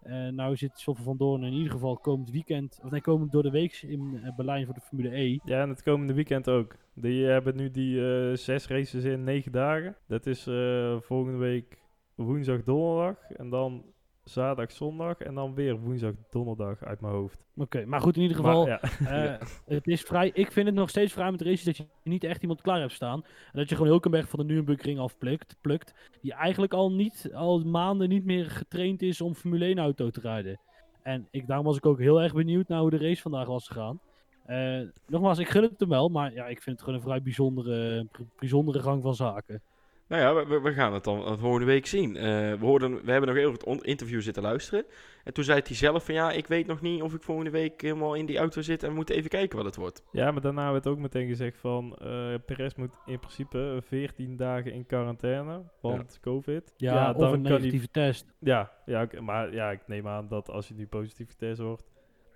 Eh, 0.01 0.27
nou 0.27 0.55
zit 0.55 0.79
Stoffel 0.79 1.03
van 1.03 1.17
Doorn 1.17 1.43
in 1.43 1.53
ieder 1.53 1.71
geval 1.71 1.97
komend 1.97 2.31
weekend, 2.31 2.79
of 2.83 2.91
nee, 2.91 3.01
komend 3.01 3.31
door 3.31 3.43
de 3.43 3.49
week 3.49 3.81
in 3.81 4.19
eh, 4.23 4.35
Berlijn 4.35 4.65
voor 4.65 4.73
de 4.73 4.81
Formule 4.81 5.17
E. 5.17 5.39
Ja, 5.43 5.61
en 5.61 5.69
het 5.69 5.83
komende 5.83 6.13
weekend 6.13 6.49
ook. 6.49 6.75
Die 6.93 7.25
hebben 7.25 7.55
nu 7.55 7.71
die 7.71 8.07
eh, 8.07 8.35
zes 8.35 8.67
races 8.67 9.03
in 9.03 9.23
negen 9.23 9.51
dagen. 9.51 9.95
Dat 10.07 10.25
is 10.25 10.47
eh, 10.47 10.97
volgende 10.99 11.37
week 11.37 11.81
woensdag, 12.15 12.63
donderdag. 12.63 13.31
En 13.31 13.49
dan 13.49 13.83
zaterdag, 14.25 14.71
zondag. 14.71 15.17
En 15.17 15.35
dan 15.35 15.53
weer 15.55 15.79
woensdag, 15.79 16.13
donderdag 16.29 16.83
uit 16.83 17.01
mijn 17.01 17.13
hoofd. 17.13 17.43
Oké, 17.55 17.85
maar 17.85 18.01
goed, 18.01 18.15
in 18.15 18.21
ieder 18.21 18.37
geval, 18.37 18.65
Maar, 18.65 18.97
ja. 18.99 19.33
eh, 19.33 19.47
het 19.75 19.87
is 19.87 20.01
vrij, 20.01 20.31
ik 20.33 20.51
vind 20.51 20.65
het 20.65 20.75
nog 20.75 20.89
steeds 20.89 21.13
vrij 21.13 21.31
met 21.31 21.41
races 21.41 21.63
dat 21.63 21.77
je 21.77 21.85
niet 22.03 22.23
echt 22.23 22.41
iemand 22.41 22.61
klaar 22.61 22.79
hebt 22.79 22.93
staan. 22.93 23.23
En 23.23 23.59
dat 23.59 23.69
je 23.69 23.75
gewoon 23.75 23.89
Hulkenberg 23.89 24.29
van 24.29 24.39
de 24.39 24.53
Nürburgring 24.53 24.99
afplukt, 24.99 25.57
plukt, 25.61 25.93
die 26.21 26.33
eigenlijk 26.33 26.73
al, 26.73 26.91
niet, 26.91 27.29
al 27.33 27.59
maanden 27.59 28.09
niet 28.09 28.25
meer 28.25 28.49
getraind 28.49 29.01
is 29.01 29.21
om 29.21 29.35
Formule 29.35 29.65
1 29.65 29.77
auto 29.79 30.09
te 30.09 30.19
rijden. 30.19 30.59
En 31.03 31.27
ik, 31.31 31.47
daarom 31.47 31.65
was 31.65 31.77
ik 31.77 31.85
ook 31.85 31.99
heel 31.99 32.21
erg 32.21 32.33
benieuwd 32.33 32.67
naar 32.67 32.79
hoe 32.79 32.89
de 32.89 32.97
race 32.97 33.21
vandaag 33.21 33.47
was 33.47 33.67
gegaan. 33.67 33.99
Eh, 34.45 34.81
nogmaals, 35.07 35.37
ik 35.39 35.49
gun 35.49 35.63
het 35.63 35.79
hem 35.79 35.89
wel, 35.89 36.09
maar 36.09 36.33
ja, 36.33 36.45
ik 36.47 36.61
vind 36.61 36.75
het 36.75 36.85
gewoon 36.85 36.95
een 36.99 37.05
vrij 37.05 37.21
bijzondere, 37.21 38.07
bijzondere 38.39 38.79
gang 38.79 39.01
van 39.03 39.15
zaken. 39.15 39.61
Nou 40.07 40.21
ja, 40.21 40.61
we- 40.61 40.73
gaan 40.73 40.93
het 40.93 41.03
dan 41.03 41.25
eh, 41.25 41.37
volgende 41.37 41.65
week 41.65 41.85
zien. 41.85 42.15
Eh, 42.15 42.23
we, 42.53 42.57
hoorden, 42.59 43.05
we 43.05 43.11
hebben 43.11 43.29
nog 43.29 43.37
even 43.37 43.71
het 43.75 43.83
interview 43.85 44.21
zitten 44.21 44.43
luisteren. 44.43 44.85
En 45.23 45.33
toen 45.33 45.43
zei 45.43 45.61
hij 45.63 45.75
zelf 45.75 46.05
van 46.05 46.13
ja, 46.13 46.31
ik 46.31 46.47
weet 46.47 46.67
nog 46.67 46.81
niet 46.81 47.01
of 47.01 47.13
ik 47.13 47.23
volgende 47.23 47.49
week 47.51 47.81
helemaal 47.81 48.13
in 48.13 48.25
die 48.25 48.37
auto 48.37 48.61
zit. 48.61 48.83
En 48.83 48.89
we 48.89 48.95
moeten 48.95 49.15
even 49.15 49.29
kijken 49.29 49.57
wat 49.57 49.65
het 49.65 49.75
wordt. 49.75 50.03
ja, 50.11 50.31
maar 50.31 50.41
daarna 50.41 50.71
werd 50.71 50.87
ook 50.87 50.97
meteen 50.97 51.27
gezegd 51.27 51.57
van... 51.57 51.95
eh 51.95 52.33
Perez 52.45 52.73
moet 52.73 52.97
in 53.05 53.19
principe 53.19 53.79
14 53.85 54.37
dagen 54.37 54.71
in 54.71 54.85
quarantaine. 54.85 55.63
Want 55.81 56.19
COVID. 56.21 56.73
Ja, 56.77 57.09
of 57.11 57.21
een 57.21 57.31
kan 57.31 57.41
negatieve 57.41 57.91
test. 57.91 58.33
Ja, 58.39 58.71
ja 58.85 59.07
maar 59.21 59.53
ja, 59.53 59.71
ik 59.71 59.81
neem 59.87 60.07
aan 60.07 60.27
dat 60.27 60.49
als 60.49 60.67
je 60.67 60.73
nu 60.73 60.87
positieve 60.87 61.35
test 61.35 61.59
hoort, 61.59 61.83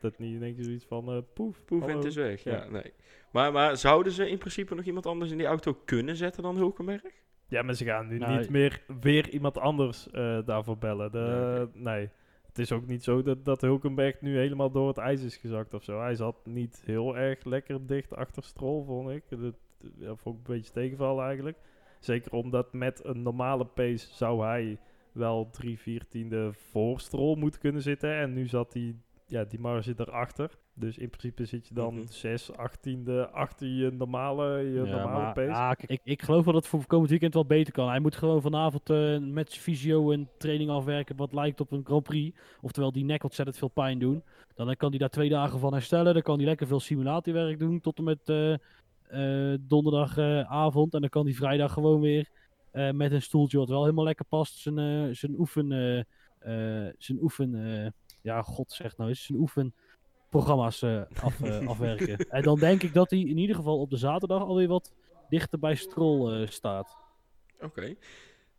dat 0.01 0.19
niet 0.19 0.35
in 0.35 0.43
één 0.43 0.55
keer 0.55 0.63
zoiets 0.63 0.85
van 0.85 1.11
eh, 1.11 1.17
poef, 1.33 1.65
Poef 1.65 1.87
en 1.87 1.95
het 1.95 2.05
is 2.05 2.15
weg. 2.15 2.43
Ja. 2.43 2.51
Ja. 2.55 2.69
nee. 2.69 2.93
maar, 3.31 3.51
maar 3.51 3.77
zouden 3.77 4.11
ze 4.11 4.29
in 4.29 4.37
principe 4.37 4.75
nog 4.75 4.85
iemand 4.85 5.05
anders 5.05 5.31
in 5.31 5.37
die 5.37 5.47
auto 5.47 5.73
kunnen 5.85 6.15
zetten 6.15 6.43
dan 6.43 6.55
Hulkenberg? 6.55 7.01
Ja, 7.49 7.61
maar 7.61 7.73
ze 7.73 7.85
gaan 7.85 8.07
nu 8.07 8.17
Nou, 8.17 8.37
niet 8.37 8.49
meer 8.49 8.81
weer 9.01 9.29
iemand 9.29 9.57
anders 9.57 10.09
eh, 10.09 10.39
daarvoor 10.45 10.77
bellen. 10.77 11.11
De, 11.11 11.69
Nee. 11.73 12.09
Het 12.47 12.59
is 12.59 12.71
ook 12.71 12.87
niet 12.87 13.03
zo 13.03 13.21
dat, 13.21 13.45
dat 13.45 13.61
Hulkenberg 13.61 14.21
nu 14.21 14.37
helemaal 14.37 14.71
door 14.71 14.87
het 14.87 14.97
ijs 14.97 15.21
is 15.21 15.37
gezakt 15.37 15.73
of 15.73 15.83
zo. 15.83 15.99
Hij 15.99 16.15
zat 16.15 16.45
niet 16.45 16.81
heel 16.85 17.17
erg 17.17 17.43
lekker 17.43 17.87
dicht 17.87 18.15
achter 18.15 18.43
Stroll, 18.43 18.83
vond 18.83 19.09
ik. 19.09 19.23
Dat, 19.29 19.55
ja, 19.97 20.15
vond 20.15 20.39
ik 20.39 20.47
een 20.47 20.55
beetje 20.55 20.71
tegenvallen 20.71 21.25
eigenlijk. 21.25 21.57
Zeker 21.99 22.31
omdat 22.31 22.73
met 22.73 23.05
een 23.05 23.21
normale 23.21 23.65
pace 23.65 24.07
zou 24.11 24.45
hij 24.45 24.79
wel 25.11 25.49
drie 25.49 25.79
viertiende 25.79 26.53
voor 26.53 26.99
Stroll 26.99 27.37
moeten 27.37 27.59
kunnen 27.59 27.81
zitten. 27.81 28.13
En 28.13 28.33
nu 28.33 28.47
zat 28.47 28.73
hij, 28.73 28.95
ja, 29.27 29.43
die 29.43 29.59
marge 29.59 29.93
erachter. 29.97 30.49
Dus 30.79 30.97
in 30.97 31.09
principe 31.09 31.45
zit 31.45 31.67
je 31.67 31.73
dan 31.73 31.93
Mhm. 31.95 32.07
6, 32.09 32.51
18e 32.51 33.29
achter 33.31 33.67
je 33.67 33.91
normale, 33.91 34.57
je 34.59 34.73
Ja, 34.73 34.83
normale 34.83 35.09
maar- 35.23 35.33
pace. 35.33 35.47
ja, 35.47 35.73
kijk, 35.73 35.89
ik, 35.91 36.01
ik 36.03 36.21
geloof 36.21 36.43
wel 36.43 36.53
dat 36.53 36.61
het 36.61 36.71
voor 36.71 36.85
komend 36.85 37.09
weekend 37.09 37.33
wel 37.33 37.45
beter 37.45 37.73
kan. 37.73 37.89
Hij 37.89 37.99
moet 37.99 38.15
gewoon 38.15 38.41
vanavond 38.41 38.89
eh, 38.89 39.17
met 39.17 39.51
zijn 39.51 39.63
fysio 39.63 40.11
een 40.11 40.27
training 40.37 40.69
afwerken 40.69 41.15
wat 41.15 41.33
lijkt 41.33 41.59
op 41.61 41.71
een 41.71 41.85
Grand 41.85 42.03
Prix. 42.03 42.37
Oftewel, 42.61 42.91
die 42.91 43.05
nek 43.05 43.23
ontzettend 43.23 43.57
veel 43.57 43.67
pijn 43.67 43.99
doen. 43.99 44.23
Dan 44.55 44.75
kan 44.75 44.89
hij 44.89 44.97
daar 44.99 45.09
twee 45.09 45.29
dagen 45.29 45.59
van 45.59 45.73
herstellen. 45.73 46.13
Dan 46.13 46.21
kan 46.21 46.37
hij 46.37 46.45
lekker 46.45 46.67
veel 46.67 46.79
simulatiewerk 46.79 47.59
doen 47.59 47.79
tot 47.81 47.97
en 47.97 48.03
met 48.03 48.19
eh, 48.29 48.53
eh, 48.53 49.57
donderdagavond. 49.61 50.93
en 50.93 50.99
dan 51.01 51.09
kan 51.09 51.25
hij 51.25 51.33
vrijdag 51.33 51.73
gewoon 51.73 52.01
weer 52.01 52.29
eh, 52.71 52.91
met 52.91 53.11
een 53.11 53.21
stoeltje 53.21 53.57
wat 53.57 53.69
wel 53.69 53.81
helemaal 53.83 54.03
lekker 54.05 54.25
past 54.25 54.57
zijn, 54.57 54.77
eh, 54.77 55.15
zijn 55.15 55.35
oefen... 55.39 55.67
zijn 56.97 57.17
oefen... 57.21 57.55
eh, 57.83 57.87
ja, 58.21 58.41
god 58.41 58.71
zeg 58.71 58.97
nou 58.97 59.09
eens. 59.09 59.23
Zijn 59.25 59.37
oefenprogramma's 59.39 59.87
eh, 60.81 61.23
af, 61.23 61.41
eh, 61.41 61.67
afwerken. 61.71 62.17
En 62.29 62.41
dan 62.41 62.59
denk 62.59 62.83
ik 62.83 62.93
dat 62.93 63.09
hij 63.09 63.19
in 63.19 63.37
ieder 63.37 63.55
geval 63.55 63.79
op 63.79 63.89
de 63.89 63.97
zaterdag 63.97 64.41
alweer 64.41 64.67
wat 64.67 64.93
dichter 65.29 65.59
bij 65.59 65.75
Stroll 65.75 66.41
eh, 66.41 66.49
staat. 66.49 66.97
Oké. 67.61 67.95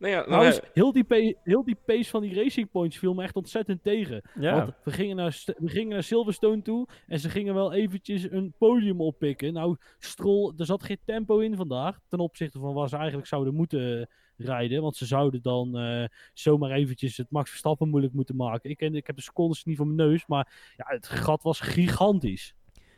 Nou 0.01 0.13
ja, 0.13 0.19
nou, 0.19 0.29
Trouwens, 0.29 0.61
heel 0.73 0.93
die, 0.93 1.05
pa- 1.05 1.33
heel 1.45 1.65
die 1.65 1.77
pace 1.87 2.11
van 2.11 2.23
die 2.23 2.35
Racing 2.35 2.71
Points 2.71 2.99
viel 2.99 3.15
me 3.15 3.23
echt 3.23 3.37
ontzettend 3.37 3.83
tegen. 3.83 4.23
ja, 4.41 4.57
Want 4.57 4.75
we 4.85 4.91
gingen, 4.91 5.17
naar, 5.17 5.43
we 5.59 5.69
gingen 5.69 5.89
naar 5.89 6.03
Silverstone 6.03 6.63
toe 6.63 6.89
en 7.07 7.21
ze 7.21 7.29
gingen 7.31 7.55
wel 7.55 7.73
eventjes 7.73 8.31
een 8.31 8.55
podium 8.59 9.01
oppikken. 9.01 9.53
Nou, 9.53 9.77
Stroll, 9.99 10.53
er 10.57 10.65
zat 10.67 10.83
geen 10.83 10.99
tempo 11.05 11.39
in 11.39 11.57
vandaag 11.57 11.99
ten 12.09 12.19
opzichte 12.19 12.59
van 12.59 12.75
waar 12.75 12.89
ze 12.89 12.97
eigenlijk 12.97 13.27
zouden 13.27 13.55
moeten 13.55 14.09
rijden. 14.37 14.83
Want 14.83 14.97
ze 14.97 15.07
zouden 15.07 15.43
dan 15.43 15.79
eh, 15.79 16.05
zomaar 16.35 16.71
eventjes 16.71 17.17
het 17.17 17.31
Max 17.31 17.49
Verstappen 17.51 17.89
moeilijk 17.89 18.15
moeten 18.15 18.37
maken. 18.37 18.71
Ik, 18.71 18.77
ken, 18.77 18.95
ik 18.95 19.07
heb 19.07 19.17
de 19.17 19.23
secondes 19.23 19.65
niet 19.65 19.77
voor 19.77 19.87
mijn 19.87 20.09
neus, 20.09 20.27
maar 20.27 20.73
ja, 20.77 20.85
het 20.89 21.09
gat 21.09 21.43
was 21.43 21.61
gigantisch. 21.61 22.55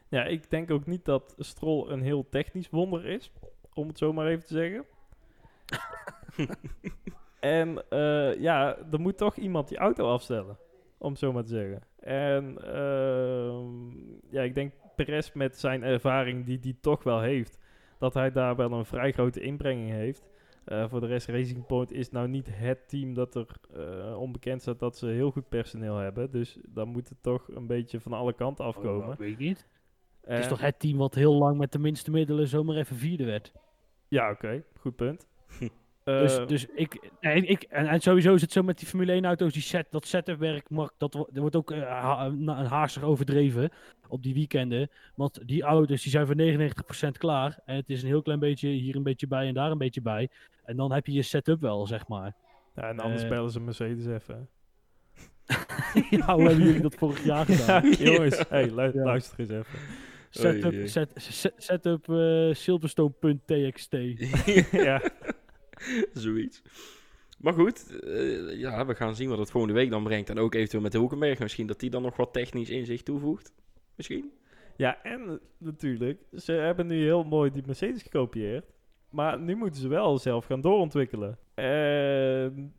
ja, 0.08 0.24
ik 0.24 0.50
denk 0.50 0.70
ook 0.70 0.86
niet 0.86 1.04
dat 1.04 1.34
Stroll 1.38 1.88
een 1.90 2.02
heel 2.02 2.26
technisch 2.30 2.70
wonder 2.70 3.04
is, 3.06 3.30
om 3.74 3.88
het 3.88 3.98
zo 3.98 4.12
maar 4.12 4.26
even 4.26 4.46
te 4.46 4.54
zeggen. 4.54 4.84
en 7.40 7.90
eh, 7.90 8.40
ja, 8.40 8.76
er 8.90 9.00
moet 9.00 9.16
toch 9.16 9.36
iemand 9.36 9.68
die 9.68 9.78
auto 9.78 10.12
afstellen, 10.12 10.58
om 10.98 11.10
het 11.10 11.18
zo 11.18 11.32
maar 11.32 11.42
te 11.42 11.48
zeggen. 11.48 11.82
En 11.98 12.58
ehm, 12.64 13.90
ja, 14.30 14.42
ik 14.42 14.54
denk 14.54 14.72
Perez 14.96 15.32
met 15.32 15.58
zijn 15.58 15.82
ervaring 15.82 16.44
die 16.46 16.58
hij 16.62 16.76
toch 16.80 17.02
wel 17.02 17.20
heeft, 17.20 17.58
dat 17.98 18.14
hij 18.14 18.32
daar 18.32 18.56
wel 18.56 18.72
een 18.72 18.84
vrij 18.84 19.12
grote 19.12 19.40
inbrenging 19.40 19.90
heeft. 19.90 20.30
Eh, 20.64 20.88
voor 20.88 21.00
de 21.00 21.06
rest, 21.06 21.28
Racing 21.28 21.66
Point 21.66 21.92
is 21.92 22.10
nou 22.10 22.28
niet 22.28 22.48
het 22.50 22.88
team 22.88 23.14
dat 23.14 23.34
er 23.34 23.46
eh, 23.74 24.18
onbekend 24.20 24.60
staat 24.60 24.78
dat 24.78 24.96
ze 24.96 25.06
heel 25.06 25.30
goed 25.30 25.48
personeel 25.48 25.96
hebben. 25.96 26.30
Dus 26.30 26.58
dan 26.66 26.88
moet 26.88 27.08
het 27.08 27.22
toch 27.22 27.48
een 27.48 27.66
beetje 27.66 28.00
van 28.00 28.12
alle 28.12 28.32
kanten 28.32 28.64
afkomen. 28.64 29.08
Oh, 29.08 29.16
weet 29.16 29.32
ik 29.32 29.38
niet. 29.38 29.66
Het 30.20 30.38
is 30.38 30.48
toch 30.48 30.60
het 30.60 30.78
team 30.78 30.98
wat 30.98 31.14
heel 31.14 31.34
lang 31.34 31.58
met 31.58 31.72
de 31.72 31.78
minste 31.78 32.10
middelen 32.10 32.48
zomaar 32.48 32.76
even 32.76 32.96
vierde 32.96 33.24
werd. 33.24 33.52
Ja, 34.08 34.30
oké. 34.30 34.64
Goed 34.78 34.96
punt. 34.96 35.26
Eh, 36.04 36.18
Dus, 36.20 36.40
dus 36.46 36.66
ik, 36.74 37.10
nee, 37.20 37.46
ik 37.46 37.62
en, 37.62 37.86
en 37.86 38.00
sowieso 38.00 38.34
is 38.34 38.40
het 38.40 38.52
zo 38.52 38.62
met 38.62 38.78
die 38.78 38.88
Formule 38.88 39.12
1 39.12 39.24
auto's, 39.24 39.52
die 39.52 39.62
set, 39.62 39.86
dat 39.90 40.06
setupwerk, 40.06 40.70
mag, 40.70 40.90
dat, 40.98 41.14
wo- 41.14 41.28
er 41.34 41.40
wordt 41.40 41.56
ook 41.56 41.70
eh, 41.70 41.80
ha- 41.82 42.26
een 42.26 42.48
haarstig 42.48 43.02
overdreven 43.02 43.70
op 44.08 44.22
die 44.22 44.34
weekenden. 44.34 44.90
Want 45.14 45.40
die 45.48 45.62
auto's 45.62 46.02
die 46.02 46.10
zijn 46.10 46.26
voor 46.26 46.36
99% 46.36 47.18
klaar. 47.18 47.58
En 47.64 47.76
het 47.76 47.88
is 47.90 48.02
een 48.02 48.08
heel 48.08 48.22
klein 48.22 48.38
beetje 48.38 48.68
hier 48.68 48.96
een 48.96 49.02
beetje 49.02 49.26
bij 49.26 49.46
en 49.48 49.54
daar 49.54 49.70
een 49.70 49.78
beetje 49.78 50.02
bij. 50.02 50.28
En 50.64 50.76
dan 50.76 50.92
heb 50.92 51.06
je 51.06 51.12
je 51.12 51.22
setup 51.22 51.60
wel, 51.60 51.86
zeg 51.86 52.08
maar. 52.08 52.34
ja, 52.76 52.82
en 52.88 52.98
anders 53.00 53.22
eh, 53.22 53.28
bellen 53.28 53.50
ze 53.50 53.60
Mercedes 53.60 54.06
even. 54.06 54.48
ja, 56.10 56.34
hoe 56.34 56.46
hebben 56.48 56.64
jullie 56.64 56.80
dat 56.80 56.94
vorig 56.94 57.24
jaar 57.24 57.46
gedaan? 57.54 57.90
Ja, 57.90 57.96
jongens, 57.96 58.44
hey, 58.48 58.70
lu- 58.74 58.82
Ja. 58.82 59.02
luister 59.04 59.38
eens 59.40 59.50
even. 59.50 59.78
Setup, 60.30 60.88
set, 60.88 61.10
set- 61.16 61.54
setup 61.56 62.08
eh, 62.08 62.54
silverstone.txt. 62.54 63.90
ja, 64.72 65.00
Zoiets. 66.12 66.62
Maar 67.38 67.52
goed, 67.52 68.00
eh, 68.00 68.58
ja, 68.58 68.86
we 68.86 68.94
gaan 68.94 69.16
zien 69.16 69.28
wat 69.28 69.38
het 69.38 69.50
volgende 69.50 69.76
week 69.76 69.90
dan 69.90 70.04
brengt. 70.04 70.30
En 70.30 70.38
ook 70.38 70.54
eventueel 70.54 70.82
met 70.82 70.92
Hulkenberg. 70.92 71.38
Misschien 71.38 71.66
dat 71.66 71.80
hij 71.80 71.90
dan 71.90 72.02
nog 72.02 72.16
wat 72.16 72.32
technisch 72.32 72.70
in 72.70 72.84
zich 72.86 73.02
toevoegt. 73.02 73.52
Misschien. 73.94 74.32
ja, 74.76 75.02
en 75.02 75.40
natuurlijk, 75.58 76.20
ze 76.32 76.52
hebben 76.52 76.86
nu 76.86 77.02
heel 77.02 77.24
mooi 77.24 77.50
die 77.52 77.62
Mercedes 77.66 78.02
gekopieerd. 78.02 78.64
Maar 79.10 79.40
nu 79.40 79.54
moeten 79.54 79.80
ze 79.80 79.88
wel 79.88 80.18
zelf 80.18 80.44
gaan 80.44 80.60
doorontwikkelen. 80.60 81.38
En, 81.54 82.74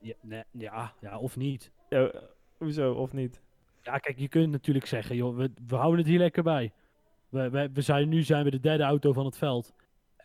Ja, 0.00 0.14
nee, 0.22 0.42
ja, 0.50 0.92
ja, 1.00 1.18
of 1.18 1.36
niet. 1.36 1.70
ja, 1.88 2.12
hoezo, 2.58 2.92
of 2.92 3.12
niet? 3.12 3.40
Ja, 3.82 3.98
kijk, 3.98 4.18
je 4.18 4.28
kunt 4.28 4.50
natuurlijk 4.50 4.86
zeggen, 4.86 5.16
joh, 5.16 5.36
we, 5.36 5.50
we 5.66 5.76
houden 5.76 5.98
het 5.98 6.08
hier 6.08 6.18
lekker 6.18 6.42
bij. 6.42 6.72
We, 7.28 7.50
we, 7.50 7.70
we 7.72 7.80
zijn, 7.80 8.08
nu 8.08 8.22
zijn 8.22 8.44
we 8.44 8.50
de 8.50 8.60
derde 8.60 8.82
auto 8.82 9.12
van 9.12 9.24
het 9.24 9.36
veld. 9.36 9.74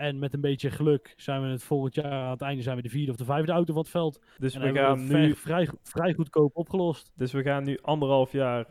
En 0.01 0.19
met 0.19 0.33
een 0.33 0.41
beetje 0.41 0.71
geluk 0.71 1.13
zijn 1.17 1.41
we 1.41 1.47
het 1.47 1.63
volgend 1.63 1.95
jaar 1.95 2.11
aan 2.11 2.31
het 2.31 2.41
einde 2.41 2.61
zijn 2.61 2.75
we 2.75 2.81
de 2.81 2.89
vierde 2.89 3.11
of 3.11 3.17
de 3.17 3.25
vijfde 3.25 3.51
auto 3.51 3.73
van 3.73 3.81
het 3.81 3.91
veld. 3.91 4.21
Dus 4.37 4.55
en 4.55 4.61
we 4.61 4.79
gaan 4.79 5.07
nu 5.07 5.35
vrij, 5.35 5.69
vrij 5.83 6.13
goedkoop 6.13 6.55
opgelost. 6.55 7.11
Dus 7.15 7.31
we 7.31 7.41
gaan 7.41 7.63
nu 7.63 7.77
anderhalf 7.81 8.31
jaar 8.31 8.65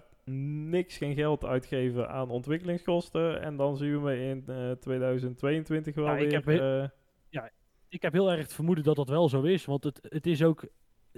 niks, 0.69 0.97
geen 0.97 1.15
geld 1.15 1.45
uitgeven 1.45 2.09
aan 2.09 2.31
ontwikkelingskosten. 2.31 3.43
En 3.43 3.57
dan 3.57 3.77
zien 3.77 4.03
we 4.03 4.19
in 4.19 4.43
eh, 4.47 4.71
2022 4.71 5.95
wel 5.95 6.05
Ja, 6.05 6.17
ik 6.17 6.45
weer... 6.45 6.63
heb 6.63 6.93
eh, 7.33 7.45
Ik 7.89 8.03
heb 8.03 8.13
heel 8.13 8.31
erg 8.31 8.41
het 8.41 8.55
vermoeden 8.55 8.85
dat 8.85 8.97
dat 8.97 9.09
wel 9.09 9.29
zo 9.29 9.43
is. 9.43 9.65
Want 9.65 9.85
het, 9.85 9.99
het 10.03 10.27
is 10.27 10.43
ook, 10.43 10.67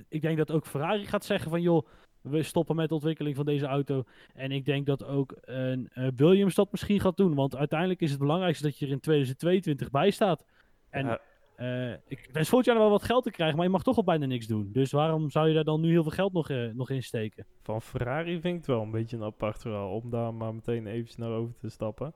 ik 0.09 0.23
denk 0.23 0.37
dat 0.37 0.51
ook 0.51 0.67
Ferrari 0.67 1.07
gaat 1.07 1.25
zeggen 1.25 1.51
van 1.51 1.63
joh, 1.63 1.87
we 2.23 2.43
stoppen 2.43 2.77
met 2.77 2.89
de 2.89 2.95
ontwikkeling 2.95 3.37
van 3.37 3.45
deze 3.45 3.67
auto. 3.67 4.05
En 4.35 4.53
ik 4.53 4.65
denk 4.65 4.87
dat 4.87 5.05
ook 5.05 5.35
een 5.41 5.89
eh, 5.93 6.09
Williams 6.17 6.55
dat 6.55 6.71
misschien 6.71 7.01
gaat 7.01 7.17
doen. 7.17 7.35
Want 7.35 7.57
uiteindelijk 7.57 8.01
is 8.01 8.11
het 8.11 8.19
belangrijkste 8.19 8.65
dat 8.65 8.79
je 8.79 8.87
er 8.87 8.93
in 8.93 9.01
2022 9.01 9.91
bij 9.91 10.11
staat. 10.11 10.45
En 10.91 11.07
Ja. 11.07 11.21
eh, 11.57 11.93
ik 12.07 12.29
wens 12.33 12.49
volgend 12.49 12.71
jaar 12.71 12.79
wel 12.79 12.91
wat 12.91 13.03
geld 13.05 13.25
te 13.25 13.31
krijgen, 13.31 13.57
maar 13.57 13.65
je 13.67 13.73
mag 13.73 13.83
toch 13.83 13.97
al 13.97 14.05
bijna 14.05 14.27
niks 14.27 14.47
doen. 14.47 14.69
Dus 14.73 14.93
waarom 14.93 15.31
zou 15.31 15.49
je 15.49 15.55
daar 15.55 15.65
dan 15.65 15.81
nu 15.81 15.91
heel 15.91 16.03
veel 16.03 16.11
geld 16.13 16.33
nog, 16.33 16.51
eh, 16.51 16.69
nog 16.75 16.91
in 16.91 17.03
steken? 17.03 17.47
van 17.63 17.83
Ferrari 17.83 18.31
vind 18.33 18.45
ik 18.45 18.55
het 18.55 18.67
wel 18.67 18.83
een 18.83 18.91
beetje 18.91 19.17
een 19.17 19.23
apart 19.23 19.61
verhaal. 19.61 19.91
Om 19.95 20.11
daar 20.11 20.35
maar 20.35 20.55
meteen 20.55 20.87
eventjes 20.87 21.17
naar 21.17 21.31
over 21.31 21.55
te 21.57 21.69
stappen. 21.69 22.15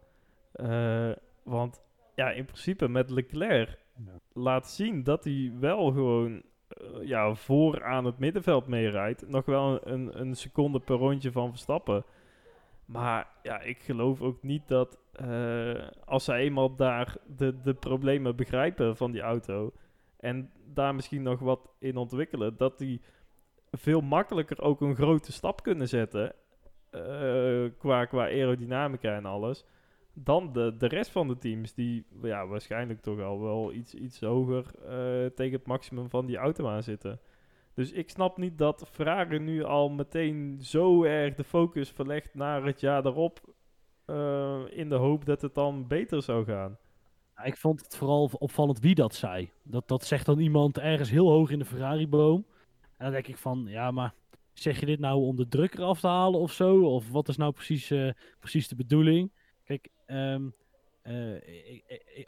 Want 1.45 1.81
ja, 2.14 2.31
in 2.31 2.45
principe 2.45 2.88
met 2.88 3.11
Leclerc 3.11 3.79
Ja. 4.07 4.12
laat 4.33 4.69
zien 4.71 5.03
dat 5.03 5.25
hij 5.25 5.53
wel 5.61 5.87
gewoon 5.92 6.42
eh, 6.68 6.87
ja, 7.02 7.35
voor 7.35 7.85
aan 7.85 8.05
het 8.05 8.18
middenveld 8.18 8.66
meerijdt. 8.66 9.29
Nog 9.29 9.44
wel 9.44 9.88
een, 9.88 10.20
een 10.20 10.35
seconde 10.35 10.81
per 10.81 10.96
rondje 10.96 11.33
van 11.33 11.50
Verstappen. 11.50 12.05
Maar 12.85 13.29
ja, 13.42 13.61
ik 13.61 13.79
geloof 13.79 14.20
ook 14.20 14.42
niet 14.42 14.68
dat 14.68 14.98
eh, 15.12 15.88
als 16.05 16.24
zij 16.24 16.40
eenmaal 16.40 16.76
daar 16.76 17.16
de, 17.37 17.61
de 17.61 17.74
problemen 17.74 18.37
begrijpen 18.37 18.96
van 18.96 19.11
die 19.11 19.20
auto 19.20 19.72
en 20.16 20.50
daar 20.64 20.94
misschien 20.94 21.22
nog 21.22 21.40
wat 21.40 21.68
in 21.79 21.96
ontwikkelen, 21.96 22.57
dat 22.57 22.79
die 22.79 23.00
veel 23.70 24.00
makkelijker 24.00 24.62
ook 24.62 24.81
een 24.81 24.94
grote 24.94 25.33
stap 25.33 25.62
kunnen 25.62 25.88
zetten 25.88 26.35
eh, 26.90 27.64
qua, 27.79 28.05
qua 28.05 28.22
aerodynamica 28.22 29.14
en 29.14 29.26
alles 29.26 29.64
dan 30.18 30.52
de, 30.52 30.74
de 30.79 30.87
rest 30.87 31.11
van 31.11 31.29
de 31.29 31.38
teams 31.38 31.74
die 31.74 32.07
ja, 32.22 32.46
waarschijnlijk 32.46 33.00
toch 33.00 33.20
al 33.20 33.40
wel 33.40 33.72
iets, 33.72 33.94
iets 33.94 34.20
hoger 34.20 34.64
eh, 34.85 35.26
tegen 35.31 35.52
het 35.59 35.66
maximum 35.66 36.11
van 36.11 36.26
die 36.26 36.37
auto 36.37 36.68
aan 36.68 36.83
zitten. 36.83 37.20
Dus 37.74 37.92
ik 37.92 38.11
snap 38.11 38.37
niet 38.37 38.59
dat 38.59 38.88
Ferrari 38.90 39.38
nu 39.38 39.62
al 39.64 39.88
meteen 39.90 40.59
zo 40.62 41.05
erg 41.05 41.35
de 41.35 41.44
focus 41.44 41.90
verlegt 41.90 42.35
naar 42.35 42.64
het 42.64 42.81
jaar 42.81 43.02
daarop. 43.02 43.40
eh, 44.07 44.62
in 44.70 44.88
de 44.88 44.94
hoop 44.94 45.24
dat 45.24 45.42
het 45.42 45.55
dan 45.55 45.87
beter 45.87 46.22
zou 46.22 46.44
gaan. 46.44 46.79
Ik 47.44 47.57
vond 47.57 47.81
het 47.83 47.96
vooral 47.96 48.31
opvallend 48.38 48.81
wie 48.81 48.94
dat 48.94 49.14
zei. 49.14 49.50
Dat, 49.62 49.88
dat 49.88 50.05
zegt 50.05 50.26
dan 50.26 50.38
iemand 50.38 50.79
ergens 50.79 51.11
heel 51.11 51.29
hoog 51.31 51.50
in 51.50 51.59
de 51.59 51.64
Ferrari-boom. 51.64 52.46
En 52.96 53.05
dan 53.05 53.12
denk 53.12 53.26
ik 53.26 53.37
van, 53.37 53.64
ja, 53.68 53.90
maar 53.90 54.14
zeg 54.52 54.81
je 54.81 54.87
dit 54.87 54.98
nou 55.00 55.20
om 55.22 55.37
de 55.37 55.48
druk 55.48 55.74
eraf 55.74 56.00
te 56.00 56.07
halen 56.07 56.40
of 56.40 56.52
zo? 56.52 56.85
Of 56.85 57.11
wat 57.11 57.29
is 57.29 57.37
nou 57.37 57.52
precies, 57.52 57.90
eh, 57.90 58.11
precies 58.38 58.68
de 58.68 58.76
bedoeling? 58.76 59.33
Kijk, 59.66 59.88
ehm, 60.07 60.48
eh, 61.02 61.35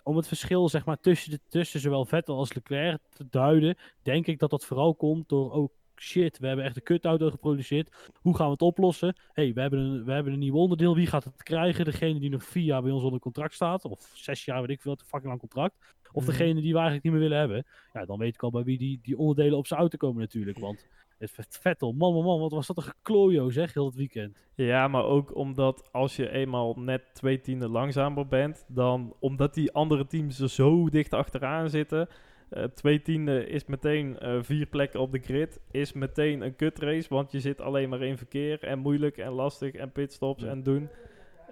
om 0.02 0.16
het 0.16 0.28
verschil 0.28 0.68
zeg 0.68 0.84
maar, 0.84 1.00
tussen, 1.00 1.30
de, 1.30 1.40
tussen 1.48 1.80
zowel 1.80 2.04
Vettel 2.04 2.36
als 2.36 2.52
Leclerc 2.54 3.00
te 3.12 3.26
duiden, 3.30 3.76
denk 4.02 4.26
ik 4.26 4.38
dat 4.38 4.50
dat 4.50 4.64
vooral 4.64 4.94
komt 4.94 5.28
door, 5.28 5.52
oh 5.52 5.68
shit, 5.96 6.38
we 6.38 6.46
hebben 6.46 6.64
echt 6.64 6.76
een 6.76 6.82
kutauto 6.82 7.30
geproduceerd. 7.30 8.10
Hoe 8.20 8.36
gaan 8.36 8.46
we 8.46 8.52
het 8.52 8.62
oplossen? 8.62 9.16
hey, 9.32 9.52
we, 9.52 9.60
hebben 9.60 9.78
een, 9.78 10.04
we 10.04 10.12
hebben 10.12 10.32
een 10.32 10.38
nieuw 10.38 10.54
onderdeel. 10.54 10.94
Wie 10.94 11.06
gaat 11.06 11.24
het 11.24 11.42
krijgen? 11.42 11.84
Degene 11.84 12.20
die 12.20 12.30
nog 12.30 12.44
vier 12.44 12.64
jaar 12.64 12.82
bij 12.82 12.90
ons 12.90 13.02
onder 13.02 13.20
contract 13.20 13.54
staat, 13.54 13.84
of 13.84 14.10
zes 14.14 14.44
jaar, 14.44 14.60
weet 14.60 14.70
ik 14.70 14.80
veel, 14.80 14.92
een 14.92 14.98
fucking 14.98 15.24
lang 15.28 15.40
contract. 15.40 15.74
Of 16.12 16.22
Mhm. 16.22 16.30
degene 16.30 16.60
die 16.60 16.72
we 16.72 16.78
eigenlijk 16.78 17.02
niet 17.04 17.12
meer 17.12 17.22
willen 17.22 17.38
hebben. 17.38 17.66
Ja, 17.92 18.04
dan 18.04 18.18
weet 18.18 18.34
ik 18.34 18.42
al 18.42 18.50
bij 18.50 18.62
wie 18.64 18.78
die, 18.78 18.98
die 19.02 19.18
onderdelen 19.18 19.58
op 19.58 19.66
zijn 19.66 19.80
auto 19.80 19.96
komen 19.96 20.20
natuurlijk. 20.20 20.58
Want 20.58 20.86
het 21.18 21.30
Vet- 21.30 21.58
Vettel, 21.60 21.92
man, 21.92 22.12
man, 22.14 22.24
man, 22.24 22.40
wat 22.40 22.52
was 22.52 22.66
dat 22.66 22.76
een 22.76 22.82
geklojo 22.82 23.50
zeg, 23.50 23.74
heel 23.74 23.86
het 23.86 23.94
weekend. 23.94 24.46
Ja, 24.54 24.88
maar 24.88 25.04
ook 25.04 25.34
omdat 25.36 25.88
als 25.92 26.16
je 26.16 26.30
eenmaal 26.30 26.74
net 26.76 27.02
twee 27.14 27.40
tienden 27.40 27.70
langzamer 27.70 28.26
bent, 28.28 28.64
dan 28.68 29.14
omdat 29.20 29.54
die 29.54 29.72
andere 29.72 30.06
teams 30.06 30.40
er 30.40 30.48
zo 30.48 30.88
dicht 30.88 31.12
achteraan 31.12 31.70
zitten. 31.70 32.08
eh, 32.48 32.64
twee 32.64 33.02
tienden 33.02 33.48
is 33.48 33.64
meteen 33.64 34.18
eh, 34.18 34.38
vier 34.42 34.66
plekken 34.66 35.00
op 35.00 35.12
de 35.12 35.18
grid. 35.18 35.60
Is 35.70 35.92
meteen 35.92 36.40
een 36.40 36.56
kutrace, 36.56 37.08
want 37.08 37.32
je 37.32 37.40
zit 37.40 37.60
alleen 37.60 37.88
maar 37.88 38.02
in 38.02 38.16
verkeer 38.16 38.62
en 38.62 38.78
moeilijk 38.78 39.16
en 39.16 39.32
lastig 39.32 39.72
en 39.74 39.92
pitstops 39.92 40.42
Ja. 40.42 40.48
en 40.48 40.62
doen. 40.62 40.88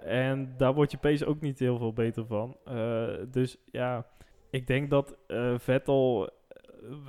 En 0.04 0.54
daar 0.56 0.74
wordt 0.74 0.90
je 0.90 0.98
pace 0.98 1.26
ook 1.26 1.40
niet 1.40 1.58
heel 1.58 1.78
veel 1.78 1.92
beter 1.92 2.26
van. 2.26 2.56
Eh, 2.64 3.08
dus 3.30 3.56
ja, 3.72 4.06
ik 4.50 4.66
denk 4.66 4.90
dat 4.90 5.16
Vettel 5.56 6.30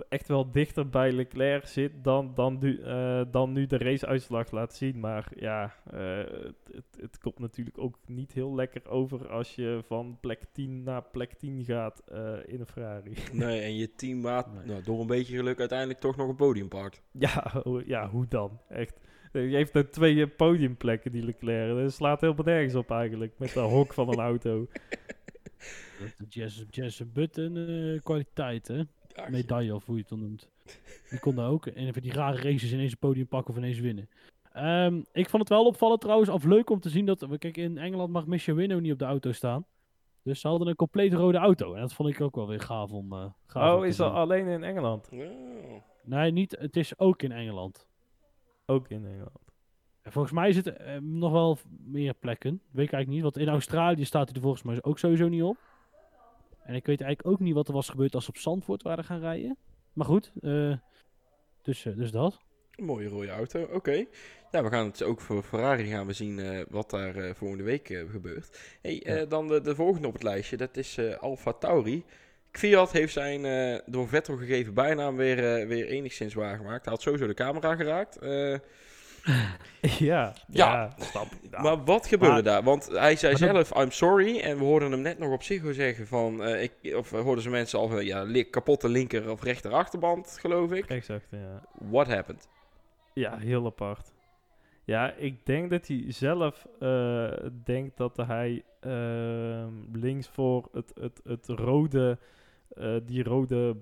echt 0.10 0.28
wel 0.28 0.52
dichter 0.52 0.90
bij 0.90 1.12
Leclerc 1.12 1.66
zit 1.66 1.92
dan, 2.04 2.32
dan, 2.36 2.58
nu, 2.60 2.82
eh, 2.82 3.22
dan 3.32 3.52
nu 3.52 3.66
de 3.66 3.78
raceuitslag 3.78 4.52
laat 4.52 4.74
zien. 4.76 5.00
Maar 5.00 5.32
ja, 5.36 5.74
eh, 5.92 6.18
het, 6.18 6.56
het, 6.72 6.98
het 7.02 7.18
komt 7.20 7.40
natuurlijk 7.40 7.78
ook 7.78 7.98
niet 8.06 8.34
heel 8.34 8.56
lekker 8.56 8.90
over 8.90 9.30
als 9.30 9.56
je 9.56 9.82
van 9.88 10.18
plek 10.22 10.44
10 10.52 10.84
naar 10.84 11.04
plek 11.04 11.34
10 11.34 11.64
gaat 11.66 12.04
eh, 12.08 12.34
in 12.46 12.60
een 12.60 12.68
Ferrari. 12.68 13.14
Nee, 13.34 13.62
en 13.62 13.76
je 13.76 13.96
teammaat 13.96 14.54
Nee. 14.54 14.66
nou, 14.66 14.84
door 14.84 15.00
een 15.00 15.08
beetje 15.08 15.36
geluk 15.36 15.60
uiteindelijk 15.60 16.00
toch 16.00 16.16
nog 16.18 16.30
een 16.30 16.36
podium 16.36 16.68
pakt. 16.68 17.02
Ja, 17.12 17.64
ja, 17.86 18.10
hoe 18.10 18.26
dan? 18.28 18.60
Echt. 18.70 19.00
Je 19.32 19.40
heeft 19.40 19.76
er 19.76 19.90
twee 19.90 20.28
podiumplekken, 20.28 21.12
die 21.12 21.24
Leclerc. 21.24 21.78
Dat 21.78 21.94
slaat 21.94 22.22
helemaal 22.22 22.46
nergens 22.46 22.76
op 22.76 22.92
eigenlijk, 22.92 23.34
met 23.38 23.54
de 23.54 23.60
hok 23.60 23.94
van 23.94 24.08
een 24.08 24.20
auto. 24.32 24.68
De 26.18 26.26
Jess, 26.30 26.66
Jess 26.70 27.12
Button 27.12 27.58
eh, 27.58 28.02
kwaliteit, 28.04 28.68
hè? 28.68 28.82
Medaille, 29.30 29.76
of 29.76 29.86
hoe 29.86 29.95
je 29.95 30.01
het 30.01 30.09
dan 30.09 30.20
noemt. 30.20 30.49
Die 31.09 31.20
kon 31.20 31.36
daar 31.36 31.49
ook 31.49 31.65
en 31.65 31.88
even 31.88 32.01
die 32.01 32.13
rare 32.13 32.41
races 32.41 32.74
ineens 32.74 32.91
een 32.91 32.97
podium 32.97 33.28
pakken 33.28 33.53
of 33.53 33.59
ineens 33.59 33.80
winnen. 33.80 34.09
Ehm, 34.53 35.01
ik 35.11 35.30
vond 35.30 35.41
het 35.41 35.51
wel 35.51 35.65
opvallend 35.65 36.01
trouwens, 36.01 36.30
of 36.30 36.43
leuk 36.43 36.70
om 36.70 36.80
te 36.80 36.89
zien 36.89 37.05
dat... 37.05 37.28
Kijk, 37.38 37.57
in 37.57 37.78
Engeland 37.78 38.11
mag 38.11 38.26
Michel 38.26 38.55
Winnow 38.55 38.82
niet 38.82 38.91
op 38.91 38.99
de 38.99 39.05
auto 39.05 39.32
staan. 39.32 39.65
Dus 40.24 40.39
ze 40.39 40.47
hadden 40.47 40.68
een 40.68 40.76
compleet 40.76 41.13
rode 41.13 41.38
auto. 41.38 41.74
En 41.74 41.82
dat 41.82 41.93
vond 41.93 42.09
ik 42.09 42.22
ook 42.22 42.36
wel 42.36 42.47
weer 42.47 42.59
gaaf 42.59 42.91
om, 42.91 43.13
eh 43.13 43.26
gaaf 43.45 43.72
om 43.72 43.76
Oh, 43.76 43.82
te 43.82 43.88
is 43.88 43.95
dat 43.95 44.13
alleen 44.13 44.47
in 44.47 44.63
Engeland? 44.63 45.09
Oh. 45.13 45.20
Nee, 46.03 46.32
niet, 46.32 46.55
het 46.59 46.76
is 46.76 46.99
ook 46.99 47.22
in 47.22 47.32
Engeland. 47.32 47.88
Ook 48.65 48.89
in 48.89 49.05
Engeland. 49.05 49.51
En 50.01 50.11
volgens 50.11 50.34
mij 50.34 50.49
is 50.49 50.55
het 50.55 50.68
eh, 50.68 50.97
nog 51.01 51.32
wel 51.32 51.57
meer 51.86 52.13
plekken. 52.13 52.49
Weet 52.51 52.86
ik 52.86 52.93
eigenlijk 52.93 53.07
niet. 53.07 53.22
Want 53.22 53.38
in 53.38 53.53
Australië 53.53 54.05
staat 54.05 54.26
hij 54.26 54.36
er 54.36 54.41
volgens 54.41 54.63
mij 54.63 54.84
ook 54.84 54.99
sowieso 54.99 55.28
niet 55.28 55.43
op. 55.43 55.57
En 56.68 56.76
ik 56.76 56.86
weet 56.86 57.01
eigenlijk 57.01 57.34
ook 57.34 57.39
niet 57.39 57.53
wat 57.53 57.68
er 57.68 57.74
was 57.74 57.89
gebeurd 57.89 58.15
als 58.15 58.24
ze 58.24 58.30
op 58.30 58.38
Zandvoort 58.38 58.84
waren 58.84 59.03
gaan 59.03 59.20
rijden. 59.20 59.57
Maar 59.93 60.05
goed, 60.05 60.32
eh, 60.41 60.74
dus, 61.61 61.86
eh, 61.86 61.95
dus 61.95 62.11
dat. 62.11 62.39
Een 62.76 62.86
mooie 62.86 63.07
rode 63.07 63.30
auto, 63.30 63.63
oké. 63.72 64.05
Ja, 64.51 64.63
we 64.63 64.70
gaan 64.70 64.86
het 64.86 65.03
ook 65.03 65.22
voor 65.22 65.43
Ferrari 65.43 65.89
gaan 65.89 66.07
we 66.07 66.13
zien 66.13 66.39
eh, 66.39 66.65
wat 66.70 66.89
daar 66.89 67.36
volgende 67.36 67.63
week 67.63 67.88
gebeurt. 68.11 68.78
Hey, 68.82 69.01
Ja. 69.03 69.26
dan 69.26 69.47
de, 69.47 69.61
de 69.61 69.76
volgende 69.76 70.07
op 70.07 70.13
het 70.13 70.24
lijstje, 70.24 70.57
dat 70.57 70.78
is 70.78 70.99
Alfa 71.20 71.53
Tauri. 71.53 72.03
Fiat 72.51 72.91
heeft 72.91 73.13
zijn 73.13 73.41
door 73.86 74.07
Vettel 74.07 74.38
gegeven 74.38 74.74
bijnaam 74.74 75.15
weer, 75.15 75.68
weer 75.68 75.88
enigszins 75.88 76.34
waargemaakt. 76.34 76.84
Hij 76.84 76.93
had 76.93 77.01
sowieso 77.01 77.28
de 77.28 77.34
camera 77.34 77.76
geraakt. 77.76 78.20
Eh, 79.82 79.98
ja, 80.10 80.34
Ja. 80.48 80.96
Maar 81.62 81.84
wat 81.84 82.08
gebeurde 82.08 82.34
Maar- 82.34 82.44
daar? 82.44 82.64
Want 82.64 82.88
hij 82.92 83.16
zei 83.16 83.36
dan- 83.36 83.48
zelf, 83.64 83.76
I'm 83.84 83.92
sorry. 83.92 84.40
En 84.40 84.58
we 84.58 84.64
hoorden 84.64 84.92
hem 84.92 85.02
net 85.02 85.18
nog 85.20 85.32
op 85.32 85.40
Psycho 85.40 85.72
zeggen 85.72 86.08
van... 86.08 86.44
eh, 86.44 86.64
ik, 86.64 86.96
of 86.96 87.10
we 87.10 87.18
hoorden 87.18 87.44
ze 87.44 87.50
mensen 87.50 87.80
al 87.80 87.88
van, 87.88 88.06
ja, 88.06 88.22
li- 88.24 88.50
kapotte 88.50 88.90
linker 88.90 89.30
of 89.32 89.44
rechter 89.44 89.72
achterband, 89.74 90.38
geloof 90.40 90.72
ik. 90.72 90.86
Rechtsachter, 90.86 91.40
ja. 91.40 91.62
What 91.90 92.08
happened? 92.08 92.48
Ja, 93.14 93.38
heel 93.38 93.66
apart. 93.66 94.14
Ja, 94.84 95.12
ik 95.14 95.46
denk 95.46 95.70
dat 95.70 95.88
hij 95.88 96.04
zelf 96.08 96.66
eh, 96.80 97.32
denkt 97.64 97.98
dat 97.98 98.18
hij 98.18 98.64
ehm, 98.80 99.74
links 99.94 100.28
voor 100.28 100.70
het, 100.72 100.92
het, 101.00 101.22
het 101.24 101.48
rode, 101.48 102.18
eh, 102.76 102.96
die 103.06 103.24
rode 103.24 103.76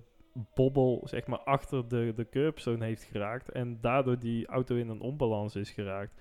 bobbel, 0.53 1.01
zeg 1.05 1.27
maar, 1.27 1.39
achter 1.39 1.87
de, 1.87 2.13
de 2.15 2.29
curbstone 2.29 2.85
heeft 2.85 3.03
geraakt. 3.03 3.51
En 3.51 3.77
daardoor 3.81 4.19
die 4.19 4.47
auto 4.47 4.75
in 4.75 4.89
een 4.89 5.01
onbalans 5.01 5.55
is 5.55 5.71
geraakt. 5.71 6.13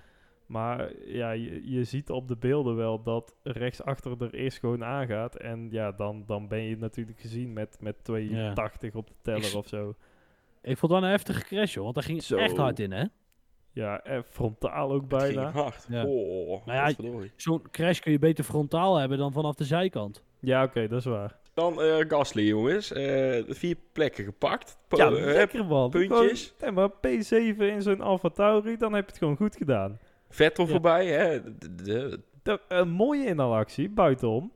Maar 0.45 0.91
ja, 1.07 1.31
je, 1.31 1.71
je 1.71 1.83
ziet 1.83 2.09
op 2.09 2.27
de 2.27 2.35
beelden 2.37 2.75
wel 2.75 3.03
dat 3.03 3.35
rechtsachter 3.43 4.21
er 4.23 4.33
eerst 4.33 4.59
gewoon 4.59 4.83
aangaat. 4.83 5.35
En 5.35 5.67
ja, 5.71 5.91
dan, 5.91 6.23
dan 6.25 6.47
ben 6.47 6.61
je 6.61 6.77
natuurlijk 6.77 7.19
gezien 7.19 7.53
met, 7.53 7.77
met 7.81 8.03
82 8.03 8.95
op 8.95 9.07
de 9.07 9.13
teller 9.21 9.57
of 9.57 9.67
zo. 9.67 9.95
Ik 10.61 10.77
vond 10.77 10.91
het 10.91 10.91
wel 10.91 11.03
een 11.09 11.15
heftige 11.15 11.43
crash, 11.43 11.75
hoor. 11.75 11.83
Want 11.83 11.95
daar 11.95 12.03
ging 12.03 12.23
Zo. 12.23 12.37
echt 12.37 12.57
hard 12.57 12.79
in, 12.79 12.91
hè? 12.91 13.03
Ja, 13.71 14.01
en 14.03 14.23
frontaal 14.23 14.91
ook 14.91 15.11
Het 15.11 15.21
ging 15.21 15.33
bijna. 15.33 15.51
hard. 15.51 15.85
Ja. 15.89 16.05
Oh, 16.05 16.65
Nou 16.65 16.95
ja. 16.97 17.27
Zo'n 17.35 17.61
crash 17.71 17.99
kun 17.99 18.11
je 18.11 18.19
beter 18.19 18.43
frontaal 18.43 18.95
hebben 18.97 19.17
dan 19.17 19.31
vanaf 19.31 19.55
de 19.55 19.63
zijkant. 19.63 20.23
Ja, 20.39 20.63
oké, 20.63 20.87
dat 20.87 20.99
is 20.99 21.05
waar. 21.05 21.37
Dan 21.55 21.81
eh 21.81 22.05
Gasly, 22.07 22.47
jongens. 22.47 22.91
Eh, 22.91 23.43
vier 23.47 23.75
plekken 23.91 24.23
gepakt. 24.23 24.77
Po- 24.87 24.97
Ja, 24.97 25.07
eh, 25.11 25.23
lekker 25.23 25.65
man. 25.65 25.89
puntjes. 25.89 26.53
Gewoon, 26.57 26.73
nee, 26.75 26.83
maar 26.83 26.89
P7 26.89 27.57
in 27.73 27.81
zo'n 27.81 28.01
Alfa 28.01 28.29
Tauri, 28.29 28.77
dan 28.77 28.93
heb 28.93 29.03
je 29.05 29.09
het 29.09 29.17
gewoon 29.17 29.35
goed 29.35 29.55
gedaan. 29.55 29.99
Vettel 30.29 30.63
Ja. 30.65 30.69
voorbij, 30.71 31.05
hè. 31.07 31.39
De- 31.83 32.59
een 32.67 32.89
mooie 32.89 33.25
inhalactie, 33.25 33.89
buitenom. 33.89 34.51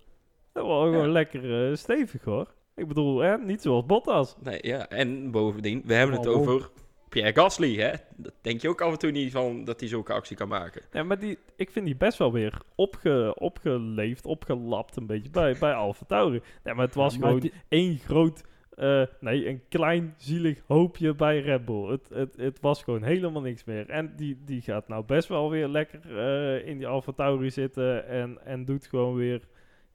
Dat 0.53 0.65
was 0.65 0.83
gewoon 0.83 1.05
Ja. 1.05 1.11
lekker 1.11 1.77
stevig 1.77 2.23
hoor. 2.23 2.53
Ik 2.75 2.87
bedoel, 2.87 3.19
hè, 3.19 3.37
niet 3.37 3.61
zoals 3.61 3.85
Bottas. 3.85 4.35
nee, 4.43 4.59
ja. 4.61 4.87
En 4.89 5.31
bovendien, 5.31 5.81
we 5.85 5.93
hebben 5.93 6.15
het 6.17 6.27
Oh, 6.27 6.37
over 6.37 6.69
Pierre 7.09 7.33
Gasly, 7.33 7.75
hè. 7.75 7.91
Dat 8.15 8.33
denk 8.41 8.61
je 8.61 8.69
ook 8.69 8.81
af 8.81 8.91
en 8.91 8.97
toe 8.97 9.11
niet 9.11 9.31
van 9.31 9.63
dat 9.63 9.79
hij 9.79 9.89
zulke 9.89 10.13
actie 10.13 10.35
kan 10.35 10.47
maken. 10.47 10.81
Ja, 10.91 11.03
maar 11.03 11.19
die, 11.19 11.37
ik 11.55 11.71
vind 11.71 11.85
die 11.85 11.95
best 11.95 12.17
wel 12.17 12.31
weer 12.31 12.61
opge, 12.75 13.35
opgeleefd, 13.37 14.25
opgelapt 14.25 14.95
een 14.95 15.05
beetje 15.05 15.29
bij, 15.29 15.55
bij 15.59 15.73
Alfa 15.73 16.05
Tauri. 16.05 16.41
Ja, 16.63 16.73
maar 16.73 16.85
het 16.85 16.95
was 16.95 17.13
Ja, 17.13 17.19
maar 17.19 17.29
gewoon 17.29 17.51
één 17.67 17.97
groot, 17.97 18.43
eh, 18.75 19.03
nee, 19.19 19.47
een 19.47 19.61
klein 19.69 20.13
zielig 20.17 20.61
hoopje 20.67 21.15
bij 21.15 21.39
Red 21.39 21.65
Bull. 21.65 21.91
Het, 21.91 22.09
het, 22.13 22.35
het 22.37 22.59
was 22.59 22.83
gewoon 22.83 23.03
helemaal 23.03 23.41
niks 23.41 23.63
meer. 23.63 23.89
En 23.89 24.13
die, 24.15 24.37
die 24.45 24.61
gaat 24.61 24.87
nou 24.87 25.03
best 25.05 25.27
wel 25.27 25.49
weer 25.49 25.67
lekker 25.67 26.17
eh, 26.17 26.67
in 26.67 26.77
die 26.77 26.87
Alfa 26.87 27.11
Tauri 27.11 27.51
zitten 27.51 28.07
en, 28.07 28.45
en 28.45 28.65
doet 28.65 28.87
gewoon 28.87 29.15
weer 29.15 29.41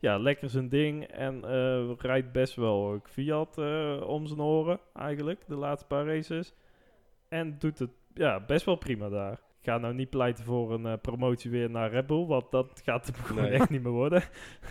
ja, 0.04 0.18
lekker 0.18 0.50
zijn 0.50 0.68
ding. 0.68 1.04
En 1.04 1.44
eh, 1.44 1.90
rijdt 1.98 2.32
best 2.32 2.54
wel 2.54 2.86
ook 2.92 3.08
Fiat 3.08 3.58
eh, 3.58 4.00
om 4.06 4.26
zijn 4.26 4.40
oren 4.40 4.80
eigenlijk, 4.94 5.42
de 5.46 5.56
laatste 5.56 5.86
paar 5.86 6.06
races. 6.06 6.54
En 7.34 7.56
doet 7.58 7.78
het 7.78 7.90
ja, 8.14 8.40
best 8.40 8.64
wel 8.64 8.76
prima 8.76 9.08
daar. 9.08 9.32
Ik 9.32 9.70
ga 9.70 9.78
nou 9.78 9.94
niet 9.94 10.10
pleiten 10.10 10.44
voor 10.44 10.72
een 10.72 10.86
eh, 10.86 10.92
promotie 11.02 11.50
weer 11.50 11.70
naar 11.70 11.90
Red 11.90 12.06
Bull, 12.06 12.26
want 12.26 12.50
dat 12.50 12.80
gaat 12.84 13.06
hem 13.06 13.14
gewoon 13.14 13.42
Nee. 13.42 13.52
echt 13.52 13.70
niet 13.70 13.82
meer 13.82 13.92
worden. 13.92 14.22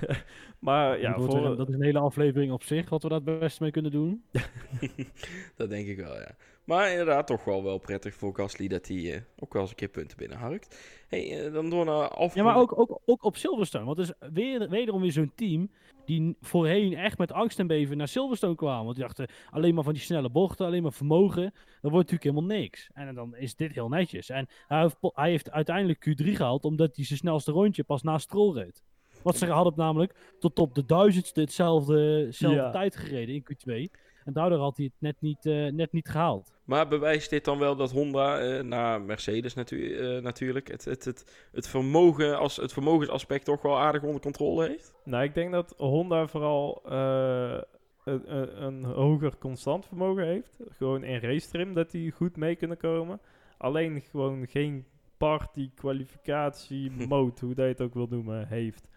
maar 0.60 1.00
ja, 1.00 1.14
voor, 1.20 1.42
weer 1.42 1.56
dat 1.56 1.70
is 1.70 1.74
een 1.76 1.84
hele 1.84 2.00
aflevering 2.00 2.52
op 2.52 2.64
zich, 2.64 2.90
wat 2.90 3.04
we 3.04 3.10
daar 3.10 3.22
het 3.26 3.40
beste 3.40 3.64
mee 3.64 3.72
kunnen 3.72 3.92
doen. 3.92 4.24
dat 5.56 5.70
denk 5.70 5.88
ik 5.88 5.98
wel, 5.98 6.16
ja. 6.20 6.36
Maar 6.64 6.90
inderdaad, 6.92 7.28
toch 7.28 7.44
wel 7.44 7.64
wel 7.64 7.78
prettig 7.78 8.14
voor 8.16 8.36
Gasly 8.36 8.68
dat 8.68 8.88
hij 8.88 9.14
eh, 9.14 9.22
ook 9.40 9.54
wel 9.54 9.62
eens 9.62 9.72
een 9.72 9.78
keer 9.78 9.88
punten 9.88 10.18
binnenharkt. 10.18 10.78
hey, 11.08 11.46
eh, 11.46 11.54
dan 11.54 11.70
door 11.70 11.86
naar 11.86 12.08
Alfa. 12.08 12.36
Ja, 12.36 12.44
maar 12.44 12.56
ook, 12.58 12.80
ook, 12.80 13.00
ook 13.06 13.24
op 13.24 13.36
Silverstone. 13.36 13.86
Want 13.86 13.98
het 13.98 14.08
is 14.08 14.30
weer, 14.34 14.70
wederom 14.70 15.02
weer 15.02 15.12
zo'n 15.12 15.32
team 15.36 15.72
die 16.06 16.36
voorheen 16.42 16.94
echt 16.94 17.18
met 17.18 17.32
angst 17.32 17.60
en 17.60 17.68
beven 17.68 17.98
naar 17.98 18.08
Silverstone 18.08 18.56
kwamen. 18.56 18.84
Want 18.84 18.96
die 18.96 19.04
dachten 19.06 19.28
alleen 19.50 19.74
maar 19.74 19.84
van 19.84 19.94
die 19.94 20.02
snelle 20.02 20.30
bochten, 20.30 20.66
alleen 20.66 20.84
maar 20.84 20.94
vermogen. 20.94 21.42
Dan 21.82 21.92
wordt 21.92 22.12
natuurlijk 22.12 22.24
helemaal 22.38 22.58
niks. 22.60 22.90
En 22.94 23.16
dan 23.16 23.36
is 23.36 23.56
dit 23.56 23.74
heel 23.74 23.90
netjes. 23.90 24.30
En 24.30 24.48
hij 24.68 24.82
heeft, 24.82 24.96
hij 25.02 25.30
heeft 25.30 25.52
uiteindelijk 25.52 26.06
Q3 26.10 26.26
gehaald 26.26 26.66
omdat 26.66 26.96
hij 26.96 27.06
zijn 27.06 27.20
snelste 27.20 27.52
rondje 27.52 27.84
pas 27.84 28.02
na 28.02 28.18
Stroll 28.18 28.54
reed. 28.54 28.84
Want 29.24 29.38
ze 29.38 29.46
hadden 29.46 29.74
namelijk 29.76 30.16
tot 30.40 30.60
op 30.60 30.76
de 30.76 30.86
duizendste 30.86 31.40
hetzelfde, 31.42 32.26
hetzelfde 32.26 32.60
Ja. 32.60 32.72
tijd 32.72 32.96
gereden 32.96 33.36
in 33.36 33.44
Q2. 33.44 34.00
En 34.26 34.34
daardoor 34.34 34.60
had 34.60 34.78
hij 34.78 34.86
het 34.86 34.96
net 35.00 35.16
niet, 35.20 35.46
eh, 35.46 35.72
net 35.72 35.92
niet 35.92 36.10
gehaald. 36.10 36.54
Maar 36.66 36.88
bewijst 36.88 37.30
dit 37.30 37.46
dan 37.46 37.60
wel 37.60 37.76
dat 37.76 37.92
Honda, 37.92 38.40
eh 38.40 38.64
na 38.64 38.98
Mercedes 38.98 39.54
natu- 39.54 39.96
eh, 39.96 40.22
natuurlijk, 40.22 40.68
het, 40.68 40.86
het, 40.86 41.06
het, 41.06 41.48
het, 41.52 41.68
vermogen 41.68 42.38
als, 42.38 42.58
het 42.58 42.74
vermogensaspect 42.74 43.46
toch 43.46 43.62
wel 43.62 43.80
aardig 43.80 44.04
onder 44.04 44.22
controle 44.22 44.68
heeft? 44.68 44.94
Nou, 45.04 45.24
ik 45.24 45.34
denk 45.34 45.52
dat 45.52 45.74
Honda 45.78 46.28
vooral 46.28 46.82
eh, 46.86 47.62
een, 48.04 48.38
een, 48.38 48.64
een 48.64 48.84
hoger 48.84 49.38
constant 49.38 49.86
vermogen 49.86 50.26
heeft. 50.26 50.60
Gewoon 50.70 51.04
in 51.04 51.20
race 51.20 51.50
trim 51.50 51.74
dat 51.74 51.92
die 51.92 52.12
goed 52.12 52.38
mee 52.38 52.56
kunnen 52.56 52.78
komen. 52.78 53.20
Alleen 53.58 54.02
gewoon 54.02 54.48
geen 54.48 54.86
party, 55.18 55.72
kwalificatie, 55.76 56.92
mode, 57.08 57.46
hoe 57.46 57.56
dat 57.56 57.66
je 57.66 57.72
het 57.72 57.82
ook 57.82 57.94
wil 57.94 58.08
noemen, 58.10 58.48
heeft. 58.48 58.88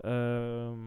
Ehm, 0.00 0.78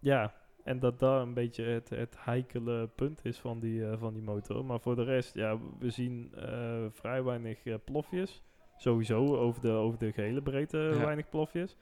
ja, 0.00 0.34
en 0.66 0.78
dat 0.78 0.98
dat 0.98 1.22
een 1.22 1.34
beetje 1.34 1.64
het, 1.64 1.90
het 1.90 2.16
heikele 2.18 2.88
punt 2.94 3.24
is 3.24 3.38
van 3.38 3.60
die, 3.60 3.86
eh, 3.86 3.98
van 3.98 4.14
die 4.14 4.22
motor. 4.22 4.64
Maar 4.64 4.80
voor 4.80 4.96
de 4.96 5.04
rest, 5.04 5.34
ja, 5.34 5.58
we 5.78 5.90
zien 5.90 6.32
eh, 6.34 6.84
vrij 6.90 7.22
weinig 7.22 7.64
eh, 7.64 7.74
plofjes. 7.84 8.42
Sowieso 8.76 9.36
over 9.36 9.62
de, 9.62 9.70
over 9.70 9.98
de 9.98 10.12
gehele 10.12 10.42
breedte 10.42 10.78
Ja. 10.78 11.04
weinig 11.04 11.28
plofjes. 11.28 11.76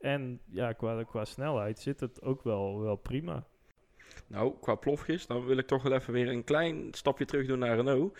En 0.00 0.40
ja, 0.44 0.72
qua, 0.72 1.02
qua 1.02 1.24
snelheid 1.24 1.78
zit 1.78 2.00
het 2.00 2.22
ook 2.22 2.42
wel, 2.42 2.80
wel 2.80 2.96
prima. 2.96 3.46
Nou, 4.26 4.54
qua 4.60 4.74
plofjes, 4.74 5.26
dan 5.26 5.44
wil 5.44 5.56
ik 5.56 5.66
toch 5.66 5.82
wel 5.82 5.92
even 5.92 6.12
weer 6.12 6.28
een 6.28 6.44
klein 6.44 6.88
stapje 6.90 7.24
terug 7.24 7.46
doen 7.46 7.58
naar 7.58 7.76
Renault. 7.76 8.18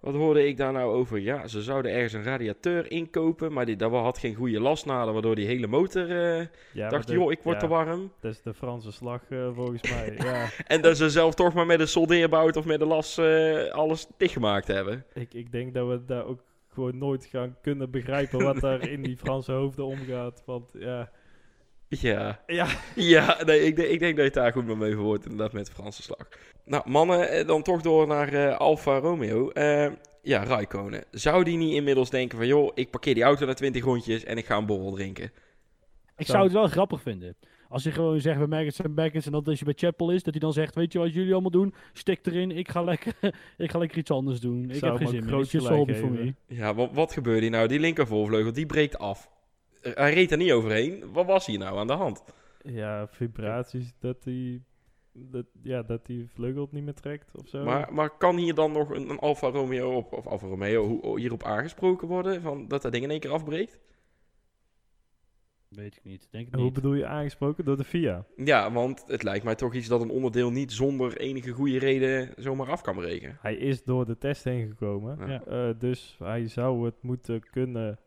Wat 0.00 0.14
hoorde 0.14 0.46
ik 0.46 0.56
daar 0.56 0.72
nou 0.72 0.92
over? 0.94 1.18
Ja, 1.18 1.46
ze 1.46 1.62
zouden 1.62 1.92
ergens 1.92 2.12
een 2.12 2.22
radiateur 2.22 2.90
inkopen, 2.90 3.52
maar 3.52 3.66
die, 3.66 3.76
dat 3.76 3.90
had 3.92 4.18
geen 4.18 4.34
goede 4.34 4.60
lasnader, 4.60 5.12
waardoor 5.12 5.34
die 5.34 5.46
hele 5.46 5.66
motor 5.66 6.10
eh, 6.38 6.46
Ja, 6.72 6.88
dacht, 6.88 7.06
de- 7.06 7.12
joh, 7.12 7.32
ik 7.32 7.42
word 7.42 7.54
ja, 7.54 7.60
te 7.60 7.68
warm. 7.68 8.12
Dat 8.20 8.32
is 8.32 8.42
de 8.42 8.54
Franse 8.54 8.92
slag 8.92 9.22
eh, 9.30 9.48
volgens 9.54 9.90
mij. 9.90 10.14
ja, 10.30 10.48
En 10.66 10.82
dat 10.82 10.96
ze 10.96 11.10
zelf 11.10 11.34
toch 11.34 11.54
maar 11.54 11.66
met 11.66 11.80
een 11.80 11.88
soldeerbout 11.88 12.56
of 12.56 12.64
met 12.64 12.80
een 12.80 12.86
las 12.86 13.18
eh, 13.18 13.68
alles 13.70 14.06
dichtgemaakt 14.16 14.66
hebben. 14.66 15.04
ik, 15.14 15.34
ik 15.34 15.52
denk 15.52 15.74
dat 15.74 15.88
we 15.88 16.04
daar 16.04 16.24
ook 16.24 16.40
gewoon 16.72 16.98
nooit 16.98 17.24
gaan 17.24 17.56
kunnen 17.62 17.90
begrijpen 17.90 18.42
wat 18.44 18.60
daar 18.60 18.88
in 18.88 19.02
die 19.02 19.16
Franse 19.16 19.52
hoofden 19.52 19.84
omgaat. 19.84 20.42
Want 20.46 20.70
ja, 20.72 21.10
Ja, 21.98 22.40
Ja. 22.46 22.66
ja 22.94 23.42
nee, 23.44 23.60
ik, 23.60 23.76
denk- 23.76 23.88
ik 23.88 23.98
denk 23.98 24.16
dat 24.16 24.24
je 24.24 24.30
het 24.30 24.34
daar 24.34 24.52
goed 24.52 24.78
mee 24.78 24.92
verwoordt, 24.92 25.24
inderdaad, 25.24 25.52
met 25.52 25.66
de 25.66 25.72
Franse 25.72 26.02
slag. 26.02 26.28
Nou, 26.64 26.90
mannen, 26.90 27.28
eh, 27.30 27.46
dan 27.46 27.62
toch 27.62 27.80
door 27.82 28.06
naar 28.06 28.32
eh, 28.32 28.56
Alfa 28.56 28.98
Romeo. 28.98 29.50
Eh, 29.50 29.86
ja, 30.22 30.44
Raikkonen. 30.44 31.04
Zou 31.10 31.44
die 31.44 31.56
niet 31.56 31.74
inmiddels 31.74 32.10
denken 32.10 32.38
van, 32.38 32.46
joh, 32.46 32.70
ik 32.74 32.90
parkeer 32.90 33.14
die 33.14 33.22
auto 33.22 33.46
na 33.46 33.54
20 33.54 33.84
rondjes 33.84 34.24
en 34.24 34.36
ik 34.36 34.46
ga 34.46 34.56
een 34.56 34.66
borrel 34.66 34.92
drinken? 34.92 35.24
Ik 36.16 36.26
Zo. 36.26 36.32
zou 36.32 36.44
het 36.44 36.52
wel 36.52 36.68
grappig 36.68 37.02
vinden. 37.02 37.36
Als 37.68 37.84
hij 37.84 37.92
gewoon 37.92 38.20
zegt 38.20 38.38
bij 38.38 38.46
Maggots 38.46 38.80
en 38.80 38.94
Baggins 38.94 39.26
en 39.26 39.32
dat 39.32 39.48
als 39.48 39.58
je 39.58 39.64
bij 39.64 39.74
Chapel 39.76 40.10
is, 40.10 40.22
dat 40.22 40.32
hij 40.32 40.40
dan 40.42 40.52
zegt, 40.52 40.74
weet 40.74 40.92
je 40.92 40.98
wat 40.98 41.14
jullie 41.14 41.32
allemaal 41.32 41.50
doen? 41.50 41.74
Stik 41.92 42.26
erin, 42.26 42.50
ik 42.50 42.70
ga 42.70 42.82
lekker, 42.82 43.12
ik 43.58 43.70
ga 43.70 43.78
lekker 43.78 43.98
iets 43.98 44.10
anders 44.10 44.40
doen. 44.40 44.70
Ik 44.70 44.74
Zou 44.76 44.92
heb 44.92 45.00
geen 45.00 45.08
zin 45.08 45.24
meer. 45.24 45.84
geven. 45.86 46.12
me. 46.12 46.34
Ja, 46.46 46.74
wat, 46.74 46.90
wat 46.92 47.12
gebeurde 47.12 47.40
hier 47.40 47.50
nou? 47.50 47.68
Die 47.68 47.80
linker 47.80 48.06
voorvleugel, 48.06 48.52
die 48.52 48.66
breekt 48.66 48.98
af. 48.98 49.30
Hij 49.80 50.14
reed 50.14 50.30
er 50.30 50.36
niet 50.36 50.52
overheen. 50.52 51.12
Wat 51.12 51.26
was 51.26 51.46
hier 51.46 51.58
nou 51.58 51.78
aan 51.78 51.86
de 51.86 51.92
hand? 51.92 52.22
Ja, 52.62 53.08
vibraties 53.08 53.92
dat 53.98 54.22
die, 54.22 54.64
dat, 55.12 55.46
ja, 55.62 55.82
dat 55.82 56.06
die 56.06 56.28
vleugel 56.34 56.62
het 56.62 56.72
niet 56.72 56.84
meer 56.84 56.94
trekt 56.94 57.30
of 57.38 57.48
zo. 57.48 57.64
Maar, 57.64 57.92
maar 57.94 58.10
kan 58.16 58.36
hier 58.36 58.54
dan 58.54 58.72
nog 58.72 58.90
een, 58.90 59.10
een 59.10 59.18
Alfa 59.18 59.48
Romeo 59.48 59.92
op, 59.96 60.12
of 60.12 60.26
Alfa 60.26 60.46
Romeo 60.46 60.86
hoe- 60.86 61.18
hierop 61.20 61.42
aangesproken 61.44 62.08
worden? 62.08 62.42
Van 62.42 62.68
dat 62.68 62.82
dat 62.82 62.92
ding 62.92 63.04
in 63.04 63.10
één 63.10 63.20
keer 63.20 63.30
afbreekt? 63.32 63.78
Weet 65.68 65.96
ik 65.96 66.04
niet, 66.04 66.28
denk 66.30 66.46
ik 66.46 66.54
Hoe 66.54 66.62
niet. 66.64 66.72
bedoel 66.72 66.94
je 66.94 67.06
aangesproken? 67.06 67.64
Door 67.64 67.76
de 67.76 67.84
FIA? 67.84 68.24
Ja, 68.36 68.72
want 68.72 69.04
het 69.06 69.22
lijkt 69.22 69.44
mij 69.44 69.54
toch 69.54 69.74
iets 69.74 69.88
dat 69.88 70.00
een 70.00 70.10
onderdeel 70.10 70.50
niet 70.50 70.72
zonder 70.72 71.16
enige 71.16 71.50
goede 71.50 71.78
reden 71.78 72.32
zomaar 72.36 72.70
af 72.70 72.80
kan 72.80 72.94
breken. 72.96 73.38
Hij 73.40 73.54
is 73.56 73.82
door 73.84 74.06
de 74.06 74.18
test 74.18 74.44
heen 74.44 74.68
gekomen. 74.68 75.28
Ja. 75.28 75.42
Eh, 75.44 75.74
dus 75.78 76.16
hij 76.18 76.48
zou 76.48 76.84
het 76.84 77.02
moeten 77.02 77.50
kunnen 77.50 77.98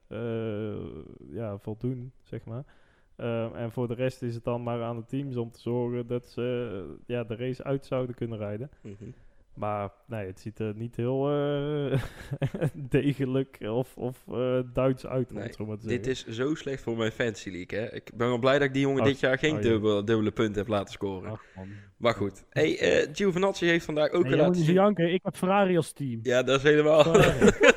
ja, 1.30 1.58
voldoen, 1.58 2.12
zeg 2.24 2.46
maar. 2.46 2.64
Eh, 3.16 3.56
en 3.56 3.72
voor 3.72 3.88
de 3.88 3.94
rest 3.94 4.22
is 4.22 4.36
het 4.36 4.44
dan 4.44 4.64
maar 4.64 4.82
aan 4.82 4.98
de 4.98 5.06
teams 5.06 5.36
om 5.36 5.52
te 5.52 5.60
zorgen 5.60 6.08
dat 6.08 6.28
ze 6.28 6.70
eh, 6.88 6.96
ja, 7.06 7.24
de 7.24 7.36
race 7.36 7.64
uit 7.64 7.86
zouden 7.86 8.16
kunnen 8.16 8.38
rijden. 8.38 8.70
Mhm. 8.82 9.10
Maar 9.54 9.90
nee, 10.08 10.26
het 10.26 10.40
ziet 10.40 10.60
er 10.60 10.76
niet 10.76 10.96
heel 10.96 11.32
eh, 11.32 12.02
degelijk 12.74 13.58
of, 13.62 13.98
of 13.98 14.18
eh, 14.28 14.60
Duits 14.74 15.06
uit, 15.06 15.30
om 15.30 15.36
Nee, 15.36 15.46
het 15.46 15.56
zo 15.56 15.66
maar 15.66 15.78
te 15.78 15.88
Dit 15.88 16.08
is 16.08 16.28
zo 16.28 16.56
slecht 16.56 16.84
voor 16.84 16.98
mijn 16.98 17.12
fantasy 17.12 17.50
league, 17.50 17.80
hè. 17.80 17.94
Ik 17.96 18.12
ben 18.16 18.28
wel 18.28 18.38
blij 18.38 18.54
dat 18.54 18.68
ik 18.68 18.74
die 18.74 18.82
jongen 18.82 19.02
Oh, 19.02 19.08
dit 19.08 19.20
jaar 19.20 19.38
geen 19.38 19.56
oh, 19.56 19.62
dubbele, 19.62 20.04
dubbele 20.04 20.32
punten 20.32 20.56
heb 20.56 20.68
laten 20.68 20.94
scoren. 20.94 21.32
Ach, 21.32 21.46
man. 21.56 21.68
Maar 21.98 22.14
goed. 22.14 22.46
Hey, 22.50 22.80
eh 22.80 23.10
Giovinazzi 23.14 23.66
heeft 23.66 23.86
vandaag 23.86 24.12
ook 24.12 24.24
Nee, 24.24 24.32
weer 24.32 24.42
laten 24.42 24.64
zien... 24.64 24.74
janken, 24.74 25.14
ik 25.14 25.22
heb 25.24 25.36
Ferrari 25.36 25.78
als 25.78 25.94
team. 25.94 26.20
Ja, 26.24 26.44
dat 26.44 26.58
is 26.58 26.64
helemaal... 26.64 27.04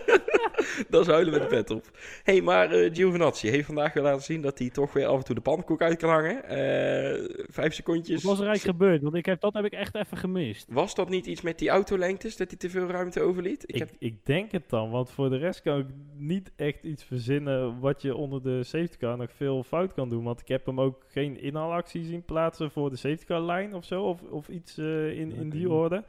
Dat 0.91 1.01
is 1.01 1.13
huilen 1.13 1.33
met 1.33 1.43
de 1.43 1.49
pet 1.49 1.71
op. 1.71 1.91
hey, 2.23 2.41
maar 2.41 2.71
eh 2.71 2.95
Giovinazzi 2.95 3.49
heeft 3.49 3.67
vandaag 3.67 3.93
weer 3.93 4.03
laten 4.03 4.23
zien 4.23 4.41
dat 4.41 4.59
hij 4.59 4.71
toch 4.71 4.93
weer 4.93 5.07
af 5.07 5.19
en 5.19 5.25
toe 5.25 5.35
de 5.35 5.41
pannenkoek 5.41 5.83
uit 5.83 5.97
kan 5.97 6.11
hangen. 6.11 6.45
Eh, 6.45 7.45
vijf 7.49 7.75
secondjes. 7.75 8.23
Wat 8.23 8.31
was 8.33 8.41
er 8.41 8.47
eigenlijk 8.47 8.79
gebeurd? 8.79 9.03
Want 9.03 9.15
ik 9.15 9.27
heb, 9.27 9.41
dat 9.41 9.55
heb 9.55 9.65
ik 9.65 9.73
echt 9.73 9.95
even 9.95 10.17
gemist. 10.17 10.67
Was 10.71 10.95
dat 10.95 11.09
niet 11.09 11.27
iets 11.27 11.41
met 11.41 11.59
die 11.59 11.69
autolengtes, 11.69 12.37
dat 12.37 12.49
hij 12.49 12.59
te 12.59 12.71
veel 12.71 12.87
ruimte 12.87 13.21
overliet? 13.21 13.63
Ik 13.67 13.75
Ik, 13.75 13.79
heb... 13.79 13.91
ik 13.99 14.27
denk 14.27 14.53
het 14.53 14.69
dan, 14.69 14.91
want 14.91 15.11
voor 15.11 15.31
de 15.31 15.37
rest 15.37 15.63
kan 15.63 15.79
ik 15.79 15.87
niet 16.17 16.53
echt 16.57 16.83
iets 16.83 17.05
verzinnen 17.05 17.81
wat 17.81 18.03
je 18.03 18.15
onder 18.15 18.43
de 18.43 18.65
safety 18.65 18.97
car 18.97 19.17
nog 19.17 19.33
veel 19.33 19.63
fout 19.63 19.95
kan 19.95 20.09
doen. 20.09 20.25
Want 20.25 20.41
ik 20.41 20.49
heb 20.49 20.67
hem 20.67 20.81
ook 20.81 21.05
geen 21.09 21.41
inhaalactie 21.41 22.05
zien 22.05 22.25
plaatsen 22.25 22.71
voor 22.71 22.91
de 22.91 22.97
safety 22.97 23.25
car 23.25 23.41
lijn 23.41 23.75
of 23.75 23.85
zo, 23.85 24.03
of, 24.03 24.23
of 24.23 24.49
iets 24.49 24.79
eh, 24.79 25.19
in, 25.19 25.33
in 25.33 25.51
die 25.51 25.71
orde. 25.71 26.05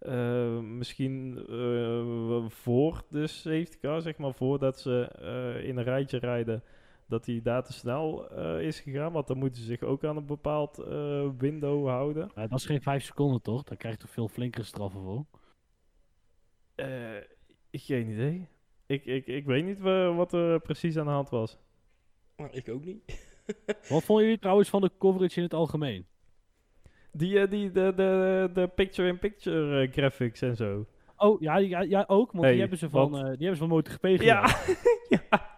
Eh, 0.00 0.58
misschien 0.58 1.46
eh, 1.48 2.48
voor 2.48 3.02
de 3.08 3.26
safety 3.26 3.78
car, 3.78 4.02
zeg 4.02 4.16
maar, 4.18 4.34
voordat 4.34 4.80
ze 4.80 5.08
eh, 5.08 5.68
in 5.68 5.76
een 5.76 5.84
rijtje 5.84 6.18
rijden, 6.18 6.62
dat 7.06 7.26
hij 7.26 7.40
daar 7.42 7.64
te 7.64 7.72
snel 7.72 8.30
eh, 8.30 8.66
is 8.66 8.80
gegaan. 8.80 9.12
Want 9.12 9.26
dan 9.26 9.38
moeten 9.38 9.60
ze 9.60 9.66
zich 9.66 9.82
ook 9.82 10.04
aan 10.04 10.16
een 10.16 10.26
bepaald 10.26 10.78
eh, 10.78 11.28
window 11.38 11.88
houden. 11.88 12.30
Dat 12.34 12.58
is 12.58 12.66
geen 12.66 12.82
vijf 12.82 13.04
seconden 13.04 13.42
toch? 13.42 13.62
Daar 13.62 13.76
krijg 13.76 13.94
je 13.94 14.00
toch 14.00 14.10
veel 14.10 14.28
flinkere 14.28 14.64
straffen 14.64 15.00
voor? 15.02 15.24
Eh, 16.74 17.16
geen 17.72 18.08
idee. 18.10 18.48
Ik, 18.86 19.04
ik, 19.04 19.26
ik 19.26 19.44
weet 19.46 19.64
niet 19.64 19.78
wa- 19.80 20.14
wat 20.14 20.32
er 20.32 20.60
precies 20.60 20.96
aan 20.96 21.04
de 21.06 21.10
hand 21.12 21.28
was. 21.30 21.58
Nou, 22.36 22.50
ik 22.52 22.68
ook 22.68 22.84
niet. 22.84 23.28
Wat 23.88 24.04
vonden 24.04 24.24
jullie 24.24 24.40
trouwens 24.40 24.68
van 24.68 24.80
de 24.80 24.90
coverage 24.98 25.36
in 25.36 25.42
het 25.42 25.54
algemeen? 25.54 26.06
Die, 27.12 27.38
eh, 27.40 27.50
die, 27.50 27.70
de, 27.70 27.92
de, 27.96 28.50
de 28.54 28.70
picture-in-picture 28.74 29.80
eh, 29.86 29.92
graphics 29.92 30.42
en 30.42 30.56
zo. 30.56 30.86
Oh, 31.16 31.40
ja, 31.40 31.56
ja, 31.56 31.80
ja 31.82 32.04
ook, 32.06 32.32
want 32.32 32.42
Hey, 32.44 32.50
die 32.52 32.60
hebben 32.60 32.78
ze 32.78 32.90
van, 32.90 33.14
eh, 33.16 33.20
die 33.22 33.28
hebben 33.30 33.52
ze 33.56 33.56
van 33.56 33.68
MotoGP 33.68 34.06
gedaan. 34.06 34.50
Ja, 35.08 35.54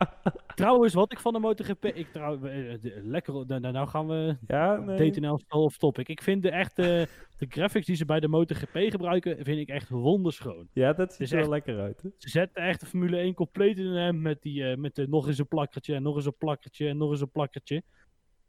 Trouwens, 0.55 0.95
wat 0.95 1.13
ik 1.13 1.21
van 1.21 1.33
de 1.33 1.39
MotoGP... 1.39 1.85
Ik 1.85 2.07
trouw, 2.13 2.39
de- 2.39 3.01
lekker, 3.05 3.47
nou, 3.47 3.61
nou 3.61 3.89
gaan 3.89 4.07
we 4.09 4.37
ja 4.47 4.77
nee. 4.77 5.11
DTNL 5.11 5.39
of 5.49 5.77
topic. 5.77 6.09
Ik 6.09 6.23
vind 6.23 6.43
de 6.43 6.51
echte 6.51 7.09
de 7.39 7.47
graphics 7.49 7.87
die 7.87 7.97
ze 7.97 8.05
bij 8.05 8.21
de 8.21 8.29
MotoGP 8.29 8.77
gebruiken, 8.77 9.45
vind 9.45 9.59
ik 9.59 9.69
echt 9.69 9.89
wonderschoon. 9.89 10.69
Ja, 10.73 10.93
dat 10.93 11.13
ziet 11.15 11.27
er 11.31 11.33
wel 11.33 11.41
echt- 11.41 11.51
lekker 11.51 11.81
uit. 11.81 12.03
Hè? 12.03 12.09
Ze 12.19 12.29
zetten 12.29 12.63
echt 12.63 12.81
de 12.81 12.87
Formule 12.87 13.17
1 13.17 13.35
compleet 13.35 13.79
in 13.79 13.87
hem 13.87 14.23
met, 14.23 14.43
die, 14.43 14.77
met 14.77 14.95
de 14.95 15.09
nog 15.09 15.27
eens 15.27 15.39
een 15.39 15.49
plakkertje 15.49 15.95
en 15.95 16.03
nog 16.03 16.17
eens 16.17 16.27
een 16.27 16.37
plakkertje 16.39 16.89
en 16.89 16.97
nog 16.97 17.11
eens 17.11 17.21
een 17.21 17.31
plakkertje. 17.31 17.83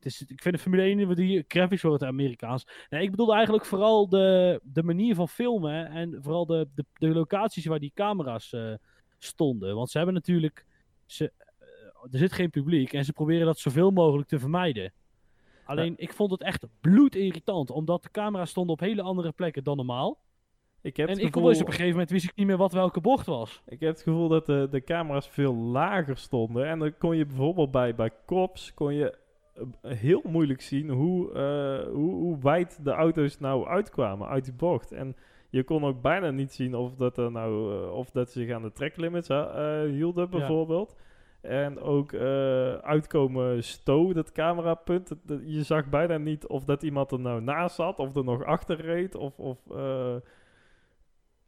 Ik 0.05 0.41
vind 0.41 0.55
de 0.55 0.61
Formule 0.61 0.81
1 0.81 1.07
wat 1.07 1.17
die 1.17 1.45
graphics 1.47 1.81
worden 1.81 2.07
Amerikaans. 2.07 2.67
Nee, 2.89 3.03
ik 3.03 3.11
bedoelde 3.11 3.33
eigenlijk 3.33 3.65
vooral 3.65 4.09
de, 4.09 4.59
de 4.63 4.83
manier 4.83 5.15
van 5.15 5.29
filmen 5.29 5.87
en 5.87 6.17
vooral 6.21 6.45
de, 6.45 6.67
de, 6.75 6.85
de 6.93 7.07
locaties 7.07 7.65
waar 7.65 7.79
die 7.79 7.91
camera's 7.95 8.53
eh, 8.53 8.73
stonden. 9.17 9.75
Want 9.75 9.89
ze 9.89 9.97
hebben 9.97 10.15
natuurlijk, 10.15 10.65
ze, 11.05 11.31
eh, 11.59 11.67
er 12.11 12.19
zit 12.19 12.33
geen 12.33 12.49
publiek 12.49 12.93
en 12.93 13.05
ze 13.05 13.13
proberen 13.13 13.45
dat 13.45 13.59
zoveel 13.59 13.91
mogelijk 13.91 14.27
te 14.27 14.39
vermijden. 14.39 14.93
Alleen, 15.65 15.93
ik 15.97 16.13
vond 16.13 16.31
het 16.31 16.41
echt 16.41 16.65
bloedirritant, 16.81 17.71
omdat 17.71 18.03
de 18.03 18.11
camera's 18.11 18.49
stonden 18.49 18.73
op 18.73 18.79
hele 18.79 19.01
andere 19.01 19.31
plekken 19.31 19.63
dan 19.63 19.77
normaal. 19.77 20.21
Ik 20.81 20.97
heb, 20.97 21.07
En 21.07 21.13
het 21.13 21.23
ik 21.23 21.33
gevoel, 21.33 21.49
dus 21.49 21.61
op 21.61 21.65
een 21.65 21.71
gegeven 21.71 21.91
moment 21.91 22.09
wist 22.09 22.25
ik 22.25 22.35
niet 22.35 22.47
meer 22.47 22.57
wat 22.57 22.71
welke 22.71 23.01
bocht 23.01 23.25
was. 23.25 23.61
ik 23.65 23.79
heb 23.79 23.89
het 23.89 24.01
gevoel 24.01 24.27
dat 24.27 24.45
de, 24.45 24.67
de 24.71 24.83
camera's 24.83 25.27
veel 25.27 25.55
lager 25.55 26.17
stonden. 26.17 26.67
En 26.67 26.79
dan 26.79 26.97
kon 26.97 27.17
je 27.17 27.25
bijvoorbeeld 27.25 27.71
bij, 27.71 27.95
bij 27.95 28.11
Cops 28.25 28.73
kon 28.73 28.93
je 28.93 29.09
eh, 29.09 29.17
heel 29.81 30.21
moeilijk 30.23 30.61
zien 30.61 30.89
hoe, 30.89 31.31
eh, 31.33 31.91
hoe, 31.93 32.11
hoe 32.13 32.37
wijd 32.41 32.83
de 32.83 32.91
auto's 32.91 33.39
nou 33.39 33.67
uitkwamen 33.67 34.27
uit 34.27 34.43
die 34.45 34.53
bocht. 34.53 34.91
En 34.91 35.15
je 35.49 35.63
kon 35.63 35.83
ook 35.83 36.01
bijna 36.01 36.29
niet 36.31 36.51
zien 36.53 36.75
of 36.75 36.95
dat, 36.95 37.17
er 37.17 37.31
nou, 37.31 37.73
eh, 37.83 37.93
of 37.93 38.11
dat 38.11 38.31
ze 38.31 38.39
zich 38.39 38.51
aan 38.55 38.61
de 38.61 38.71
tracklimits 38.71 39.29
eh, 39.29 39.81
hielden, 39.81 40.29
bijvoorbeeld. 40.29 40.95
En 41.41 41.79
ook 41.79 42.11
eh, 42.11 42.73
uitkomen 42.73 43.63
stow, 43.63 44.13
dat 44.13 44.31
camerapunt. 44.31 45.07
dat- 45.07 45.17
dat- 45.25 45.41
je 45.45 45.63
zag 45.63 45.89
bijna 45.89 46.17
niet 46.17 46.47
of 46.47 46.63
dat 46.65 46.83
iemand 46.83 47.11
er 47.11 47.19
nou 47.19 47.41
naast 47.41 47.75
zat, 47.75 47.99
of 47.99 48.15
er 48.15 48.23
nog 48.23 48.43
achter 48.43 48.81
reed. 48.81 49.15
Of, 49.15 49.39
of 49.39 49.57
eh, 49.71 50.15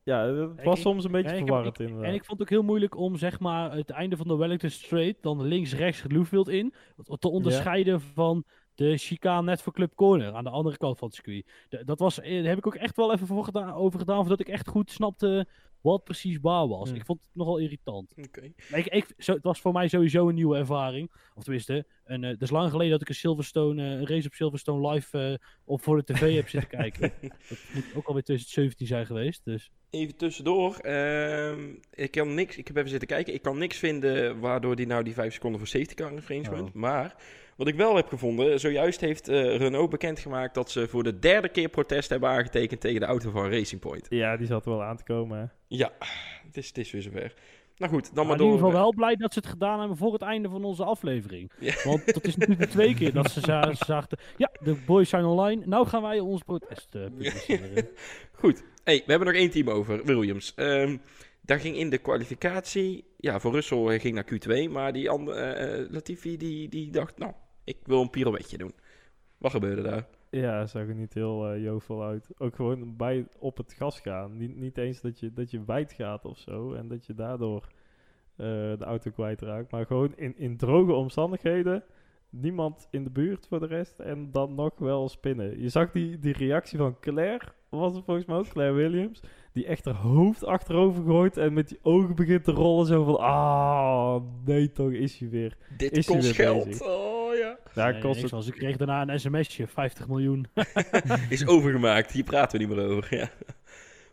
ja, 0.06 0.26
het 0.26 0.64
was 0.64 0.76
ik- 0.78 0.82
soms 0.82 1.04
een 1.04 1.12
beetje 1.12 1.36
verwarrend 1.36 1.80
inderdaad. 1.80 2.06
En 2.06 2.14
ik 2.14 2.26
vond 2.26 2.40
het 2.40 2.42
ook 2.42 2.54
heel 2.54 2.64
moeilijk 2.64 2.98
om 2.98 3.16
zeg 3.16 3.40
maar 3.40 3.72
het 3.72 3.90
einde 3.90 4.18
van 4.18 4.28
de 4.28 4.36
Wellington 4.36 4.70
Straight 4.70 5.24
dan 5.24 5.42
links-rechts 5.42 6.02
het 6.02 6.12
Louvfield 6.12 6.48
in 6.50 6.74
te 7.20 7.30
onderscheiden 7.30 8.02
van 8.02 8.44
de 8.76 8.98
chicane 8.98 9.42
net 9.44 9.62
voor 9.62 9.74
Club 9.74 9.96
Corner 9.96 10.34
aan 10.34 10.44
de 10.44 10.50
andere 10.50 10.78
kant 10.78 10.98
van 10.98 11.08
het 11.08 11.16
circuit. 11.16 11.46
De- 11.70 11.84
dat 11.86 12.00
was, 12.00 12.20
eh, 12.20 12.36
daar 12.38 12.48
heb 12.50 12.58
ik 12.58 12.68
ook 12.68 12.76
echt 12.76 12.96
wel 12.96 13.14
even 13.14 13.28
voor 13.28 13.44
gedaan, 13.44 13.74
over 13.74 14.00
gedaan, 14.00 14.20
voordat 14.20 14.40
ik 14.40 14.48
echt 14.50 14.68
goed 14.68 14.92
snapte 14.92 15.48
wat 15.82 16.04
precies 16.04 16.38
waar 16.42 16.68
was. 16.68 16.90
Hmm. 16.90 16.98
Ik 16.98 17.06
vond 17.06 17.20
het 17.22 17.30
nogal 17.34 17.58
irritant. 17.58 18.14
Oké. 18.18 18.52
Ik, 18.74 18.86
ik, 18.86 19.06
zo, 19.18 19.34
het 19.34 19.44
was 19.44 19.62
voor 19.62 19.74
mij 19.74 19.88
sowieso 19.88 20.30
een 20.30 20.36
nieuwe 20.36 20.58
ervaring. 20.58 21.12
Of 21.36 21.44
tenminste, 21.44 21.86
een, 22.06 22.24
eh, 22.24 22.30
het 22.30 22.42
is 22.42 22.50
lang 22.50 22.70
geleden 22.72 22.92
dat 22.92 23.02
ik 23.02 23.10
een 23.10 23.16
Silverstone, 23.16 23.84
eh, 23.84 23.92
een 23.92 24.08
race 24.08 24.28
op 24.28 24.34
Silverstone 24.34 24.90
live 24.90 25.40
op 25.66 25.82
voor 25.84 25.98
de 26.04 26.14
tv 26.14 26.36
heb 26.36 26.50
zitten 26.50 26.70
kijken. 26.80 27.14
Dat 27.22 27.58
moet 27.74 27.86
ook 27.96 28.08
alweer 28.08 28.24
2017 28.24 28.88
zijn 28.88 29.06
geweest. 29.06 29.42
Dus. 29.44 29.72
Even 29.90 30.16
tussendoor. 30.16 30.76
ehm, 30.76 31.74
ik, 31.92 32.12
kan 32.12 32.34
niks, 32.34 32.58
ik 32.58 32.68
heb 32.68 32.78
even 32.78 32.90
zitten 32.90 33.08
kijken. 33.08 33.34
Ik 33.34 33.42
kan 33.42 33.58
niks 33.58 33.78
vinden 33.78 34.40
waardoor 34.40 34.76
die 34.76 34.88
nou 34.88 35.04
die 35.04 35.14
5 35.14 35.34
seconden 35.34 35.60
voor 35.60 35.70
safety 35.70 35.94
car 35.94 36.12
infringement. 36.12 36.68
Oh. 36.68 36.74
Maar 36.74 37.16
wat 37.56 37.68
ik 37.68 37.76
wel 37.76 37.96
heb 37.96 38.08
gevonden. 38.08 38.60
Zojuist 38.60 39.02
heeft 39.02 39.28
eh, 39.28 39.58
Renault 39.58 39.90
bekendgemaakt 39.90 40.54
dat 40.56 40.72
ze 40.72 40.88
voor 40.88 41.04
de 41.04 41.20
derde 41.20 41.50
keer 41.50 41.70
protest 41.70 42.10
hebben 42.10 42.30
aangetekend 42.30 42.82
tegen 42.82 43.00
de 43.00 43.06
auto 43.06 43.30
van 43.32 43.50
Racing 43.50 43.82
Point. 43.82 44.06
Ja, 44.10 44.38
die 44.38 44.48
zat 44.48 44.66
wel 44.66 44.84
aan 44.84 44.98
te 44.98 45.04
komen. 45.04 45.40
hè. 45.40 45.46
Ja, 45.68 45.92
het 46.46 46.58
is, 46.58 46.68
het 46.68 46.78
is 46.78 46.92
weer 46.92 47.02
zover. 47.02 47.34
Nou 47.78 47.92
goed, 47.92 48.04
dan 48.06 48.14
Maar 48.16 48.26
maar 48.26 48.36
in 48.36 48.42
ieder 48.44 48.60
door. 48.60 48.68
geval 48.70 48.82
wel 48.84 48.94
blij 48.94 49.16
dat 49.16 49.34
ze 49.34 49.40
het 49.40 49.48
gedaan 49.48 49.80
hebben 49.80 49.98
voor 49.98 50.14
het 50.14 50.22
einde 50.22 50.50
van 50.50 50.64
onze 50.64 50.84
aflevering. 50.84 51.52
Ja. 51.60 51.74
Want 51.84 52.14
dat 52.14 52.24
is 52.26 52.36
natuurlijk 52.36 52.70
de 52.70 52.76
twee 52.76 52.94
keer 52.96 53.14
dat 53.14 53.32
ze 53.32 53.40
za- 53.40 53.74
zagen... 53.74 54.18
Ja, 54.38 54.52
de 54.60 54.76
boys 54.86 55.10
zijn 55.10 55.26
online. 55.26 55.62
Nou 55.66 55.88
gaan 55.88 56.02
wij 56.02 56.20
ons 56.20 56.42
protest 56.44 56.96
eh, 56.96 57.02
publiceren. 57.04 57.88
Goed. 58.42 58.64
Hey, 58.84 58.96
we 59.06 59.10
hebben 59.12 59.28
nog 59.28 59.38
één 59.38 59.50
team 59.50 59.70
over, 59.70 60.06
Williams. 60.06 60.54
Ehm, 60.56 60.98
daar 61.42 61.60
ging 61.60 61.76
in 61.78 61.90
de 61.90 61.98
kwalificatie... 61.98 63.06
Ja, 63.18 63.40
voor 63.40 63.52
Russell 63.52 64.00
ging 64.00 64.16
naar 64.16 64.26
Q2, 64.68 64.72
maar 64.72 64.94
die 64.94 65.10
andere, 65.10 65.40
eh, 65.42 65.92
Latifi 65.92 66.38
die, 66.38 66.70
die 66.70 66.92
dacht... 66.92 67.18
Nou, 67.18 67.34
ik 67.66 67.78
wil 67.84 68.02
een 68.02 68.10
pirouetje 68.10 68.58
doen. 68.58 68.74
Wat 69.38 69.52
gebeurde 69.52 69.82
daar? 69.82 70.08
Ja, 70.30 70.66
zag 70.66 70.88
er 70.88 70.96
niet 70.96 71.14
heel 71.14 71.58
jovel 71.58 72.04
uit. 72.04 72.30
Ook 72.38 72.56
gewoon 72.56 72.96
bij 72.96 73.28
op 73.40 73.58
het 73.58 73.74
gas 73.74 74.00
gaan. 74.00 74.38
Niet, 74.38 74.56
niet 74.56 74.78
eens 74.78 75.02
dat 75.02 75.20
je, 75.20 75.34
dat 75.34 75.52
je 75.52 75.64
wijd 75.66 75.94
gaat 75.94 76.26
of 76.26 76.38
zo. 76.38 76.74
En 76.74 76.88
dat 76.88 77.06
je 77.06 77.14
daardoor 77.14 77.68
eh, 78.36 78.48
de 78.48 78.86
auto 78.86 79.12
kwijtraakt. 79.12 79.72
Maar 79.72 79.86
gewoon 79.86 80.14
in, 80.16 80.38
in 80.38 80.58
droge 80.58 80.94
omstandigheden 80.94 81.84
niemand 82.30 82.88
in 82.92 83.04
de 83.04 83.10
buurt 83.10 83.48
voor 83.48 83.60
de 83.60 83.66
rest. 83.66 84.00
En 84.00 84.32
dan 84.32 84.56
nog 84.56 84.72
wel 84.78 85.10
spinnen. 85.10 85.62
Je 85.62 85.70
zag 85.70 85.92
die, 85.92 86.20
die 86.20 86.34
reactie 86.34 86.78
van 86.78 87.00
Claire, 87.00 87.46
was 87.70 87.96
het 87.96 88.06
volgens 88.06 88.26
mij 88.26 88.38
ook, 88.38 88.48
Claire 88.48 88.76
Williams. 88.76 89.22
Die 89.54 89.66
echt 89.66 89.86
haar 89.86 89.96
hoofd 89.96 90.46
achterover 90.46 91.04
gooit 91.04 91.38
en 91.38 91.54
met 91.54 91.68
die 91.68 91.80
ogen 91.82 92.16
begint 92.16 92.44
te 92.44 92.52
rollen. 92.52 92.86
Zo 92.86 93.04
van, 93.04 93.20
ah, 93.20 94.22
nee 94.46 94.72
toch, 94.72 94.92
is 94.92 95.18
hij 95.18 95.30
weer. 95.30 95.58
Dit 95.78 95.98
Is 95.98 96.06
kost 96.06 96.22
weer 96.22 96.34
geld. 96.34 96.66
bezig? 96.66 96.88
Oh 96.88 97.15
ja. 97.38 97.58
Ja, 97.76 97.90
Nee, 97.92 98.02
kost 98.02 98.22
het. 98.32 98.48
Ik 98.48 98.54
kreeg 98.54 98.78
daarna 98.78 99.08
een 99.08 99.20
sms'je, 99.20 99.68
50 99.68 100.08
miljoen. 100.08 100.48
Is 101.30 101.48
overgemaakt. 101.48 102.12
Hier 102.12 102.24
praten 102.24 102.60
we 102.60 102.66
niet 102.66 102.76
meer 102.76 102.86
over. 102.86 103.16
Ja. 103.18 103.30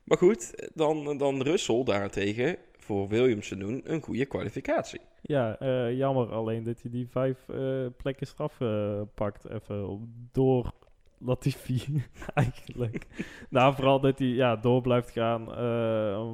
Maar 0.04 0.18
goed, 0.18 0.68
dan, 0.74 1.18
dan 1.18 1.42
Russell 1.42 1.84
daarentegen 1.84 2.56
voor 2.78 3.08
Williams 3.08 3.48
te 3.48 3.56
doen 3.56 3.80
een 3.84 4.02
goede 4.02 4.26
kwalificatie. 4.26 5.00
Ja, 5.22 5.58
eh, 5.58 5.96
jammer 5.96 6.32
alleen 6.32 6.62
dat 6.64 6.82
hij 6.82 6.90
die 6.90 7.08
vijf 7.08 7.48
eh, 7.48 7.86
plekken 7.96 8.26
straf 8.26 8.60
eh, 8.60 9.00
pakt. 9.14 9.48
Even 9.48 9.88
op- 9.88 10.00
door 10.32 10.72
Latifi, 11.18 12.04
eigenlijk. 12.34 13.06
nou, 13.50 13.74
vooral 13.74 14.00
dat 14.00 14.18
hij 14.18 14.28
ja, 14.28 14.56
door 14.56 14.80
blijft 14.80 15.10
gaan. 15.10 15.54
eh, 15.54 16.30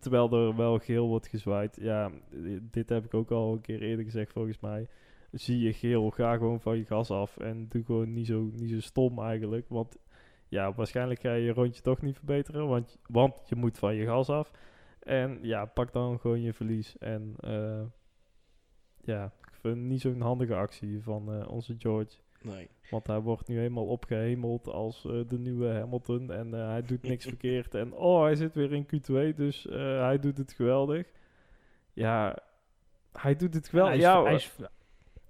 terwijl 0.00 0.32
er 0.32 0.56
wel 0.56 0.78
geel 0.78 1.06
wordt 1.06 1.26
gezwaaid. 1.28 1.78
Ja, 1.80 2.10
dit 2.60 2.88
heb 2.88 3.04
ik 3.04 3.14
ook 3.14 3.30
al 3.30 3.52
een 3.52 3.60
keer 3.60 3.82
eerder 3.82 4.04
gezegd 4.04 4.32
volgens 4.32 4.60
mij. 4.60 4.88
Zie 5.34 5.58
je 5.58 5.72
geel, 5.72 6.10
ga 6.10 6.36
gewoon 6.36 6.60
van 6.60 6.76
je 6.76 6.84
gas 6.84 7.10
af. 7.10 7.36
En 7.36 7.68
doe 7.68 7.84
gewoon 7.84 8.12
niet 8.12 8.26
zo, 8.26 8.50
niet 8.52 8.70
zo 8.70 8.80
stom 8.80 9.22
eigenlijk. 9.22 9.68
Want 9.68 9.98
ja, 10.48 10.72
waarschijnlijk 10.74 11.20
ga 11.20 11.32
je 11.32 11.44
je 11.44 11.52
rondje 11.52 11.82
toch 11.82 12.02
niet 12.02 12.16
verbeteren. 12.16 12.68
Want, 12.68 12.98
want 13.06 13.34
je 13.48 13.54
moet 13.54 13.78
van 13.78 13.94
je 13.94 14.06
gas 14.06 14.28
af. 14.28 14.50
En 14.98 15.38
ja, 15.42 15.64
pak 15.64 15.92
dan 15.92 16.20
gewoon 16.20 16.42
je 16.42 16.52
verlies. 16.52 16.98
En 16.98 17.34
eh, 17.40 17.82
ja, 19.00 19.24
ik 19.24 19.52
vind 19.52 19.76
het 19.76 19.84
niet 19.84 20.00
zo'n 20.00 20.20
handige 20.20 20.54
actie 20.54 21.02
van 21.02 21.32
eh, 21.32 21.48
onze 21.48 21.74
George. 21.78 22.16
Nee. 22.42 22.68
Want 22.90 23.06
hij 23.06 23.20
wordt 23.20 23.48
nu 23.48 23.56
helemaal 23.56 23.86
opgehemeld 23.86 24.68
als 24.68 25.04
eh, 25.04 25.20
de 25.26 25.38
nieuwe 25.38 25.68
Hamilton. 25.68 26.32
En 26.32 26.52
hij 26.52 26.82
doet 26.82 27.02
niks 27.02 27.24
verkeerd. 27.34 27.74
En 27.74 27.94
oh, 27.94 28.22
hij 28.22 28.34
zit 28.34 28.54
weer 28.54 28.72
in 28.72 28.86
Q2, 28.86 29.36
dus 29.36 29.66
hij 29.70 30.18
doet 30.18 30.38
het 30.38 30.52
geweldig. 30.52 31.06
Ja, 31.92 32.38
hij 33.12 33.36
doet 33.36 33.54
het 33.54 33.70
Hij 33.70 33.96
is, 33.96 34.02
Ja, 34.02 34.22
hij 34.22 34.34
is, 34.34 34.56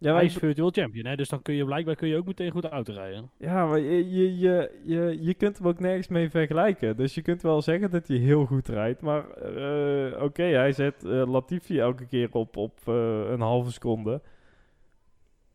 ja, 0.05 0.15
hij 0.15 0.25
is 0.25 0.37
virtual 0.37 0.71
champion, 0.71 1.07
hè? 1.07 1.17
dus 1.17 1.29
dan 1.29 1.43
kun 1.43 1.55
je 1.55 1.65
blijkbaar 1.65 1.95
kun 1.95 2.09
je 2.09 2.17
ook 2.17 2.27
meteen 2.27 2.51
goed 2.51 2.65
auto 2.65 2.93
rijden. 2.93 3.31
Ja, 3.39 3.67
maar 3.67 3.79
je, 3.79 4.11
je, 4.11 4.39
je, 4.39 4.81
je, 4.85 5.19
je 5.21 5.35
kunt 5.35 5.59
hem 5.59 5.67
ook 5.67 5.81
nergens 5.81 6.09
mee 6.09 6.31
vergelijken. 6.31 6.97
Dus 6.97 7.15
je 7.15 7.23
kunt 7.23 7.43
wel 7.43 7.63
zeggen 7.63 7.91
dat 7.91 8.09
hij 8.09 8.17
heel 8.17 8.47
goed 8.47 8.69
rijdt. 8.69 9.01
Maar 9.01 9.31
eh, 9.31 10.23
oké, 10.23 10.43
hij 10.43 10.73
zet 10.73 11.05
eh, 11.05 11.31
Latifi 11.31 11.79
elke 11.79 12.07
keer 12.07 12.29
op, 12.33 12.57
op 12.57 12.81
eh, 12.85 12.95
een 13.29 13.41
halve 13.41 13.73
seconde. 13.73 14.21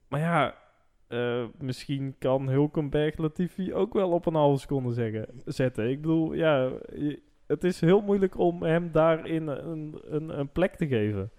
Maar 0.08 0.20
ja, 0.20 0.56
misschien 1.58 2.16
kan 2.20 2.50
Hulkenberg 2.50 3.18
Latifi 3.18 3.74
ook 3.74 3.94
wel 3.94 4.12
op 4.12 4.26
een 4.26 4.34
halve 4.34 4.60
seconde 4.60 4.94
zeggen, 4.94 5.28
zetten. 5.46 5.90
Ik 5.90 6.02
bedoel, 6.02 6.34
ja, 6.34 6.72
het 7.48 7.64
is 7.64 7.82
heel 7.82 8.02
moeilijk 8.02 8.38
om 8.38 8.64
hem 8.64 8.92
daarin 8.92 9.48
een, 9.48 10.02
een, 10.10 10.40
een 10.40 10.52
plek 10.52 10.76
te 10.76 10.88
geven. 10.88 11.32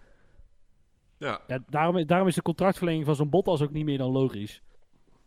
Ja. 1.20 1.40
Ja, 1.46 1.58
daarom, 1.68 2.06
daarom 2.06 2.28
is 2.28 2.34
de 2.34 2.42
contractverlenging 2.42 3.04
van 3.04 3.14
zo'n 3.14 3.30
Bottas 3.30 3.62
ook 3.62 3.70
niet 3.70 3.84
meer 3.84 3.98
dan 3.98 4.10
logisch. 4.10 4.62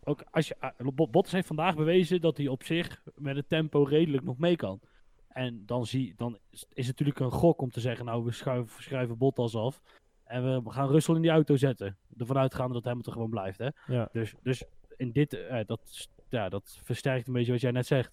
Ook 0.04 0.24
als 0.30 0.48
je, 0.48 0.56
Bot- 0.94 1.10
Bottas 1.10 1.32
heeft 1.32 1.46
vandaag 1.46 1.74
bewezen 1.76 2.20
dat 2.20 2.36
hij 2.36 2.48
op 2.48 2.62
zich 2.62 3.02
met 3.14 3.36
het 3.36 3.48
tempo 3.48 3.82
redelijk 3.82 4.24
nog 4.24 4.38
mee 4.38 4.56
kan. 4.56 4.80
En 5.28 5.62
dan, 5.66 5.86
zie, 5.86 6.14
dan 6.16 6.38
is 6.50 6.86
het 6.86 6.86
natuurlijk 6.86 7.18
een 7.18 7.30
gok 7.30 7.60
om 7.60 7.70
te 7.70 7.80
zeggen, 7.80 8.04
nou 8.04 8.24
we 8.24 8.32
schuiven, 8.32 8.82
schrijven 8.82 9.18
Bottas 9.18 9.56
af. 9.56 9.80
En 10.24 10.64
we 10.64 10.70
gaan 10.70 10.88
Russell 10.88 11.14
in 11.14 11.22
die 11.22 11.30
auto 11.30 11.56
zetten. 11.56 11.98
Ervan 12.18 12.38
uitgaande 12.38 12.74
dat 12.74 12.84
Hamilton 12.84 13.12
gewoon 13.12 13.30
blijft. 13.30 13.58
Hè? 13.58 13.68
Ja. 13.86 14.08
Dus, 14.12 14.34
dus 14.42 14.64
in 14.96 15.12
dit, 15.12 15.32
eh, 15.32 15.60
dat, 15.66 16.08
ja, 16.28 16.48
dat 16.48 16.80
versterkt 16.82 17.26
een 17.26 17.32
beetje 17.32 17.52
wat 17.52 17.60
jij 17.60 17.70
net 17.70 17.86
zegt. 17.86 18.12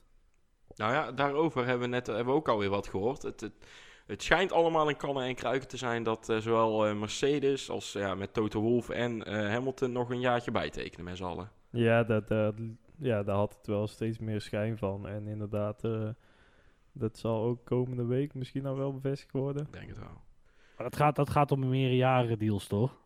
Nou 0.75 0.93
ja, 0.93 1.11
daarover 1.11 1.65
hebben 1.65 1.89
we 1.89 1.95
net 1.95 2.07
hebben 2.07 2.25
we 2.25 2.31
ook 2.39 2.47
alweer 2.47 2.69
wat 2.69 2.87
gehoord. 2.87 3.21
Het, 3.21 3.41
het, 3.41 3.53
het 4.11 4.23
schijnt 4.23 4.51
allemaal 4.51 4.89
in 4.89 4.97
kannen 4.97 5.23
en 5.23 5.35
kruiken 5.35 5.67
te 5.67 5.77
zijn 5.77 6.03
dat 6.03 6.29
eh, 6.29 6.37
zowel 6.37 6.87
eh, 6.87 6.99
Mercedes 6.99 7.69
als 7.69 7.91
ja, 7.91 8.15
met 8.15 8.33
Toto 8.33 8.61
Wolff 8.61 8.89
en 8.89 9.23
eh, 9.23 9.33
Hamilton 9.33 9.91
nog 9.91 10.09
een 10.09 10.19
jaartje 10.19 10.51
bijtekenen 10.51 11.05
met 11.05 11.17
z'n 11.17 11.23
allen. 11.23 11.51
Ja, 11.69 12.03
dat, 12.03 12.27
dat, 12.27 12.55
ja, 12.97 13.23
daar 13.23 13.35
had 13.35 13.55
het 13.57 13.67
wel 13.67 13.87
steeds 13.87 14.19
meer 14.19 14.41
schijn 14.41 14.77
van. 14.77 15.07
En 15.07 15.27
inderdaad, 15.27 15.83
eh, 15.83 16.09
dat 16.91 17.17
zal 17.17 17.43
ook 17.43 17.65
komende 17.65 18.05
week 18.05 18.33
misschien 18.33 18.65
al 18.65 18.77
wel 18.77 18.93
bevestigd 18.93 19.31
worden. 19.31 19.65
Ik 19.65 19.73
denk 19.73 19.87
het 19.87 19.99
wel. 19.99 20.21
Maar 20.77 20.89
dat 20.89 20.95
gaat, 20.95 21.15
dat 21.15 21.29
gaat 21.29 21.51
om 21.51 21.69
meerdere 21.69 21.95
jaren 21.95 22.39
deals, 22.39 22.67
toch? 22.67 22.99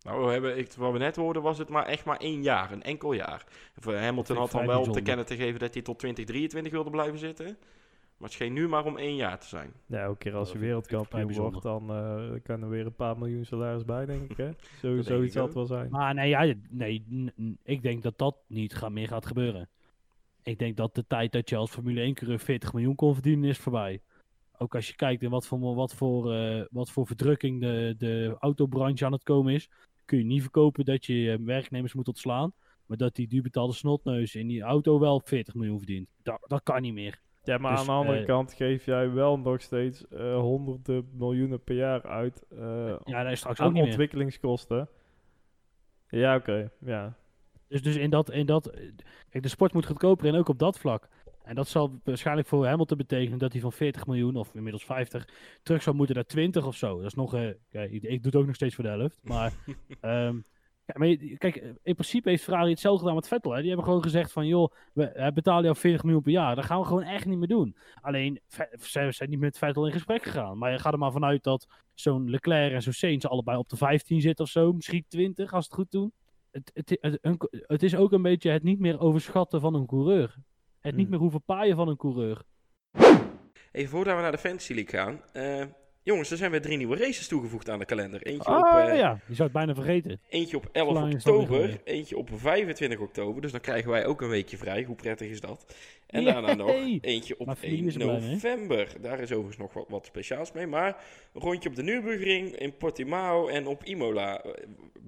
Nou, 0.00 0.24
we 0.26 0.32
hebben, 0.32 0.58
ik, 0.58 0.72
wat 0.72 0.92
we 0.92 0.98
net 0.98 1.16
hoorden 1.16 1.42
was 1.42 1.58
het 1.58 1.68
maar 1.68 1.86
echt 1.86 2.04
maar 2.04 2.16
één 2.16 2.42
jaar, 2.42 2.72
een 2.72 2.82
enkel 2.82 3.12
jaar. 3.12 3.44
Voor 3.76 3.96
Hamilton 3.96 4.36
had 4.36 4.50
dan 4.50 4.66
wel 4.66 4.84
te 4.84 5.00
kennen 5.00 5.26
te 5.26 5.36
geven 5.36 5.60
dat 5.60 5.74
hij 5.74 5.82
tot 5.82 5.98
2023 5.98 6.72
wilde 6.72 6.90
blijven 6.90 7.18
zitten. 7.18 7.58
Maar 8.16 8.28
het 8.28 8.32
scheen 8.32 8.52
nu 8.52 8.68
maar 8.68 8.84
om 8.84 8.96
één 8.96 9.16
jaar 9.16 9.38
te 9.38 9.46
zijn. 9.46 9.72
Ja, 9.86 9.98
elke 9.98 10.18
keer 10.18 10.34
als 10.34 10.52
je 10.52 10.58
wereldkampioen 10.58 11.32
wordt, 11.32 11.62
dan 11.62 11.90
eh, 11.90 12.40
kan 12.42 12.62
er 12.62 12.68
weer 12.68 12.86
een 12.86 12.94
paar 12.94 13.18
miljoen 13.18 13.44
salaris 13.44 13.84
bij, 13.84 14.06
denk 14.06 14.30
ik. 14.30 14.36
Hè? 14.36 14.50
Zo, 14.80 14.92
denk 14.92 15.04
zoiets 15.04 15.26
ik 15.26 15.32
zal 15.32 15.42
ook. 15.42 15.48
het 15.48 15.56
wel 15.56 15.66
zijn. 15.66 15.90
Maar 15.90 16.14
nee, 16.14 16.28
ja, 16.28 16.54
nee 16.70 17.04
ik 17.62 17.82
denk 17.82 18.02
dat 18.02 18.18
dat 18.18 18.36
niet 18.46 18.74
ga, 18.74 18.88
meer 18.88 19.08
gaat 19.08 19.26
gebeuren. 19.26 19.68
Ik 20.42 20.58
denk 20.58 20.76
dat 20.76 20.94
de 20.94 21.06
tijd 21.06 21.32
dat 21.32 21.48
je 21.48 21.56
als 21.56 21.70
Formule 21.70 22.12
1-coureur 22.12 22.38
40 22.38 22.72
miljoen 22.72 22.94
kon 22.94 23.14
verdienen 23.14 23.48
is 23.48 23.58
voorbij. 23.58 24.02
Ook 24.58 24.74
als 24.74 24.88
je 24.88 24.96
kijkt 24.96 25.22
in 25.22 25.30
wat 25.30 25.46
voor, 25.46 25.74
wat 25.74 25.94
voor, 25.94 26.32
eh, 26.32 26.64
wat 26.70 26.90
voor 26.90 27.06
verdrukking 27.06 27.60
de, 27.60 27.94
de 27.98 28.36
autobranche 28.38 29.04
aan 29.04 29.12
het 29.12 29.22
komen 29.22 29.54
is, 29.54 29.70
kun 30.04 30.18
je 30.18 30.24
niet 30.24 30.42
verkopen 30.42 30.84
dat 30.84 31.06
je 31.06 31.32
eh, 31.32 31.44
werknemers 31.44 31.94
moet 31.94 32.08
ontslaan, 32.08 32.52
maar 32.86 32.96
dat 32.96 33.14
die 33.14 33.28
duurbetaalde 33.28 33.72
snotneus 33.72 34.34
in 34.34 34.46
die 34.46 34.62
auto 34.62 34.98
wel 34.98 35.20
40 35.24 35.54
miljoen 35.54 35.78
verdient. 35.78 36.08
Dat, 36.22 36.38
dat 36.46 36.62
kan 36.62 36.82
niet 36.82 36.94
meer. 36.94 37.24
Ja, 37.46 37.58
maar 37.58 37.70
Dus, 37.70 37.80
aan 37.80 37.86
de 37.86 37.92
andere 37.92 38.18
eh, 38.18 38.26
kant 38.26 38.52
geef 38.52 38.84
jij 38.84 39.10
wel 39.10 39.38
nog 39.38 39.60
steeds 39.60 40.08
eh, 40.08 40.38
honderden 40.38 41.08
miljoenen 41.12 41.62
per 41.64 41.74
jaar 41.74 42.02
uit 42.02 42.44
eh, 42.50 42.96
Ja, 43.04 43.22
dat 43.22 43.32
is 43.32 43.38
straks 43.38 43.60
ook 43.60 43.74
ontwikkelingskosten. 43.74 44.88
Ja, 46.08 46.36
oké. 46.36 46.70
Ja. 46.80 47.16
Dus, 47.68 47.82
dus 47.82 47.96
in 47.96 48.10
dat, 48.10 48.30
in 48.30 48.46
dat. 48.46 48.70
Kijk, 49.28 49.42
de 49.42 49.48
sport 49.48 49.72
moet 49.72 49.86
goedkoper 49.86 50.26
en 50.26 50.34
ook 50.34 50.48
op 50.48 50.58
dat 50.58 50.78
vlak. 50.78 51.08
En 51.44 51.54
dat 51.54 51.68
zal 51.68 52.00
waarschijnlijk 52.04 52.48
voor 52.48 52.66
Hamilton 52.66 52.96
betekenen 52.96 53.38
dat 53.38 53.52
hij 53.52 53.60
van 53.60 53.72
40 53.72 54.06
miljoen, 54.06 54.36
of 54.36 54.54
inmiddels 54.54 54.84
50, 54.84 55.28
terug 55.62 55.82
zou 55.82 55.96
moeten 55.96 56.14
naar 56.14 56.26
20 56.26 56.66
of 56.66 56.76
zo. 56.76 56.96
Dat 56.96 57.06
is 57.06 57.14
nog. 57.14 57.30
kijk, 57.70 57.92
ik, 57.92 58.02
ik 58.02 58.22
doe 58.22 58.32
het 58.32 58.36
ook 58.36 58.46
nog 58.46 58.54
steeds 58.54 58.74
voor 58.74 58.84
de 58.84 58.90
helft. 58.90 59.20
Maar. 59.22 59.52
ehm, 60.00 60.36
ja, 60.86 60.94
maar 60.98 61.06
je- 61.08 61.38
kijk, 61.38 61.56
in 61.82 61.94
principe 61.94 62.28
heeft 62.28 62.42
Ferrari 62.42 62.70
hetzelfde 62.70 62.98
gedaan 63.00 63.14
met 63.14 63.28
Vettel. 63.28 63.50
Hè. 63.50 63.58
Die 63.58 63.66
hebben 63.68 63.86
gewoon 63.86 64.02
gezegd 64.02 64.32
van, 64.32 64.46
joh, 64.46 64.72
we 64.92 65.04
eh, 65.08 65.32
betalen 65.32 65.64
jou 65.64 65.76
40 65.76 66.02
miljoen 66.02 66.22
per 66.22 66.32
jaar. 66.32 66.54
Dat 66.54 66.64
gaan 66.64 66.80
we 66.80 66.86
gewoon 66.86 67.02
echt 67.02 67.26
niet 67.26 67.38
meer 67.38 67.48
doen. 67.48 67.76
Alleen, 68.00 68.40
ze 68.80 69.06
zijn 69.10 69.30
niet 69.30 69.38
met 69.38 69.58
Vettel 69.58 69.86
in 69.86 69.92
gesprek 69.92 70.22
gegaan. 70.22 70.58
Maar 70.58 70.72
je 70.72 70.78
gaat 70.78 70.92
er 70.92 70.98
maar 70.98 71.12
vanuit 71.12 71.42
dat 71.42 71.66
zo'n 71.94 72.30
Leclerc 72.30 72.72
en 72.72 72.82
zo'n 72.82 72.92
Sainz 72.92 73.24
allebei 73.24 73.58
op 73.58 73.68
de 73.68 73.76
15 73.76 74.20
zitten 74.20 74.44
of 74.44 74.50
zo. 74.50 74.72
Misschien 74.72 75.04
20, 75.08 75.52
als 75.52 75.64
het 75.64 75.74
goed 75.74 75.90
doen 75.90 76.12
het, 76.50 76.70
het, 76.74 76.98
het, 77.00 77.18
een- 77.20 77.40
het 77.66 77.82
is 77.82 77.96
ook 77.96 78.12
een 78.12 78.22
beetje 78.22 78.50
het 78.50 78.62
niet 78.62 78.78
meer 78.78 79.00
overschatten 79.00 79.60
van 79.60 79.74
een 79.74 79.86
coureur. 79.86 80.34
Het 80.80 80.94
niet 80.94 81.00
Hmm. 81.02 81.10
meer 81.10 81.18
hoeven 81.20 81.42
paaien 81.42 81.76
van 81.76 81.88
een 81.88 81.96
coureur. 81.96 82.42
Even 83.72 83.90
voordat 83.90 84.16
we 84.16 84.22
naar 84.22 84.32
de 84.32 84.38
Fantasy 84.38 84.74
League 84.74 85.00
gaan. 85.00 85.20
eh, 85.32 85.64
jongens, 86.06 86.30
er 86.30 86.36
zijn 86.36 86.50
weer 86.50 86.62
drie 86.62 86.76
nieuwe 86.76 86.96
races 86.96 87.28
toegevoegd 87.28 87.68
aan 87.70 87.78
de 87.78 87.84
kalender. 87.84 88.22
Eentje, 88.22 88.56
op, 88.56 88.64
Ah 88.64 88.90
eh, 88.90 88.98
ja, 88.98 89.20
je 89.26 89.34
zou 89.34 89.42
het 89.42 89.52
bijna 89.52 89.74
vergeten. 89.74 90.20
eentje 90.28 90.56
op 90.56 90.68
11 90.72 90.92
lang 90.92 91.14
is 91.14 91.22
dat 91.24 91.34
weer 91.34 91.42
oktober, 91.42 91.80
eentje 91.84 92.16
op 92.16 92.28
25 92.32 92.98
oktober. 92.98 93.42
Dus 93.42 93.52
dan 93.52 93.60
krijgen 93.60 93.90
wij 93.90 94.06
ook 94.06 94.20
een 94.20 94.28
weekje 94.28 94.56
vrij. 94.56 94.84
Hoe 94.84 94.96
prettig 94.96 95.28
is 95.28 95.40
dat? 95.40 95.74
En 96.06 96.22
Yay! 96.22 96.32
daarna 96.32 96.54
nog 96.54 96.70
eentje 97.00 97.38
op 97.38 97.46
Maar 97.46 97.56
familie 97.56 97.78
1 97.78 97.86
is 97.88 97.94
er 97.94 98.00
blij 98.00 98.20
mee. 98.20 98.30
november. 98.30 98.92
Daar 99.00 99.20
is 99.20 99.30
overigens 99.32 99.56
nog 99.56 99.72
wat, 99.72 99.84
wat 99.88 100.06
speciaals 100.06 100.52
mee. 100.52 100.66
Maar 100.66 101.04
een 101.32 101.40
rondje 101.40 101.68
op 101.68 101.74
de 101.74 101.82
Nürburgring, 101.82 102.56
in 102.56 102.76
Portimao 102.76 103.48
en 103.48 103.66
op 103.66 103.84
Imola. 103.84 104.44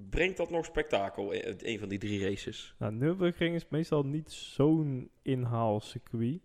Brengt 0.09 0.37
dat 0.37 0.49
nog 0.49 0.65
spektakel, 0.65 1.33
eh, 1.33 1.53
een 1.57 1.79
van 1.79 1.89
die 1.89 1.99
drie 1.99 2.23
races? 2.29 2.75
Nou, 2.79 2.93
Nürburgring 2.93 3.55
is 3.55 3.65
meestal 3.69 4.03
niet 4.03 4.31
zo'n 4.31 5.09
inhaalcircuit. 5.21 6.41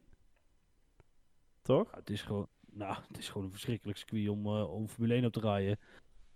Toch? 1.63 1.91
Ja, 1.93 1.99
het, 1.99 2.11
is 2.11 2.23
gewoon, 2.23 2.49
nou, 2.75 2.97
het 3.09 3.19
is 3.19 3.29
gewoon 3.29 3.45
een 3.45 3.53
verschrikkelijk 3.53 3.99
circuit 3.99 4.29
om, 4.29 4.47
eh, 4.47 4.73
om 4.75 4.89
Formule 4.89 5.15
1 5.15 5.25
op 5.25 5.33
te 5.33 5.41
rijden. 5.41 5.79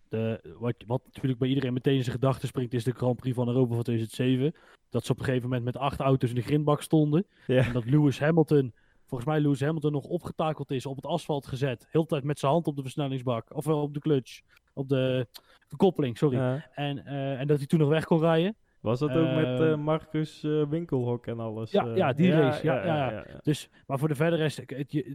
De, 0.09 0.55
wat, 0.59 0.75
wat 0.87 1.05
natuurlijk 1.05 1.39
bij 1.39 1.49
iedereen 1.49 1.73
meteen 1.73 1.95
in 1.95 2.03
zijn 2.03 2.15
gedachten 2.15 2.49
springt, 2.49 2.75
is 2.75 2.85
de 2.85 2.93
Grand 2.93 3.17
Prix 3.17 3.37
van 3.37 3.49
Europa 3.49 3.75
van 3.75 3.83
2007. 3.83 4.55
Dat 4.91 5.05
ze 5.05 5.13
op 5.13 5.19
een 5.19 5.25
gegeven 5.25 5.49
moment 5.49 5.65
met 5.65 5.77
acht 5.77 6.01
auto's 6.01 6.29
in 6.29 6.35
de 6.35 6.43
grindbak 6.43 6.83
stonden. 6.83 7.27
Ja. 7.47 7.67
En 7.67 7.73
dat 7.73 7.85
Lewis 7.85 8.19
Hamilton, 8.19 8.75
volgens 9.07 9.31
mij 9.31 9.41
Lewis 9.41 9.61
Hamilton 9.61 9.93
nog 9.93 10.05
opgetakeld 10.05 10.71
is, 10.71 10.87
op 10.87 10.97
het 10.97 11.07
asfalt 11.07 11.47
gezet. 11.47 11.87
Heel 11.91 12.03
de 12.03 12.09
tijd 12.09 12.25
met 12.25 12.39
zijn 12.39 12.53
hand 12.53 12.67
op 12.67 12.77
de 12.77 12.83
versnellingsbak. 12.83 13.55
Of 13.55 13.65
wel 13.65 13.83
op 13.83 13.95
de 13.95 14.01
clutch. 14.01 14.41
Op 14.73 14.89
de, 14.89 15.27
de 15.69 15.77
koppeling, 15.77 16.19
sorry. 16.19 16.37
Ja. 16.37 16.69
En, 16.75 17.07
eh, 17.07 17.41
en 17.41 17.47
dat 17.47 17.59
hij 17.59 17.67
toen 17.67 17.79
nog 17.79 17.89
weg 17.89 18.05
kon 18.05 18.21
rijden. 18.21 18.57
Was 18.81 18.99
dat 18.99 19.11
ook 19.11 19.35
met 19.35 19.61
eh, 19.61 19.71
Ehm, 19.71 19.81
Marcus 19.81 20.45
eh, 20.45 20.69
Winkelhok 20.69 21.27
en 21.27 21.41
alles? 21.41 21.71
Ja, 21.71 21.87
eh? 21.87 21.97
ja, 21.97 22.13
die 22.13 22.31
race, 22.31 22.65
ja, 22.65 22.85
ja, 22.87 23.11
ja. 23.11 23.25
Dus, 23.43 23.71
maar 23.87 23.99
voor 23.99 24.09
de 24.09 24.15
verdere 24.15 24.43
rest, 24.43 24.57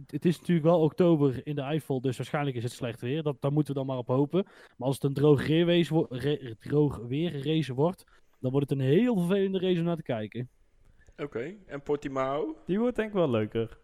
het, 0.06 0.24
is 0.24 0.38
natuurlijk 0.38 0.66
wel 0.66 0.80
oktober 0.80 1.46
in 1.46 1.54
de 1.54 1.60
Eifel, 1.62 2.00
dus 2.00 2.16
waarschijnlijk 2.16 2.56
is 2.56 2.62
het 2.62 2.72
slecht 2.72 3.00
weer. 3.00 3.22
Dat, 3.22 3.36
daar 3.40 3.52
moeten 3.52 3.72
we 3.72 3.78
dan 3.78 3.88
maar 3.88 3.98
op 3.98 4.08
hopen. 4.08 4.44
Maar 4.76 4.86
als 4.88 4.94
het 4.94 5.04
een 5.04 5.14
droog, 5.14 5.46
re- 5.46 6.54
droog 6.60 6.96
weer 6.96 7.44
race 7.46 7.74
wordt, 7.74 8.04
dan 8.40 8.50
wordt 8.52 8.70
het 8.70 8.78
een 8.78 8.84
heel 8.84 9.16
vervelende 9.16 9.58
race 9.58 9.78
om 9.78 9.84
naar 9.84 9.96
te 9.96 10.02
kijken. 10.02 10.48
Oké, 11.16 11.54
en 11.66 11.82
Portimao? 11.82 12.56
Die 12.66 12.78
wordt 12.78 12.96
denk 12.96 13.08
ik 13.08 13.14
wel 13.14 13.30
leuker. 13.30 13.78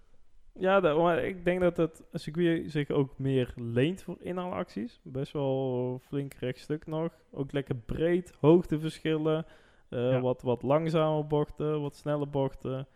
Ja, 0.58 0.80
maar 0.80 1.24
ik 1.24 1.44
denk 1.44 1.60
dat 1.60 1.76
het 1.76 2.02
circuit 2.12 2.70
zich 2.70 2.90
ook 2.90 3.18
meer 3.18 3.52
leent 3.56 4.02
voor 4.02 4.16
inhaalacties. 4.20 5.00
Best 5.02 5.32
wel 5.32 6.00
flink 6.02 6.34
rechtstuk 6.34 6.86
nog. 6.86 7.12
Ook 7.30 7.52
lekker 7.52 7.74
breed, 7.76 8.32
hoogteverschillen. 8.40 9.46
Eh, 9.90 10.10
Ja. 10.10 10.20
wat, 10.20 10.42
wat 10.42 10.62
langzame 10.62 11.24
bochten, 11.24 11.80
wat 11.80 11.96
snelle 11.96 12.26
bochten. 12.26 12.86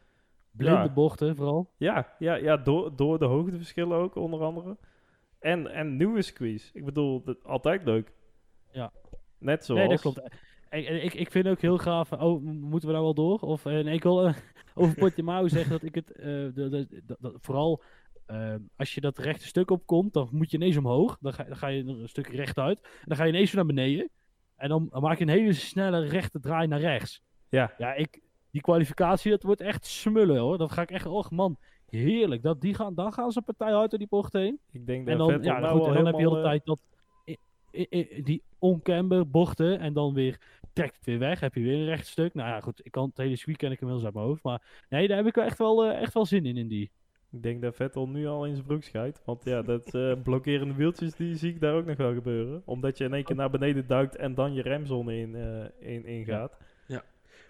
Blinde 0.50 0.76
Ja. 0.76 0.92
bochten 0.92 1.36
vooral. 1.36 1.70
Ja, 1.76 2.14
ja, 2.18 2.34
ja 2.34 2.56
door, 2.56 2.96
door 2.96 3.18
de 3.18 3.24
hoogteverschillen 3.24 3.98
ook 3.98 4.14
onder 4.14 4.40
andere. 4.40 4.76
En, 5.38 5.66
en 5.72 5.96
nieuwe 5.96 6.22
squeeze. 6.22 6.70
Ik 6.72 6.84
bedoel, 6.84 7.22
dat, 7.22 7.44
altijd 7.44 7.84
leuk. 7.84 8.12
Ja. 8.72 8.92
Net 9.38 9.64
zoals... 9.64 9.80
Nee, 9.80 9.90
dat 9.90 10.00
klopt. 10.00 10.22
En 10.68 11.04
ik, 11.04 11.14
ik 11.14 11.30
vind 11.30 11.46
ook 11.46 11.60
heel 11.60 11.78
gaaf. 11.78 12.12
Oh, 12.12 12.42
moeten 12.42 12.88
we 12.88 12.94
nou 12.94 13.04
wel 13.04 13.14
door? 13.14 13.38
Of 13.38 13.66
eh, 13.66 13.72
nee, 13.72 13.94
ik 13.94 14.02
wil 14.02 14.26
eh, 14.26 14.34
over 14.74 14.94
Portimao 14.94 15.48
zeggen 15.48 15.70
dat 15.70 15.82
ik 15.82 15.94
het 15.94 16.06
de, 16.16 16.86
de, 17.06 17.34
vooral 17.40 17.82
als 18.76 18.94
je 18.94 19.00
dat 19.00 19.18
rechte 19.18 19.46
stuk 19.46 19.70
opkomt, 19.70 20.12
dan 20.12 20.28
moet 20.32 20.50
je 20.50 20.56
ineens 20.56 20.76
omhoog. 20.76 21.18
Dan 21.20 21.32
ga, 21.32 21.44
dan 21.44 21.56
ga 21.56 21.66
je 21.66 21.84
een 21.84 22.08
stuk 22.08 22.26
rechtuit. 22.26 22.80
En 22.82 23.04
dan 23.04 23.16
ga 23.16 23.24
je 23.24 23.32
ineens 23.32 23.52
weer 23.52 23.64
naar 23.64 23.74
beneden. 23.74 24.10
En 24.56 24.68
dan 24.68 24.88
maak 24.92 25.18
je 25.18 25.24
een 25.24 25.30
hele 25.30 25.52
snelle 25.52 26.06
rechte 26.06 26.40
draai 26.40 26.66
naar 26.66 26.80
rechts. 26.80 27.22
Ja. 27.48 27.74
Ja, 27.78 27.94
ik, 27.94 28.20
die 28.50 28.60
kwalificatie, 28.60 29.30
dat 29.30 29.42
wordt 29.42 29.60
echt 29.60 29.86
smullen 29.86 30.38
hoor. 30.38 30.58
Dat 30.58 30.72
ga 30.72 30.82
ik 30.82 30.90
echt, 30.90 31.06
och 31.06 31.30
man, 31.30 31.56
heerlijk. 31.90 32.42
Dat, 32.42 32.60
die 32.60 32.74
gaan, 32.74 32.94
dan 32.94 33.12
gaan 33.12 33.32
ze 33.32 33.38
een 33.38 33.54
partij 33.54 33.76
uit 33.76 33.90
door 33.90 33.98
die 33.98 34.08
bocht 34.08 34.32
heen. 34.32 34.58
Ik 34.72 34.86
denk 34.86 35.06
dat 35.06 35.12
En 35.12 35.18
dan, 35.18 35.30
Vettel 35.30 35.52
ja, 35.52 35.58
nou 35.58 35.78
goed, 35.78 35.86
en 35.88 35.94
dan 35.94 36.06
heb 36.06 36.14
je 36.14 36.20
de 36.22 36.28
hele 36.28 36.36
eh, 36.42 36.44
tijd 36.44 36.64
dat, 36.64 36.78
i- 37.28 37.36
i- 37.72 37.86
i- 37.90 38.22
die 38.22 38.42
oncamber 38.58 39.30
bochten 39.30 39.78
en 39.78 39.92
dan 39.92 40.14
weer 40.14 40.40
trekt 40.72 40.96
het 40.96 41.04
weer 41.04 41.18
weg. 41.18 41.40
Heb 41.40 41.54
je 41.54 41.60
weer 41.62 41.78
een 41.78 41.84
rechtstuk. 41.84 42.34
Nou 42.34 42.48
ja, 42.48 42.60
goed, 42.60 42.80
ik 42.84 42.90
kan 42.90 43.08
het 43.08 43.16
hele 43.16 43.36
circuit 43.36 43.56
ken 43.56 43.70
ik 43.70 43.78
inmiddels 43.80 44.04
uit 44.06 44.14
mijn 44.14 44.26
hoofd. 44.26 44.42
Maar 44.42 44.62
nee, 44.88 45.08
daar 45.08 45.16
heb 45.16 45.26
ik 45.26 45.34
wel 45.34 45.44
echt 45.44 45.58
wel, 45.58 45.84
eh, 45.84 46.00
echt 46.00 46.14
wel 46.14 46.26
zin 46.26 46.46
in, 46.46 46.56
in 46.56 46.68
die. 46.68 46.90
Ik 47.34 47.42
denk 47.42 47.62
dat 47.62 47.74
Vettel 47.74 48.08
nu 48.08 48.26
al 48.26 48.46
in 48.46 48.54
zijn 48.54 48.66
broek 48.66 48.82
schijt. 48.82 49.20
Want 49.24 49.44
ja, 49.44 49.62
dat 49.62 49.94
eh, 49.94 50.12
blokkerende 50.24 50.74
wieltjes, 50.74 51.14
die 51.14 51.36
zie 51.36 51.50
ik 51.50 51.60
daar 51.60 51.74
ook 51.74 51.86
nog 51.86 51.96
wel 51.96 52.14
gebeuren. 52.14 52.62
Omdat 52.64 52.98
je 52.98 53.04
in 53.04 53.14
één 53.14 53.24
keer 53.24 53.36
naar 53.36 53.50
beneden 53.50 53.86
duikt 53.86 54.16
en 54.16 54.34
dan 54.34 54.54
je 54.54 54.62
remzone 54.62 55.16
in, 55.16 55.34
eh 55.34 55.94
in, 55.94 56.06
ingaat. 56.06 56.56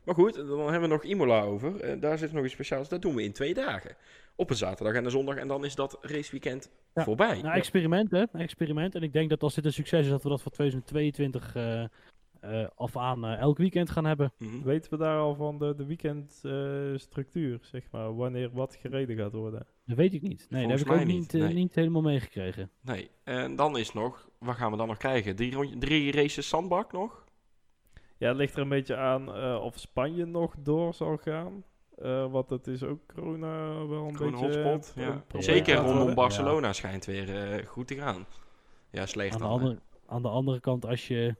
Maar 0.04 0.14
goed, 0.14 0.34
dan 0.34 0.60
hebben 0.60 0.80
we 0.80 0.86
nog 0.86 1.04
Imola 1.04 1.42
over. 1.42 1.80
Eh, 1.80 2.00
daar 2.00 2.18
zit 2.18 2.32
nog 2.32 2.44
iets 2.44 2.52
speciaals. 2.52 2.88
Dat 2.88 3.02
doen 3.02 3.14
we 3.14 3.22
in 3.22 3.32
twee 3.32 3.54
dagen. 3.54 3.96
Op 4.36 4.50
een 4.50 4.56
zaterdag 4.56 4.94
en 4.94 5.04
een 5.04 5.10
zondag. 5.10 5.36
En 5.36 5.48
dan 5.48 5.64
is 5.64 5.74
dat 5.74 5.98
raceweekend 6.00 6.70
Ja. 6.94 7.04
voorbij. 7.04 7.42
Nou, 7.42 7.54
experiment 7.54 8.10
hè, 8.10 8.24
experiment. 8.32 8.94
En 8.94 9.02
ik 9.02 9.12
denk 9.12 9.30
dat 9.30 9.42
als 9.42 9.54
dit 9.54 9.64
een 9.64 9.72
succes 9.72 10.04
is, 10.04 10.10
dat 10.10 10.22
we 10.22 10.28
dat 10.28 10.42
voor 10.42 10.52
2022 10.52 11.54
eh, 11.56 11.82
eh, 11.82 11.88
af 12.74 12.96
aan 12.96 13.24
eh, 13.24 13.38
elk 13.38 13.58
weekend 13.58 13.90
gaan 13.90 14.04
hebben. 14.04 14.32
Mhm. 14.38 14.62
Weten 14.62 14.90
we 14.90 14.96
daar 14.96 15.18
al 15.18 15.34
van 15.34 15.58
de, 15.58 15.74
de 15.74 15.86
weekendstructuur, 15.86 17.58
zeg 17.62 17.82
maar, 17.90 18.16
wanneer 18.16 18.50
wat 18.52 18.76
gereden 18.80 19.16
gaat 19.16 19.32
worden? 19.32 19.66
Dat 19.86 19.96
weet 19.96 20.14
ik 20.14 20.22
niet. 20.22 20.46
Nee, 20.50 20.60
Volgens 20.62 20.82
dat 20.82 20.92
heb 20.92 21.00
ik 21.00 21.08
ook 21.08 21.12
niet, 21.12 21.20
niet, 21.20 21.34
eh, 21.34 21.40
nee. 21.40 21.54
niet 21.54 21.74
helemaal 21.74 22.02
meegekregen. 22.02 22.70
Nee, 22.80 23.10
en 23.24 23.56
dan 23.56 23.78
is 23.78 23.92
nog... 23.92 24.28
Wat 24.38 24.54
gaan 24.56 24.70
we 24.70 24.76
dan 24.76 24.88
nog 24.88 24.96
krijgen? 24.96 25.36
Drie, 25.36 25.78
drie 25.78 26.12
races 26.12 26.48
Sandbak 26.48 26.92
nog? 26.92 27.24
Ja, 28.16 28.28
het 28.28 28.36
ligt 28.36 28.54
er 28.54 28.62
een 28.62 28.68
beetje 28.68 28.96
aan 28.96 29.34
eh, 29.34 29.60
of 29.62 29.78
Spanje 29.78 30.24
nog 30.24 30.54
door 30.58 30.94
zal 30.94 31.16
gaan. 31.16 31.64
Eh, 31.98 32.30
want 32.30 32.50
het 32.50 32.66
is 32.66 32.82
ook 32.82 33.00
corona 33.14 33.86
wel 33.86 34.06
een 34.06 34.16
Corona 34.16 34.40
beetje... 34.40 34.62
hotspot, 34.62 34.92
een 34.96 35.22
ja. 35.32 35.42
Zeker 35.42 35.76
rondom. 35.76 36.14
Barcelona 36.14 36.72
schijnt 36.72 37.04
weer 37.04 37.52
eh, 37.52 37.66
goed 37.66 37.86
te 37.86 37.94
gaan. 37.94 38.26
Ja, 38.90 39.06
slecht 39.06 39.32
Aan 39.32 39.38
de, 39.38 39.44
dan. 39.44 39.52
andere, 39.52 39.78
aan 40.06 40.22
de 40.22 40.28
andere 40.28 40.60
kant, 40.60 40.86
als 40.86 41.08
je, 41.08 41.36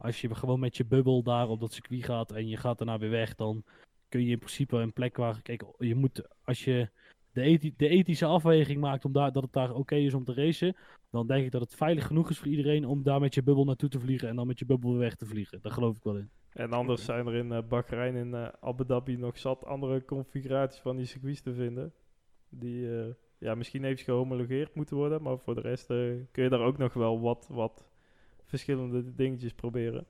als 0.00 0.20
je 0.20 0.34
gewoon 0.34 0.60
met 0.60 0.76
je 0.76 0.84
bubbel 0.84 1.22
daar 1.22 1.48
op 1.48 1.60
dat 1.60 1.72
circuit 1.72 2.04
gaat 2.04 2.32
en 2.32 2.48
je 2.48 2.56
gaat 2.56 2.78
daarna 2.78 2.98
weer 2.98 3.10
weg, 3.10 3.34
dan 3.34 3.64
kun 4.08 4.24
je 4.24 4.30
in 4.30 4.38
principe 4.38 4.76
een 4.76 4.92
plek 4.92 5.16
waar. 5.16 5.42
Kijk, 5.42 5.64
je 5.78 5.94
moet 5.94 6.28
als 6.44 6.64
je 6.64 6.88
de, 7.32 7.72
de 7.76 7.88
ethische 7.88 8.26
afweging 8.26 8.80
maakt 8.80 9.04
om 9.04 9.12
daar, 9.12 9.32
dat 9.32 9.42
het 9.42 9.52
daar 9.52 9.74
oké 9.74 9.94
is 9.94 10.14
om 10.14 10.24
te 10.24 10.34
racen, 10.34 10.76
dan 11.10 11.26
denk 11.26 11.44
ik 11.44 11.50
dat 11.50 11.60
het 11.60 11.74
veilig 11.74 12.06
genoeg 12.06 12.30
is 12.30 12.38
voor 12.38 12.48
iedereen 12.48 12.86
om 12.86 13.02
daar 13.02 13.20
met 13.20 13.34
je 13.34 13.42
bubbel 13.42 13.64
naartoe 13.64 13.88
te 13.88 14.00
vliegen 14.00 14.28
en 14.28 14.36
dan 14.36 14.46
met 14.46 14.58
je 14.58 14.66
bubbel 14.66 14.90
weer 14.90 14.98
weg 14.98 15.14
te 15.14 15.26
vliegen. 15.26 15.58
Daar 15.62 15.72
geloof 15.72 15.96
ik 15.96 16.02
wel 16.02 16.16
in. 16.16 16.30
En 16.50 16.72
anders 16.72 17.04
zijn 17.04 17.26
er 17.26 17.34
in 17.34 17.52
eh 17.52 17.62
Bahrein 17.68 18.16
en 18.16 18.34
eh, 18.34 18.48
Abu 18.60 18.84
Dhabi 18.84 19.16
nog 19.16 19.38
zat 19.38 19.64
andere 19.64 20.04
configuraties 20.04 20.80
van 20.80 20.96
die 20.96 21.06
circuits 21.06 21.40
te 21.40 21.54
vinden. 21.54 21.92
Die 22.48 22.98
eh, 22.98 23.06
ja, 23.38 23.54
misschien 23.54 23.84
even 23.84 24.04
gehomologeerd 24.04 24.74
moeten 24.74 24.96
worden. 24.96 25.22
Maar 25.22 25.38
voor 25.38 25.54
de 25.54 25.60
rest 25.60 25.86
kun 25.86 26.42
je 26.42 26.48
daar 26.48 26.60
ook 26.60 26.78
nog 26.78 26.92
wel 26.92 27.20
wat, 27.20 27.48
wat 27.50 27.89
verschillende 28.50 29.14
dingetjes 29.14 29.52
proberen. 29.52 30.06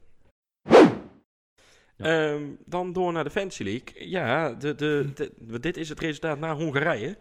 Ehm, 1.96 2.42
dan 2.66 2.92
door 2.92 3.12
naar 3.12 3.24
de 3.24 3.30
Fantasy 3.30 3.62
League. 3.62 4.08
Ja, 4.08 4.52
de, 4.54 4.74
de, 4.74 5.10
de- 5.14 5.60
dit 5.60 5.76
is 5.76 5.88
het 5.88 6.00
resultaat 6.00 6.38
na 6.38 6.54
Hongarije. 6.54 7.16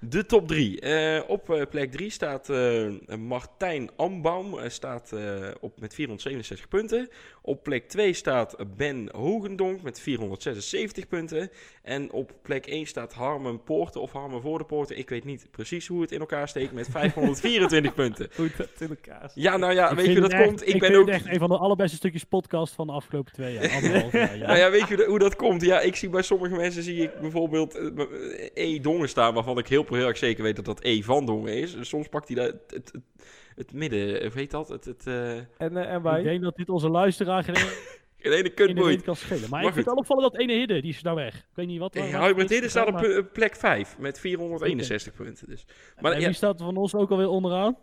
De 0.00 0.26
top 0.26 0.48
3. 0.48 1.26
op 1.26 1.50
eh, 1.50 1.62
plek 1.70 1.90
3 1.90 2.10
staat 2.10 2.50
eh, 2.50 2.92
Martijn 3.18 3.90
Ambaum. 3.96 4.58
eh, 4.58 4.68
staat 4.68 5.12
eh, 5.12 5.50
op 5.60 5.80
met 5.80 5.94
467 5.94 6.68
punten. 6.68 7.08
Op 7.46 7.62
plek 7.62 7.88
2 7.88 8.12
staat 8.12 8.56
Ben 8.76 9.08
Hogendonk 9.12 9.82
met 9.82 10.00
476 10.00 11.08
punten. 11.08 11.50
En 11.82 12.12
op 12.12 12.32
plek 12.42 12.66
1 12.66 12.86
staat 12.86 13.12
Harmen 13.12 13.62
Poorten 13.62 14.00
of 14.00 14.12
Harmen 14.12 14.40
voor 14.40 14.58
de 14.58 14.64
Poorten. 14.64 14.98
Ik 14.98 15.08
weet 15.08 15.24
niet 15.24 15.46
precies 15.50 15.86
hoe 15.86 16.00
het 16.00 16.12
in 16.12 16.20
elkaar 16.20 16.48
steekt 16.48 16.72
met 16.72 16.88
524 16.90 17.94
punten. 18.02 18.28
Hoe 18.36 18.50
dat 18.56 18.68
in 18.78 18.88
elkaar. 18.88 19.30
Ja, 19.34 19.56
nou 19.56 19.74
ja, 19.74 19.90
Ik 19.90 19.96
weet 19.96 20.06
je 20.06 20.20
hoe 20.20 20.28
dat 20.28 20.42
komt? 20.44 20.66
Ik 20.68 20.78
ben 20.78 20.88
vind 20.90 21.00
ook... 21.00 21.06
het 21.06 21.14
echt 21.14 21.26
een 21.32 21.38
van 21.38 21.48
de 21.48 21.58
allerbeste 21.58 21.96
stukjes 21.96 22.24
podcast 22.24 22.74
van 22.74 22.86
de 22.86 22.92
afgelopen 22.92 23.32
twee 23.32 23.52
jaar. 23.54 23.70
Anderhalf 23.82 24.12
jaar, 24.12 24.36
ja. 24.36 24.46
Nou 24.46 24.58
ja, 24.58 24.70
weet 24.70 24.88
je 24.88 25.04
hoe 25.04 25.18
dat- 25.18 25.36
komt? 25.36 25.62
Ja, 25.62 25.80
ik 25.80 25.96
zie 25.96 26.08
bij 26.08 26.22
sommige 26.22 26.54
mensen 26.54 26.82
zie 26.82 27.02
ik 27.02 27.20
bijvoorbeeld 27.20 27.74
eh, 27.74 28.04
E 28.54 28.80
Dongen 28.80 29.08
staan, 29.08 29.34
waarvan 29.34 29.58
ik 29.58 29.68
heel, 29.68 29.84
heel 29.88 30.06
erg 30.06 30.16
zeker 30.16 30.42
weet 30.42 30.56
dat 30.56 30.64
dat 30.64 30.84
E 30.84 31.02
van 31.02 31.26
Dongen 31.26 31.54
is. 31.54 31.76
Soms 31.80 32.08
pakt 32.08 32.28
hij 32.28 32.36
dat, 32.36 32.54
het, 33.56 33.72
midden, 33.72 34.20
eh, 34.20 34.30
hoe 34.30 34.40
heet 34.40 34.50
dat? 34.50 34.68
Het, 34.68 34.84
het, 34.84 35.06
eh 35.06 35.36
En, 35.36 35.46
eh, 35.58 35.90
en 35.90 35.96
Ik 35.96 36.02
wij? 36.02 36.22
denk 36.22 36.42
dat 36.42 36.56
dit 36.56 36.68
onze 36.68 36.88
luisteraar 36.88 37.44
geen 37.44 37.54
geen 38.24 38.32
ene 38.32 38.36
ene 38.36 38.48
kutboeit. 38.50 38.86
weet 38.94 39.02
kan 39.04 39.16
schelen. 39.16 39.40
Maar, 39.40 39.50
Maar 39.50 39.58
ik 39.60 39.64
vind 39.74 39.76
het 39.76 39.84
wel 39.86 39.94
opvallend 39.94 40.32
dat 40.32 40.40
ene 40.40 40.52
hidden, 40.52 40.82
die 40.82 40.90
is 40.90 41.02
nou 41.02 41.16
weg. 41.16 41.34
Ik 41.36 41.44
weet 41.54 41.66
niet 41.66 41.78
wat. 41.78 41.94
waar- 41.94 42.06
Ja, 42.06 42.10
waar 42.18 42.20
Hubert 42.28 42.36
het 42.42 42.50
is 42.50 42.52
Hidden 42.52 42.70
staat 42.70 42.88
op 42.88 43.02
eh, 43.26 43.32
plek 43.32 43.56
5 43.56 43.98
met 43.98 44.20
461 44.20 45.14
punten. 45.14 45.48
Dus. 45.48 45.64
maar- 46.00 46.12
en 46.12 46.20
ja, 46.20 46.26
wie 46.26 46.34
staat 46.36 46.60
van 46.60 46.76
ons 46.76 46.94
ook 46.94 47.10
alweer 47.10 47.28
onderaan? 47.28 47.76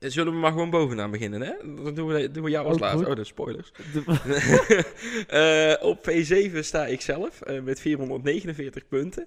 zullen 0.00 0.32
we 0.32 0.38
maar 0.38 0.52
gewoon 0.52 0.70
bovenaan 0.70 1.10
beginnen, 1.10 1.40
hè? 1.40 1.52
Dan 1.84 1.94
doen 1.94 2.06
we, 2.08 2.30
doen 2.30 2.44
we 2.44 2.50
jou 2.50 2.66
als 2.66 2.74
Ook 2.74 2.80
laatste. 2.80 2.98
goed. 2.98 3.08
Oh, 3.08 3.14
dat 3.16 3.24
is 3.24 3.28
spoilers. 3.30 3.72
De- 3.92 4.84
Eh, 5.80 5.86
op 5.88 6.08
P7 6.10 6.58
sta 6.58 6.86
ik 6.86 7.00
zelf 7.00 7.40
eh, 7.42 7.62
met 7.62 7.80
449 7.80 8.88
punten. 8.88 9.26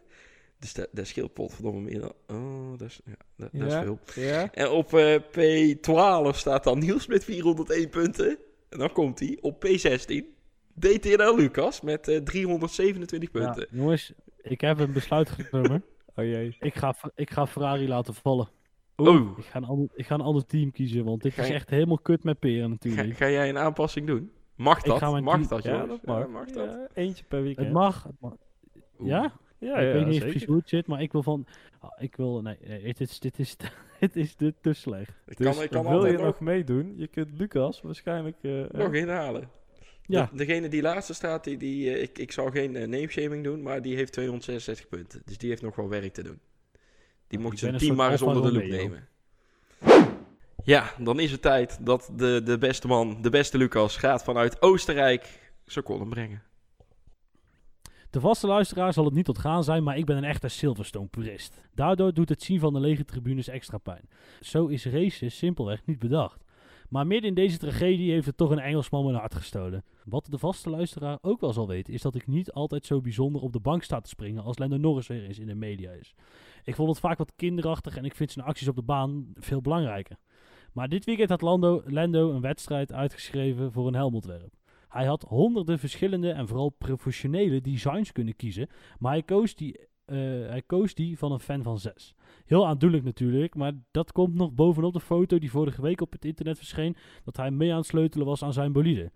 Dus 0.59 0.73
dat, 0.73 0.87
dat 0.91 1.07
scheelt 1.07 1.33
potverdomme 1.33 1.81
meer 1.81 1.99
dan... 1.99 2.13
Oh, 2.27 2.77
dat 2.77 2.87
is, 2.87 2.99
ja, 3.05 3.13
dat, 3.35 3.49
dat 3.51 3.67
is 3.67 3.73
veel. 3.73 3.99
ja? 4.15 4.51
En 4.51 4.69
op 4.69 4.93
eh, 4.93 5.15
P12 5.21 6.35
staat 6.37 6.63
dan 6.63 6.79
Niels 6.79 7.07
met 7.07 7.23
401 7.23 7.89
punten. 7.89 8.37
En 8.69 8.79
dan 8.79 8.91
komt 8.91 9.19
hij 9.19 9.37
op 9.41 9.65
P16. 9.65 10.23
DTNL 10.79 11.35
Lucas 11.35 11.81
met 11.81 12.07
eh, 12.07 12.17
327 12.17 13.31
punten. 13.31 13.67
Ja, 13.71 13.77
jongens, 13.77 14.13
ik 14.41 14.61
heb 14.61 14.79
een 14.79 14.93
besluit 14.93 15.29
genomen. 15.29 15.83
Oh 16.15 16.25
jee. 16.25 16.55
ik, 16.59 16.75
ga, 16.75 16.95
ik 17.15 17.29
ga 17.31 17.47
Ferrari 17.47 17.87
laten 17.87 18.13
vallen. 18.13 18.49
Oeh. 18.97 19.37
Ik 19.37 19.45
ga, 19.45 19.57
een 19.57 19.63
ander, 19.63 19.87
ik 19.93 20.05
ga 20.05 20.15
een 20.15 20.21
ander 20.21 20.45
team 20.45 20.71
kiezen, 20.71 21.03
want 21.05 21.21
dit 21.21 21.33
Ga 21.33 21.41
is 21.41 21.47
je- 21.47 21.53
echt 21.53 21.69
helemaal 21.69 21.97
kut 21.99 22.23
met 22.23 22.39
peren 22.39 22.61
Ga, 22.63 22.67
natuurlijk. 22.67 23.17
ga 23.17 23.29
jij 23.29 23.49
een 23.49 23.57
aanpassing 23.57 24.07
doen? 24.07 24.31
Mag 24.55 24.81
dat? 24.81 25.01
mag 25.21 25.35
team- 25.37 25.47
dat, 25.47 25.63
Ja, 25.63 25.85
dat 25.85 26.05
mag. 26.05 26.19
Ja, 26.19 26.27
mag 26.27 26.45
dat? 26.45 26.73
Ja, 26.73 26.87
eentje 26.93 27.23
per 27.27 27.41
weekend. 27.41 27.65
Het 27.65 27.75
mag. 27.75 28.03
Het 28.03 28.15
mag. 28.19 28.33
Ja? 29.03 29.33
Ja, 29.59 29.77
ik 29.77 29.87
ja, 29.87 29.93
weet 29.93 30.05
niet 30.05 30.13
zeker. 30.13 30.29
precies 30.29 30.47
hoe 30.47 30.57
het 30.57 30.69
zit, 30.69 30.87
maar 30.87 31.01
ik 31.01 31.11
wil 31.11 31.23
van... 31.23 31.45
ah, 31.79 31.91
ik 32.01 32.15
wil... 32.15 32.41
Nee, 32.41 32.57
nee 32.67 32.83
dit 32.83 32.99
is, 33.01 33.19
dit 33.19 33.39
is, 33.39 33.55
dit 33.99 34.15
is 34.15 34.35
te, 34.35 34.53
te 34.61 34.73
slecht. 34.73 35.13
Ik 35.27 35.37
Dus 35.37 35.55
kan, 35.55 35.63
ik 35.63 35.69
kan 35.69 35.83
wil 35.83 35.91
altijd 35.91 36.11
je 36.11 36.17
nog, 36.17 36.25
nog 36.25 36.39
meedoen? 36.39 36.93
Je 36.97 37.07
kunt 37.07 37.29
Lucas 37.37 37.81
waarschijnlijk... 37.81 38.37
eh, 38.41 38.63
eh, 38.63 38.69
nog 38.71 38.93
inhalen. 38.93 39.49
Ja. 40.01 40.29
De- 40.31 40.37
degene 40.37 40.67
die 40.67 40.81
laatste 40.81 41.13
staat, 41.13 41.43
die, 41.43 41.57
die, 41.57 41.93
eh, 41.93 42.01
ik, 42.01 42.17
ik 42.17 42.31
zal 42.31 42.49
geen 42.51 42.75
uh, 42.75 42.87
nameshaming 42.87 43.43
doen, 43.43 43.61
maar 43.61 43.81
die 43.81 43.95
heeft 43.95 44.11
266 44.13 44.87
punten. 44.89 45.21
Dus 45.25 45.37
die 45.37 45.49
heeft 45.49 45.61
nog 45.61 45.75
wel 45.75 45.89
werk 45.89 46.13
te 46.13 46.23
doen. 46.23 46.39
Die 47.27 47.39
mocht 47.39 47.59
zijn 47.59 47.77
team 47.77 47.95
maar 47.95 48.11
eens 48.11 48.21
onder 48.21 48.43
de 48.43 48.51
loep 48.51 48.63
nemen. 48.67 49.07
Ja, 50.63 50.93
dan 50.97 51.19
is 51.19 51.31
het 51.31 51.41
tijd 51.41 51.85
dat 51.85 52.11
de, 52.15 52.41
de 52.43 52.57
beste 52.57 52.87
man, 52.87 53.21
de 53.21 53.29
beste 53.29 53.57
Lucas, 53.57 53.97
gaat 53.97 54.23
vanuit 54.23 54.61
Oostenrijk 54.61 55.51
zijn 55.65 55.85
column 55.85 56.09
brengen. 56.09 56.43
De 58.09 58.19
vaste 58.19 58.47
luisteraar 58.47 58.93
zal 58.93 59.05
het 59.05 59.13
niet 59.13 59.27
ontgaan 59.27 59.63
zijn, 59.63 59.83
maar 59.83 59.97
ik 59.97 60.05
ben 60.05 60.17
een 60.17 60.23
echte 60.23 60.47
Silverstone-purist. 60.47 61.61
Daardoor 61.73 62.13
doet 62.13 62.29
het 62.29 62.43
zien 62.43 62.59
van 62.59 62.73
de 62.73 62.79
lege 62.79 63.05
tribunes 63.05 63.47
extra 63.47 63.77
pijn. 63.77 64.09
Zo 64.41 64.67
is 64.67 64.85
racen 64.85 65.31
simpelweg 65.31 65.85
niet 65.85 65.99
bedacht. 65.99 66.43
Maar 66.89 67.07
midden 67.07 67.29
in 67.29 67.35
deze 67.35 67.57
tragedie 67.57 68.11
heeft 68.11 68.25
het 68.25 68.37
toch 68.37 68.49
een 68.49 68.59
Engelsman 68.59 69.03
mijn 69.03 69.15
hart 69.15 69.35
gestolen. 69.35 69.83
Wat 70.05 70.27
de 70.29 70.37
vaste 70.37 70.69
luisteraar 70.69 71.17
ook 71.21 71.39
wel 71.39 71.53
zal 71.53 71.67
weten, 71.67 71.93
is 71.93 72.01
dat 72.01 72.15
ik 72.15 72.27
niet 72.27 72.51
altijd 72.51 72.85
zo 72.85 73.01
bijzonder 73.01 73.41
op 73.41 73.53
de 73.53 73.59
bank 73.59 73.83
sta 73.83 73.99
te 73.99 74.09
springen 74.09 74.43
als 74.43 74.57
Lando 74.57 74.77
Norris 74.77 75.07
weer 75.07 75.23
eens 75.23 75.39
in 75.39 75.47
de 75.47 75.55
media 75.55 75.91
is. 75.91 76.13
Ik 76.63 76.75
vond 76.75 76.89
het 76.89 76.99
vaak 76.99 77.17
wat 77.17 77.35
kinderachtig 77.35 77.97
en 77.97 78.05
ik 78.05 78.15
vind 78.15 78.31
zijn 78.31 78.45
acties 78.45 78.67
op 78.67 78.75
de 78.75 78.81
baan 78.81 79.31
veel 79.33 79.61
belangrijker. 79.61 80.17
Maar 80.73 80.87
dit 80.87 81.05
weekend 81.05 81.29
had 81.29 81.41
Lando, 81.41 81.81
Lando 81.85 82.31
een 82.31 82.41
wedstrijd 82.41 82.93
uitgeschreven 82.93 83.71
voor 83.71 83.87
een 83.87 83.95
helmontwerp. 83.95 84.58
Hij 84.89 85.05
had 85.05 85.21
honderden 85.21 85.79
verschillende 85.79 86.31
en 86.31 86.47
vooral 86.47 86.69
professionele 86.69 87.61
designs 87.61 88.11
kunnen 88.11 88.35
kiezen, 88.35 88.67
maar 88.99 89.11
hij 89.11 89.23
koos 89.23 89.55
die, 89.55 89.77
eh, 90.05 90.17
hij 90.47 90.63
koos 90.65 90.93
die 90.93 91.17
van 91.17 91.31
een 91.31 91.39
fan 91.39 91.63
van 91.63 91.79
zes. 91.79 92.15
Heel 92.45 92.67
aandoenlijk 92.67 93.03
natuurlijk, 93.03 93.55
maar 93.55 93.73
dat 93.91 94.11
komt 94.11 94.33
nog 94.33 94.53
bovenop 94.53 94.93
de 94.93 94.99
foto 94.99 95.39
die 95.39 95.51
vorige 95.51 95.81
week 95.81 96.01
op 96.01 96.11
het 96.11 96.25
internet 96.25 96.57
verscheen, 96.57 96.95
dat 97.23 97.37
hij 97.37 97.51
mee 97.51 97.71
aan 97.71 97.77
het 97.77 97.85
sleutelen 97.85 98.25
was 98.25 98.43
aan 98.43 98.53
zijn 98.53 98.71
bolide. 98.71 99.11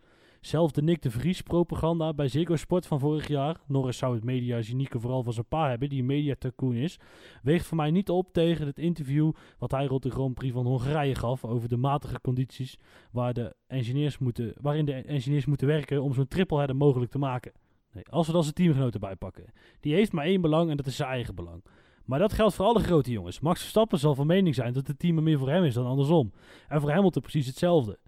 Zelf 0.45 0.71
de 0.71 0.81
Nick 0.81 1.01
de 1.01 1.11
Vries 1.11 1.41
propaganda 1.41 2.13
bij 2.13 2.27
Ziggo 2.27 2.55
Sport 2.55 2.87
van 2.87 2.99
vorig 2.99 3.27
jaar, 3.27 3.57
Norris 3.67 3.97
zou 3.97 4.15
het 4.15 4.23
media 4.23 4.61
genieke 4.61 4.99
vooral 4.99 5.23
van 5.23 5.33
zijn 5.33 5.45
pa 5.45 5.69
hebben, 5.69 5.89
die 5.89 6.03
media 6.03 6.35
tycoon 6.39 6.75
is, 6.75 6.99
weegt 7.43 7.65
voor 7.65 7.77
mij 7.77 7.91
niet 7.91 8.09
op 8.09 8.33
tegen 8.33 8.65
het 8.65 8.79
interview 8.79 9.31
wat 9.57 9.71
hij 9.71 9.85
rond 9.85 10.03
de 10.03 10.11
Grand 10.11 10.33
Prix 10.33 10.53
van 10.53 10.65
Hongarije 10.65 11.15
gaf 11.15 11.45
over 11.45 11.69
de 11.69 11.77
matige 11.77 12.21
condities 12.21 12.77
waar 13.11 13.33
de 13.33 13.55
engineers 13.67 14.17
moeten, 14.17 14.53
waarin 14.61 14.85
de 14.85 14.93
engineers 14.93 15.45
moeten 15.45 15.67
werken 15.67 16.01
om 16.01 16.13
zo'n 16.13 16.27
triple 16.27 16.57
header 16.57 16.75
mogelijk 16.75 17.11
te 17.11 17.19
maken. 17.19 17.51
Nee, 17.91 18.03
als 18.09 18.27
we 18.27 18.33
dan 18.33 18.43
zijn 18.43 18.55
teamgenoten 18.55 18.99
bijpakken. 18.99 19.53
Die 19.79 19.93
heeft 19.93 20.11
maar 20.11 20.25
één 20.25 20.41
belang 20.41 20.69
en 20.69 20.77
dat 20.77 20.85
is 20.85 20.95
zijn 20.95 21.09
eigen 21.09 21.35
belang. 21.35 21.63
Maar 22.05 22.19
dat 22.19 22.33
geldt 22.33 22.55
voor 22.55 22.65
alle 22.65 22.83
grote 22.83 23.11
jongens. 23.11 23.39
Max 23.39 23.59
Verstappen 23.59 23.99
zal 23.99 24.15
van 24.15 24.27
mening 24.27 24.55
zijn 24.55 24.73
dat 24.73 24.87
het 24.87 24.99
team 24.99 25.17
er 25.17 25.23
meer 25.23 25.37
voor 25.37 25.49
hem 25.49 25.63
is 25.63 25.73
dan 25.73 25.85
andersom. 25.85 26.31
En 26.67 26.81
voor 26.81 26.91
Hamilton 26.91 27.21
precies 27.21 27.47
hetzelfde. 27.47 27.99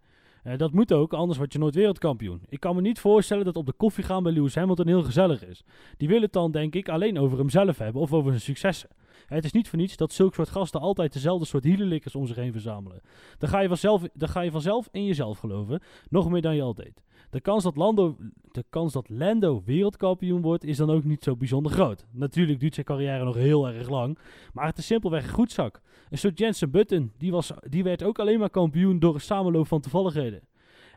Eh, 0.45 0.57
dat 0.57 0.71
moet 0.71 0.93
ook, 0.93 1.13
anders 1.13 1.37
word 1.37 1.53
je 1.53 1.59
nooit 1.59 1.75
wereldkampioen. 1.75 2.41
Ik 2.49 2.59
kan 2.59 2.75
me 2.75 2.81
niet 2.81 2.99
voorstellen 2.99 3.45
dat 3.45 3.55
op 3.55 3.65
de 3.65 3.73
koffie 3.73 4.03
gaan 4.03 4.23
bij 4.23 4.31
Lewis 4.31 4.55
Hamilton 4.55 4.87
heel 4.87 5.03
gezellig 5.03 5.45
is. 5.45 5.63
Die 5.97 6.07
willen 6.07 6.23
het 6.23 6.33
dan, 6.33 6.51
denk 6.51 6.75
ik, 6.75 6.89
alleen 6.89 7.19
over 7.19 7.37
hemzelf 7.37 7.77
hebben 7.77 8.01
of 8.01 8.13
over 8.13 8.29
zijn 8.29 8.41
successen. 8.41 8.89
Het 9.25 9.43
is 9.43 9.51
niet 9.51 9.69
voor 9.69 9.79
niets 9.79 9.97
dat 9.97 10.13
zulke 10.13 10.35
soort 10.35 10.49
gasten 10.49 10.81
altijd 10.81 11.13
dezelfde 11.13 11.45
soort 11.45 11.63
hielenlikkers 11.63 12.15
om 12.15 12.27
zich 12.27 12.35
heen 12.35 12.51
verzamelen. 12.51 13.01
Dan 13.37 13.49
ga, 13.49 13.59
je 13.59 13.67
vanzelf, 13.67 14.03
dan 14.13 14.29
ga 14.29 14.41
je 14.41 14.51
vanzelf 14.51 14.87
in 14.91 15.05
jezelf 15.05 15.37
geloven, 15.37 15.81
nog 16.09 16.29
meer 16.29 16.41
dan 16.41 16.55
je 16.55 16.61
al 16.61 16.73
deed. 16.73 17.03
De 17.29 17.41
kans, 17.41 17.63
dat 17.63 17.75
Lando, 17.75 18.17
de 18.51 18.65
kans 18.69 18.93
dat 18.93 19.09
Lando 19.09 19.61
wereldkampioen 19.65 20.41
wordt 20.41 20.63
is 20.63 20.77
dan 20.77 20.89
ook 20.89 21.03
niet 21.03 21.23
zo 21.23 21.35
bijzonder 21.35 21.71
groot. 21.71 22.05
Natuurlijk 22.11 22.59
duurt 22.59 22.73
zijn 22.73 22.85
carrière 22.85 23.23
nog 23.23 23.35
heel 23.35 23.67
erg 23.67 23.89
lang, 23.89 24.17
maar 24.53 24.65
het 24.65 24.77
is 24.77 24.85
simpelweg 24.85 25.23
een 25.23 25.33
goed 25.33 25.51
zak. 25.51 25.81
Een 26.09 26.17
soort 26.17 26.37
Jensen 26.37 26.71
Button, 26.71 27.11
die, 27.17 27.31
was, 27.31 27.51
die 27.69 27.83
werd 27.83 28.03
ook 28.03 28.19
alleen 28.19 28.39
maar 28.39 28.49
kampioen 28.49 28.99
door 28.99 29.13
een 29.13 29.21
samenloop 29.21 29.67
van 29.67 29.81
toevalligheden. 29.81 30.41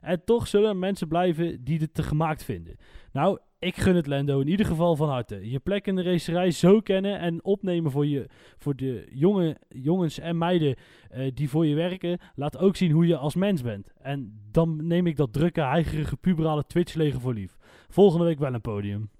En 0.01 0.25
toch 0.25 0.47
zullen 0.47 0.69
er 0.69 0.77
mensen 0.77 1.09
blijven 1.09 1.65
die 1.65 1.81
het 1.81 1.95
te 1.95 2.03
gemaakt 2.03 2.45
vinden. 2.45 2.77
Nou, 3.13 3.39
ik 3.59 3.77
gun 3.77 3.97
het 3.97 4.07
Lando 4.07 4.41
in 4.41 4.49
ieder 4.49 4.67
geval 4.67 4.97
van 4.97 5.09
harte. 5.09 5.51
Je 5.51 5.59
plek 5.59 5.87
in 5.87 5.97
de 5.97 6.03
racerij 6.03 6.51
zo 6.51 6.81
kennen 6.81 7.19
en 7.19 7.45
opnemen 7.45 7.91
voor, 7.91 8.07
je, 8.07 8.27
voor 8.59 8.77
de 8.77 9.07
jonge, 9.11 9.57
jongens 9.69 10.19
en 10.19 10.39
meiden 10.39 10.77
eh, 11.11 11.31
die 11.35 11.49
voor 11.49 11.67
je 11.67 11.75
werken, 11.75 12.19
laat 12.35 12.59
ook 12.59 12.77
zien 12.77 12.91
hoe 12.91 13.07
je 13.07 13.17
als 13.17 13.35
mens 13.35 13.63
bent. 13.63 13.93
En 14.01 14.41
dan 14.51 14.87
neem 14.87 15.07
ik 15.07 15.17
dat 15.17 15.33
drukke, 15.33 15.61
heigerige, 15.61 16.17
puberale 16.17 16.65
Twitch-leger 16.67 17.21
voor 17.21 17.35
lief. 17.35 17.57
Volgende 17.89 18.25
week 18.25 18.39
wel 18.39 18.55
een 18.55 18.61
podium. 18.61 19.11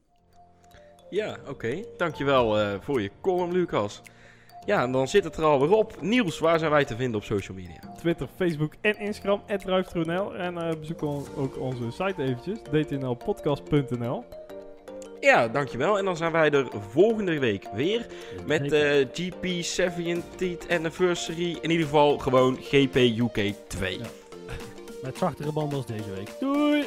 Ja, 1.11 1.39
oké. 1.49 1.85
Dankjewel 1.97 2.59
eh 2.61 2.81
voor 2.81 3.01
je 3.01 3.11
column, 3.21 3.53
Lucas. 3.53 4.03
Ja, 4.69 4.83
en 4.83 4.93
dan 4.93 5.09
zit 5.09 5.25
het 5.25 5.37
er 5.37 5.45
alweer 5.45 5.71
op. 5.71 5.97
Niels, 6.01 6.39
waar 6.39 6.59
zijn 6.59 6.71
wij 6.71 6.85
te 6.85 6.97
vinden 6.97 7.21
op 7.21 7.25
social 7.27 7.57
media? 7.57 7.79
Twitter, 7.99 8.29
Facebook 8.37 8.73
en 8.81 8.99
Instagram, 8.99 9.43
@ruiftruinl. 9.65 10.35
En 10.35 10.59
eh, 10.59 10.79
bezoek 10.79 11.03
on- 11.03 11.27
ook 11.37 11.59
onze 11.61 11.91
site 11.91 12.23
eventjes, 12.23 12.59
dtnlpodcast.nl. 12.71 14.25
Ja, 15.21 15.49
dankjewel. 15.49 15.99
En 15.99 16.05
dan 16.05 16.17
zijn 16.17 16.33
wij 16.33 16.51
er 16.51 16.67
volgende 16.91 17.39
week 17.39 17.65
weer 17.75 18.07
met 18.47 18.73
eh 18.73 19.07
GP 19.13 19.45
70th 19.63 20.71
Anniversary. 20.71 21.59
In 21.61 21.71
ieder 21.71 21.85
geval 21.87 22.19
gewoon 22.19 22.57
GP 22.61 22.97
UK 22.97 23.53
2. 23.67 23.99
Ja. 23.99 24.05
Met 25.03 25.19
zachtere 25.19 25.53
banden 25.53 25.77
als 25.77 25.87
deze 25.87 26.11
week. 26.15 26.31
Doei! 26.41 26.85